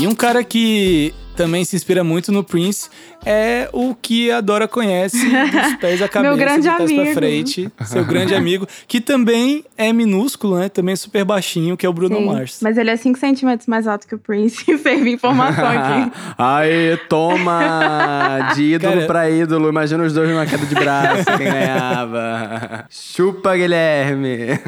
um 0.10 0.16
cara 0.16 0.44
que 0.44 1.14
também 1.40 1.64
se 1.64 1.74
inspira 1.74 2.04
muito 2.04 2.34
no 2.34 2.44
Prince 2.44 2.90
é 3.26 3.70
o 3.72 3.96
que 3.96 4.30
a 4.30 4.42
Dora 4.42 4.68
conhece 4.68 5.18
dos 5.18 5.76
pés 5.80 6.02
à 6.02 6.10
cabeça, 6.10 6.36
grande 6.36 6.62
de 6.64 6.76
trás 6.76 6.92
pra 6.92 7.02
amigo. 7.02 7.14
frente. 7.14 7.72
Seu 7.86 8.04
grande 8.04 8.36
amigo, 8.36 8.68
que 8.90 9.00
também 9.00 9.64
é 9.78 9.94
minúsculo, 9.94 10.58
né? 10.60 10.68
Também 10.68 10.92
é 10.92 10.96
super 10.98 11.24
baixinho, 11.24 11.78
que 11.78 11.86
é 11.86 11.90
o 11.90 11.94
Bruno 11.94 12.18
Sim. 12.18 12.26
Mars. 12.26 12.60
Mas 12.62 12.78
ele 12.78 12.90
é 12.90 12.96
5 12.98 13.18
centímetros 13.18 13.68
mais 13.68 13.88
alto 13.88 14.06
que 14.06 14.16
o 14.16 14.20
Prince. 14.20 14.66
Serve 14.84 15.12
informação 15.12 15.66
aqui. 15.66 16.12
Aê, 16.38 16.98
toma! 17.08 18.52
De 18.54 18.74
ídolo 18.74 18.94
Cara- 18.96 19.08
pra 19.08 19.30
ídolo. 19.30 19.70
Imagina 19.70 20.04
os 20.04 20.12
dois 20.12 20.30
numa 20.30 20.46
queda 20.46 20.66
de 20.66 20.76
braço, 20.76 21.24
quem 21.38 21.50
ganhava. 21.52 22.86
Chupa, 22.90 23.56
Guilherme. 23.56 24.60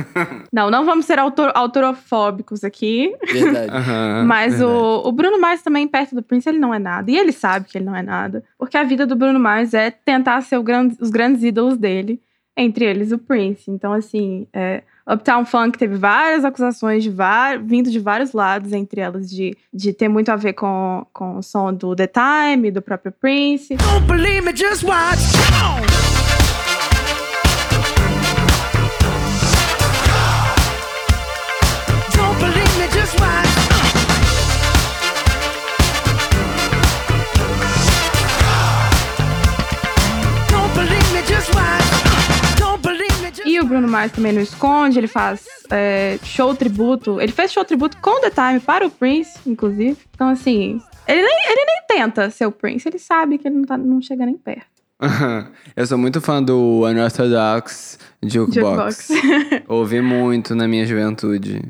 Não, 0.53 0.71
não 0.71 0.85
vamos 0.85 1.05
ser 1.05 1.19
autor, 1.19 1.51
autorofóbicos 1.53 2.63
aqui. 2.63 3.13
Verdade. 3.29 3.69
Aham, 3.71 4.23
Mas 4.25 4.53
verdade. 4.57 4.71
o, 4.71 5.07
o 5.09 5.11
Bruno 5.11 5.37
Mars 5.39 5.61
também, 5.61 5.85
perto 5.85 6.15
do 6.15 6.23
Prince, 6.23 6.47
ele 6.47 6.59
não 6.61 6.73
é 6.73 6.79
nada. 6.79 7.11
E 7.11 7.17
ele 7.17 7.31
sabe 7.33 7.67
que 7.67 7.77
ele 7.77 7.85
não 7.85 7.95
é 7.95 8.01
nada. 8.01 8.43
Porque 8.57 8.77
a 8.77 8.83
vida 8.83 9.05
do 9.05 9.15
Bruno 9.15 9.39
Mars 9.39 9.73
é 9.73 9.91
tentar 9.91 10.39
ser 10.41 10.57
o 10.57 10.63
gran- 10.63 10.91
os 11.01 11.09
grandes 11.09 11.43
ídolos 11.43 11.77
dele. 11.77 12.21
Entre 12.55 12.83
eles, 12.83 13.13
o 13.13 13.17
Prince. 13.17 13.71
Então, 13.71 13.93
assim, 13.93 14.45
é, 14.53 14.83
Uptown 15.09 15.45
Funk 15.45 15.77
teve 15.77 15.95
várias 15.95 16.43
acusações 16.43 17.01
de 17.01 17.09
vindo 17.63 17.89
de 17.89 17.97
vários 17.97 18.33
lados, 18.33 18.73
entre 18.73 18.99
elas 18.99 19.29
de, 19.29 19.55
de 19.73 19.93
ter 19.93 20.09
muito 20.09 20.29
a 20.29 20.35
ver 20.35 20.53
com, 20.53 21.05
com 21.13 21.37
o 21.37 21.41
som 21.41 21.73
do 21.73 21.95
The 21.95 22.07
Time, 22.07 22.69
do 22.69 22.81
próprio 22.81 23.11
Prince. 23.13 23.75
Don't 23.77 24.05
believe 24.05 24.41
me, 24.41 24.55
just 24.55 24.83
watch. 24.83 26.00
Bruno 43.71 43.87
Mars 43.87 44.11
também 44.11 44.33
não 44.33 44.41
esconde, 44.41 44.99
ele 44.99 45.07
faz 45.07 45.45
é, 45.71 46.19
show 46.25 46.53
tributo. 46.53 47.21
Ele 47.21 47.31
fez 47.31 47.53
show 47.53 47.63
tributo 47.63 47.95
com 48.01 48.19
The 48.19 48.29
Time 48.29 48.59
para 48.59 48.85
o 48.85 48.91
Prince, 48.91 49.39
inclusive. 49.47 49.97
Então, 50.13 50.27
assim, 50.27 50.81
ele 51.07 51.21
nem, 51.21 51.39
ele 51.47 51.65
nem 51.65 51.81
tenta 51.87 52.29
ser 52.29 52.45
o 52.45 52.51
Prince, 52.51 52.89
ele 52.89 52.99
sabe 52.99 53.37
que 53.37 53.47
ele 53.47 53.55
não, 53.55 53.63
tá, 53.63 53.77
não 53.77 54.01
chega 54.01 54.25
nem 54.25 54.35
perto. 54.35 54.65
Eu 55.73 55.87
sou 55.87 55.97
muito 55.97 56.19
fã 56.19 56.43
do 56.43 56.81
Unorthodox 56.81 57.97
Jukebox. 58.21 59.07
Jukebox. 59.07 59.63
Ouvi 59.69 60.01
muito 60.01 60.53
na 60.53 60.67
minha 60.67 60.85
juventude. 60.85 61.61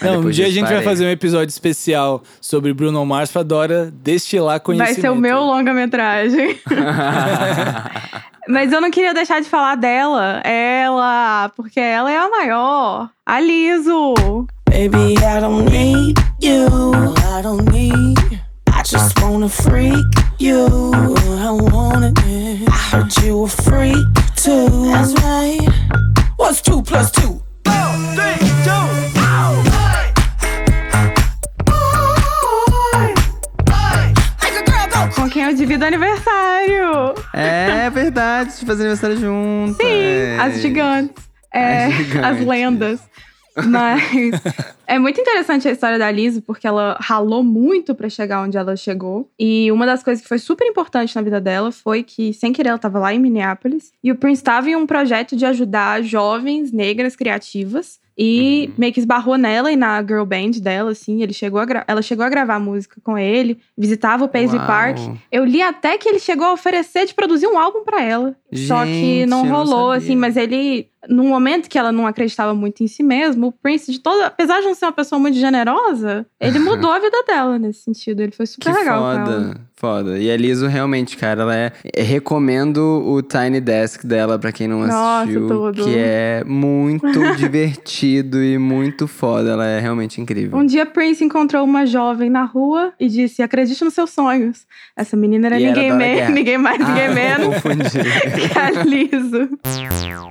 Não, 0.00 0.20
um 0.20 0.30
dia 0.30 0.46
a 0.46 0.50
gente 0.50 0.66
vai 0.68 0.82
fazer 0.82 1.04
um 1.06 1.10
episódio 1.10 1.48
especial 1.50 2.22
sobre 2.40 2.72
Bruno 2.72 3.04
Mars 3.04 3.30
pra 3.30 3.42
Dora 3.42 3.92
destilar 4.02 4.54
Vai 4.54 4.60
conhecimento. 4.60 5.00
ser 5.00 5.10
o 5.10 5.16
meu 5.16 5.40
longa-metragem. 5.40 6.58
Mas 8.48 8.72
eu 8.72 8.80
não 8.80 8.90
queria 8.90 9.12
deixar 9.12 9.40
de 9.40 9.48
falar 9.48 9.74
dela. 9.74 10.40
Ela, 10.42 11.50
porque 11.54 11.78
ela 11.78 12.10
é 12.10 12.16
a 12.16 12.30
maior. 12.30 13.10
A 13.26 13.40
Liso. 13.40 14.14
Baby, 14.70 15.14
I 15.18 15.40
don't 15.40 15.70
need 15.70 16.18
you. 16.40 16.66
I 17.38 17.42
don't 17.42 17.70
need. 17.70 18.18
I 18.70 18.82
just 18.84 19.20
wanna 19.20 19.48
freak 19.48 20.06
you. 20.38 20.66
I 20.94 21.50
want 21.50 22.04
it. 22.06 22.68
I 22.68 22.96
heard 22.96 23.12
you 23.22 23.44
a 23.44 23.48
freak 23.48 24.06
fazer 38.68 38.82
aniversário 38.84 39.16
junto. 39.16 39.76
Sim, 39.82 39.86
é. 39.86 40.36
as 40.38 40.60
gigantes. 40.60 41.28
É, 41.52 41.86
As 41.86 41.94
gigantes. 41.94 42.24
as 42.24 42.46
lendas. 42.46 43.00
Mas 43.66 44.40
é 44.86 44.98
muito 44.98 45.20
interessante 45.20 45.66
a 45.66 45.72
história 45.72 45.98
da 45.98 46.10
Liso, 46.10 46.40
porque 46.42 46.66
ela 46.66 46.96
ralou 47.00 47.42
muito 47.42 47.94
pra 47.94 48.08
chegar 48.08 48.42
onde 48.42 48.56
ela 48.56 48.76
chegou. 48.76 49.28
E 49.38 49.72
uma 49.72 49.84
das 49.84 50.02
coisas 50.02 50.22
que 50.22 50.28
foi 50.28 50.38
super 50.38 50.64
importante 50.66 51.16
na 51.16 51.22
vida 51.22 51.40
dela 51.40 51.72
foi 51.72 52.02
que, 52.04 52.32
sem 52.32 52.52
querer, 52.52 52.68
ela 52.68 52.78
tava 52.78 52.98
lá 53.00 53.12
em 53.12 53.18
Minneapolis. 53.18 53.90
E 54.04 54.12
o 54.12 54.16
Prince 54.16 54.40
estava 54.40 54.70
em 54.70 54.76
um 54.76 54.86
projeto 54.86 55.34
de 55.34 55.44
ajudar 55.44 56.02
jovens 56.02 56.70
negras 56.70 57.16
criativas. 57.16 57.98
E 58.18 58.70
meio 58.76 58.92
que 58.92 58.98
esbarrou 58.98 59.38
nela 59.38 59.70
e 59.70 59.76
na 59.76 60.02
girl 60.02 60.24
band 60.24 60.50
dela, 60.60 60.90
assim. 60.90 61.22
Ele 61.22 61.32
chegou 61.32 61.60
ela 61.86 62.02
chegou 62.02 62.24
a 62.24 62.28
gravar 62.28 62.58
música 62.58 63.00
com 63.04 63.16
ele, 63.16 63.58
visitava 63.76 64.24
o 64.24 64.28
Paisley 64.28 64.58
Uau. 64.58 64.66
Park. 64.66 64.98
Eu 65.30 65.44
li 65.44 65.62
até 65.62 65.96
que 65.96 66.08
ele 66.08 66.18
chegou 66.18 66.46
a 66.46 66.52
oferecer 66.52 67.06
de 67.06 67.14
produzir 67.14 67.46
um 67.46 67.56
álbum 67.56 67.84
pra 67.84 68.02
ela. 68.02 68.34
Só 68.52 68.84
que 68.84 68.90
Gente, 68.90 69.26
não 69.26 69.44
não 69.44 69.50
rolou, 69.52 69.92
sabia. 69.92 69.98
assim, 69.98 70.16
mas 70.16 70.36
ele 70.36 70.88
num 71.08 71.28
momento 71.28 71.68
que 71.68 71.78
ela 71.78 71.92
não 71.92 72.06
acreditava 72.06 72.54
muito 72.54 72.82
em 72.82 72.86
si 72.86 73.02
mesma, 73.02 73.46
o 73.46 73.52
Prince, 73.52 73.92
de 73.92 74.00
toda, 74.00 74.26
apesar 74.26 74.60
de 74.60 74.66
não 74.66 74.74
ser 74.74 74.86
uma 74.86 74.92
pessoa 74.92 75.18
muito 75.18 75.36
generosa, 75.38 76.26
ele 76.40 76.58
mudou 76.58 76.90
a 76.90 76.98
vida 76.98 77.22
dela 77.26 77.58
nesse 77.58 77.82
sentido. 77.82 78.20
Ele 78.20 78.32
foi 78.32 78.46
super 78.46 78.72
Que 78.72 78.78
legal 78.78 79.00
foda, 79.24 79.60
foda. 79.76 80.18
E 80.18 80.30
a 80.30 80.36
Liso 80.36 80.66
realmente, 80.66 81.16
cara, 81.16 81.42
ela 81.42 81.54
é. 81.56 81.72
eu 81.94 82.04
recomendo 82.04 82.78
o 83.06 83.22
Tiny 83.22 83.60
Desk 83.60 84.04
dela 84.06 84.38
pra 84.38 84.50
quem 84.50 84.66
não 84.66 84.80
Nossa, 84.80 85.22
assistiu. 85.22 85.46
tudo. 85.46 85.84
Que 85.84 85.94
é 85.96 86.42
muito 86.44 87.20
divertido 87.36 88.42
e 88.42 88.58
muito 88.58 89.06
foda. 89.06 89.50
Ela 89.52 89.66
é 89.66 89.78
realmente 89.80 90.20
incrível. 90.20 90.58
Um 90.58 90.66
dia 90.66 90.84
Prince 90.84 91.22
encontrou 91.24 91.64
uma 91.64 91.86
jovem 91.86 92.28
na 92.30 92.44
rua 92.44 92.92
e 92.98 93.08
disse: 93.08 93.42
Acredite 93.42 93.84
nos 93.84 93.94
seus 93.94 94.10
sonhos. 94.10 94.66
Essa 94.96 95.16
menina 95.16 95.46
era 95.46 95.60
E 95.60 95.64
era 95.64 95.72
ninguém, 95.74 95.90
Dora 95.90 96.28
me- 96.28 96.34
ninguém 96.34 96.58
mais, 96.58 96.78
ninguém 96.78 97.06
Ah, 97.06 97.14
menos 97.14 97.54
Confundi. 97.54 97.90
que 97.90 98.58
a 98.58 98.70
Liso. 98.82 99.48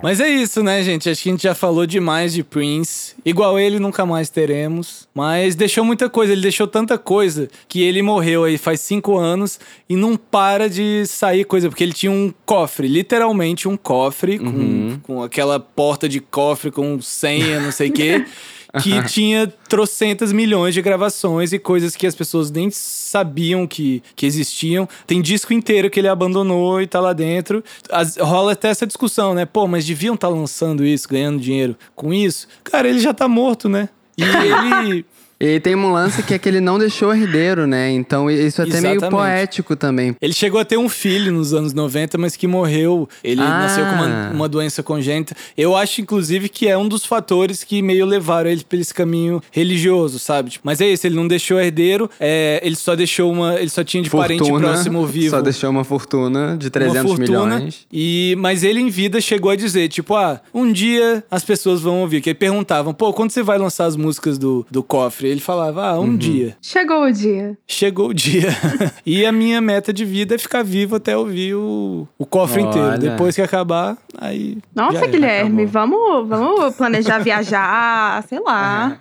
Mas 0.03 0.20
é 0.20 0.30
isso, 0.30 0.57
né, 0.64 0.82
gente? 0.84 1.10
Acho 1.10 1.24
que 1.24 1.30
a 1.30 1.32
gente 1.32 1.43
já 1.43 1.55
falou 1.55 1.86
demais 1.86 2.34
de 2.34 2.43
Prince. 2.43 3.14
Igual 3.26 3.60
ele, 3.60 3.80
nunca 3.80 4.05
mais 4.05 4.30
teremos. 4.30 5.08
Mas 5.14 5.55
deixou 5.55 5.84
muita 5.84 6.10
coisa. 6.10 6.34
Ele 6.34 6.41
deixou 6.41 6.68
tanta 6.68 6.97
coisa 6.97 7.49
que 7.68 7.82
ele 7.82 8.01
morreu 8.01 8.43
aí 8.43 8.58
faz 8.58 8.82
cinco 8.82 9.18
anos 9.18 9.60
e 9.89 9.95
não 9.95 10.16
para 10.18 10.70
de 10.70 11.05
sair 11.05 11.43
coisa. 11.45 11.70
Porque 11.70 11.84
ele 11.84 11.93
tinha 11.93 12.12
um 12.12 12.34
cofre, 12.45 12.88
literalmente 12.88 13.68
um 13.68 13.78
cofre, 13.78 14.38
Uhum. 14.39 14.99
com, 15.03 15.16
com 15.16 15.24
aquela 15.24 15.60
porta 15.60 16.08
de 16.10 16.20
cofre 16.20 16.72
com 16.72 16.99
senha, 17.01 17.60
não 17.60 17.72
sei 17.72 17.89
o 17.89 17.93
quê. 17.93 18.26
Que 18.84 19.03
tinha 19.05 19.47
trocentas 19.69 20.32
milhões 20.32 20.73
de 20.73 20.82
gravações 20.82 21.53
e 21.53 21.59
coisas 21.59 21.95
que 21.95 22.05
as 22.07 22.15
pessoas 22.15 22.49
nem 22.51 22.69
sabiam 22.71 23.65
que, 23.67 24.01
que 24.15 24.25
existiam. 24.25 24.88
Tem 25.05 25.21
disco 25.21 25.53
inteiro 25.53 25.89
que 25.89 25.99
ele 25.99 26.07
abandonou 26.07 26.82
e 26.82 26.88
tá 26.88 26.99
lá 26.99 27.13
dentro. 27.13 27.63
As- 27.89 28.17
rola 28.17 28.53
até 28.53 28.69
essa 28.69 28.86
discussão, 28.88 29.34
né? 29.34 29.45
Pô, 29.45 29.67
mas 29.67 29.86
deviam 29.86 30.15
estar 30.15 30.30
lançando 30.30 30.86
isso, 30.86 31.07
ganhando 31.09 31.39
dinheiro 31.39 31.75
com 31.95 32.13
isso? 32.13 32.47
Cara, 32.63 32.88
ele 32.88 32.99
já 32.99 33.13
tá 33.13 33.28
morto, 33.28 33.67
né? 33.69 33.89
E 34.17 34.23
ele. 34.86 35.05
E 35.39 35.59
tem 35.59 35.75
um 35.75 35.91
lance 35.91 36.23
que 36.23 36.33
é 36.33 36.39
que 36.39 36.49
ele 36.49 36.59
não 36.59 36.79
deixou 36.79 37.13
herdeiro, 37.13 37.67
né? 37.67 37.91
Então 37.91 38.29
isso 38.29 38.61
é 38.61 38.65
até 38.65 38.81
meio 38.81 38.93
Exatamente. 38.95 39.11
poético 39.11 39.75
também. 39.75 40.15
Ele 40.19 40.33
chegou 40.33 40.59
a 40.59 40.65
ter 40.65 40.77
um 40.77 40.89
filho 40.89 41.31
nos 41.31 41.53
anos 41.53 41.73
90, 41.73 42.17
mas 42.17 42.35
que 42.35 42.47
morreu. 42.47 43.07
Ele 43.23 43.41
Ah. 43.41 43.59
nasceu 43.59 43.85
com 43.85 43.91
uma, 43.91 44.31
uma 44.33 44.49
doença 44.49 44.81
congênita. 44.81 45.35
Eu 45.55 45.75
acho, 45.75 46.01
inclusive, 46.01 46.49
que 46.49 46.67
é 46.67 46.77
um 46.77 46.88
dos 46.88 47.05
fatores 47.05 47.63
que 47.63 47.81
meio 47.81 48.05
levaram 48.05 48.49
ele 48.49 48.63
pra 48.67 48.79
esse 48.79 48.93
caminho 48.93 49.41
religioso, 49.51 50.17
sabe? 50.17 50.49
Tipo, 50.51 50.63
mas 50.65 50.81
é 50.81 50.88
isso, 50.88 51.05
ele 51.05 51.15
não 51.15 51.27
deixou 51.27 51.59
herdeiro, 51.59 52.09
é, 52.19 52.59
ele 52.63 52.75
só 52.75 52.95
deixou 52.95 53.31
uma. 53.31 53.59
Ele 53.59 53.69
só 53.69 53.83
tinha 53.83 54.01
de 54.01 54.09
parente 54.09 54.39
Fortuna, 54.39 54.69
próximo 54.69 55.05
vivo. 55.05 55.29
Só 55.35 55.41
deixou 55.41 55.69
uma 55.69 55.83
fortuna 55.83 56.57
de 56.57 56.65
uma 56.67 56.71
300 56.71 57.01
fortuna, 57.11 57.45
milhões. 57.57 57.85
E, 57.91 58.35
mas 58.39 58.63
ele 58.63 58.79
em 58.79 58.89
vida 58.89 59.21
chegou 59.21 59.51
a 59.51 59.55
dizer, 59.55 59.88
tipo, 59.89 60.15
ah, 60.15 60.41
um 60.53 60.71
dia 60.71 61.23
as 61.29 61.43
pessoas 61.43 61.81
vão 61.81 62.01
ouvir. 62.01 62.21
Que 62.21 62.29
aí 62.29 62.33
perguntavam, 62.35 62.93
pô, 62.93 63.13
quando 63.13 63.31
você 63.31 63.43
vai 63.43 63.57
lançar 63.57 63.85
as 63.85 63.95
músicas 63.95 64.38
do, 64.38 64.65
do 64.71 64.81
cofre? 64.81 65.26
Ele 65.28 65.39
falava, 65.39 65.86
ah, 65.88 65.99
um 65.99 66.03
Uhum. 66.05 66.17
dia. 66.17 66.55
Chegou 66.61 67.03
o 67.03 67.11
dia. 67.11 67.57
Chegou 67.67 68.09
o 68.09 68.13
dia. 68.13 68.49
e 69.05 69.25
a 69.25 69.32
minha 69.32 69.59
meta 69.61 69.91
de 69.93 70.03
vida 70.05 70.36
é 70.36 70.38
ficar 70.38 70.63
vivo 70.63 70.95
até 70.95 71.15
ouvir 71.17 71.55
o, 71.55 72.07
o 72.17 72.25
cofre 72.25 72.61
Olha. 72.63 72.69
inteiro. 72.69 72.97
Depois 72.99 73.36
que 73.36 73.41
acabar, 73.41 73.97
aí. 74.17 74.57
Nossa. 74.75 75.05
Guilherme, 75.07 75.65
vamos, 75.65 76.28
vamos 76.28 76.75
planejar 76.75 77.19
viajar, 77.19 78.23
sei 78.30 78.39
lá. 78.39 78.97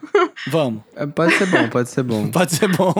Vamos. 0.48 0.82
É, 0.94 1.06
Pode 1.06 1.34
ser 1.34 1.46
bom, 1.46 1.68
pode 1.68 1.88
ser 1.90 2.02
bom. 2.02 2.28
Pode 2.32 2.54
ser 2.54 2.68
bom. 2.68 2.94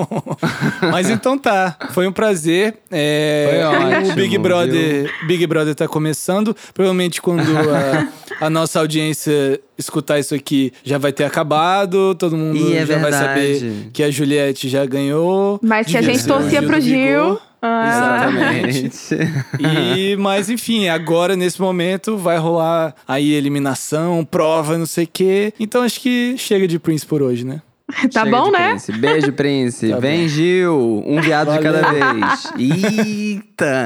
Mas 0.90 1.08
então 1.10 1.36
tá. 1.38 1.76
Foi 1.90 2.06
um 2.06 2.12
prazer. 2.12 2.78
É, 2.90 3.48
Foi 3.50 3.62
ótimo, 3.96 4.12
o 4.12 4.14
Big 4.14 4.38
Brother, 4.38 5.10
Big 5.26 5.46
Brother 5.46 5.74
tá 5.74 5.86
começando. 5.88 6.56
Provavelmente 6.74 7.20
quando 7.20 7.42
a, 7.58 8.46
a 8.46 8.50
nossa 8.50 8.80
audiência 8.80 9.60
escutar 9.78 10.18
isso 10.18 10.34
aqui 10.34 10.72
já 10.84 10.98
vai 10.98 11.12
ter 11.12 11.24
acabado. 11.24 12.14
Todo 12.14 12.36
mundo 12.36 12.74
é 12.74 12.84
já 12.86 12.98
vai 12.98 13.12
saber 13.12 13.88
que 13.92 14.02
a 14.02 14.10
Juliette 14.10 14.68
já 14.68 14.84
ganhou. 14.86 15.58
Mas 15.62 15.86
se 15.90 15.96
a 15.96 16.02
gente 16.02 16.26
torcia 16.26 16.60
Gil 16.60 16.68
pro 16.68 16.80
Gil. 16.80 17.22
Vigor. 17.24 17.42
ah, 17.62 18.26
Exatamente. 18.28 19.16
E, 19.58 20.16
mas 20.16 20.48
enfim, 20.50 20.88
agora 20.88 21.34
nesse 21.36 21.60
momento 21.60 22.16
vai 22.16 22.38
rolar 22.38 22.94
aí 23.06 23.32
eliminação, 23.32 24.24
prova, 24.24 24.76
não 24.78 24.86
sei 24.86 25.04
o 25.04 25.08
quê. 25.12 25.52
Então 25.58 25.82
acho 25.82 26.00
que 26.00 26.36
chega 26.38 26.66
de 26.68 26.78
Prince 26.78 27.04
por 27.06 27.22
hoje, 27.22 27.44
né? 27.44 27.60
Tá 28.12 28.24
Chega 28.24 28.36
bom, 28.36 28.50
né? 28.50 28.70
Prince. 28.70 28.92
Beijo, 28.92 29.32
Prince. 29.32 29.88
Tá 29.94 29.98
Vem, 30.00 30.28
Gil. 30.28 31.02
Um 31.06 31.20
viado 31.20 31.52
de 31.52 31.60
cada 31.60 31.80
Valeu. 31.82 32.14
vez. 32.14 32.52
Eita! 32.58 33.76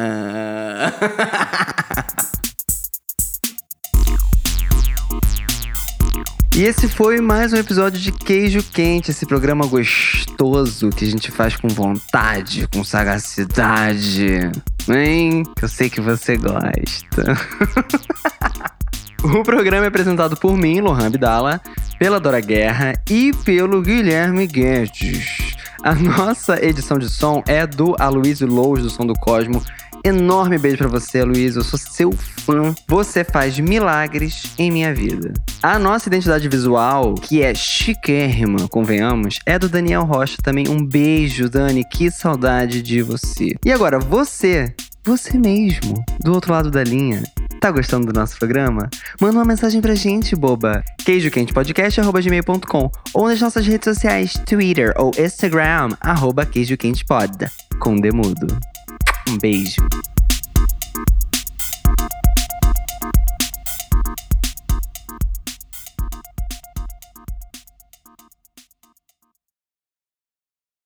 E 6.60 6.64
esse 6.64 6.88
foi 6.88 7.22
mais 7.22 7.54
um 7.54 7.56
episódio 7.56 7.98
de 7.98 8.12
Queijo 8.12 8.62
Quente, 8.62 9.12
esse 9.12 9.24
programa 9.24 9.66
gostoso 9.66 10.90
que 10.90 11.06
a 11.06 11.08
gente 11.08 11.30
faz 11.30 11.56
com 11.56 11.68
vontade, 11.68 12.68
com 12.68 12.84
sagacidade. 12.84 14.50
Hein? 14.86 15.42
Que 15.56 15.64
eu 15.64 15.68
sei 15.70 15.88
que 15.88 16.02
você 16.02 16.36
gosta. 16.36 17.34
O 19.22 19.42
programa 19.42 19.84
é 19.84 19.88
apresentado 19.88 20.34
por 20.34 20.56
mim, 20.56 20.80
Lohan 20.80 21.08
Abdala, 21.08 21.60
pela 21.98 22.18
Dora 22.18 22.40
Guerra 22.40 22.94
e 23.08 23.34
pelo 23.44 23.82
Guilherme 23.82 24.46
Guedes. 24.46 25.54
A 25.82 25.94
nossa 25.94 26.62
edição 26.64 26.98
de 26.98 27.08
som 27.08 27.42
é 27.46 27.66
do 27.66 27.94
Aloysio 27.98 28.46
Lous, 28.46 28.82
do 28.82 28.88
Som 28.88 29.06
do 29.06 29.14
Cosmo. 29.14 29.62
Enorme 30.04 30.58
beijo 30.58 30.78
pra 30.78 30.88
você, 30.88 31.20
Aloysio. 31.20 31.60
Eu 31.60 31.64
sou 31.64 31.78
seu 31.78 32.12
fã. 32.12 32.74
Você 32.88 33.24
faz 33.24 33.58
milagres 33.58 34.52
em 34.58 34.70
minha 34.70 34.94
vida. 34.94 35.32
A 35.62 35.78
nossa 35.78 36.08
identidade 36.08 36.48
visual, 36.48 37.14
que 37.14 37.42
é 37.42 37.54
chiquérrima, 37.54 38.68
convenhamos, 38.68 39.38
é 39.44 39.58
do 39.58 39.68
Daniel 39.68 40.04
Rocha 40.04 40.38
também. 40.42 40.68
Um 40.68 40.84
beijo, 40.84 41.48
Dani. 41.48 41.84
Que 41.84 42.10
saudade 42.10 42.82
de 42.82 43.02
você. 43.02 43.54
E 43.64 43.72
agora, 43.72 43.98
você, 43.98 44.74
você 45.04 45.38
mesmo, 45.38 46.02
do 46.20 46.32
outro 46.32 46.52
lado 46.52 46.70
da 46.70 46.82
linha, 46.82 47.22
Tá 47.60 47.70
gostando 47.70 48.10
do 48.10 48.18
nosso 48.18 48.38
programa? 48.38 48.88
Manda 49.20 49.36
uma 49.36 49.44
mensagem 49.44 49.82
pra 49.82 49.94
gente, 49.94 50.34
boba. 50.34 50.82
queijoquentepodcast.gmail.com 51.04 52.90
ou 53.12 53.28
nas 53.28 53.38
nossas 53.38 53.66
redes 53.66 53.84
sociais, 53.84 54.32
Twitter 54.46 54.94
ou 54.96 55.10
Instagram, 55.18 55.90
arroba 56.00 56.46
queijoquentepod. 56.46 57.50
Com 57.78 57.96
demudo. 57.96 58.58
Um 59.28 59.38
beijo. 59.38 59.82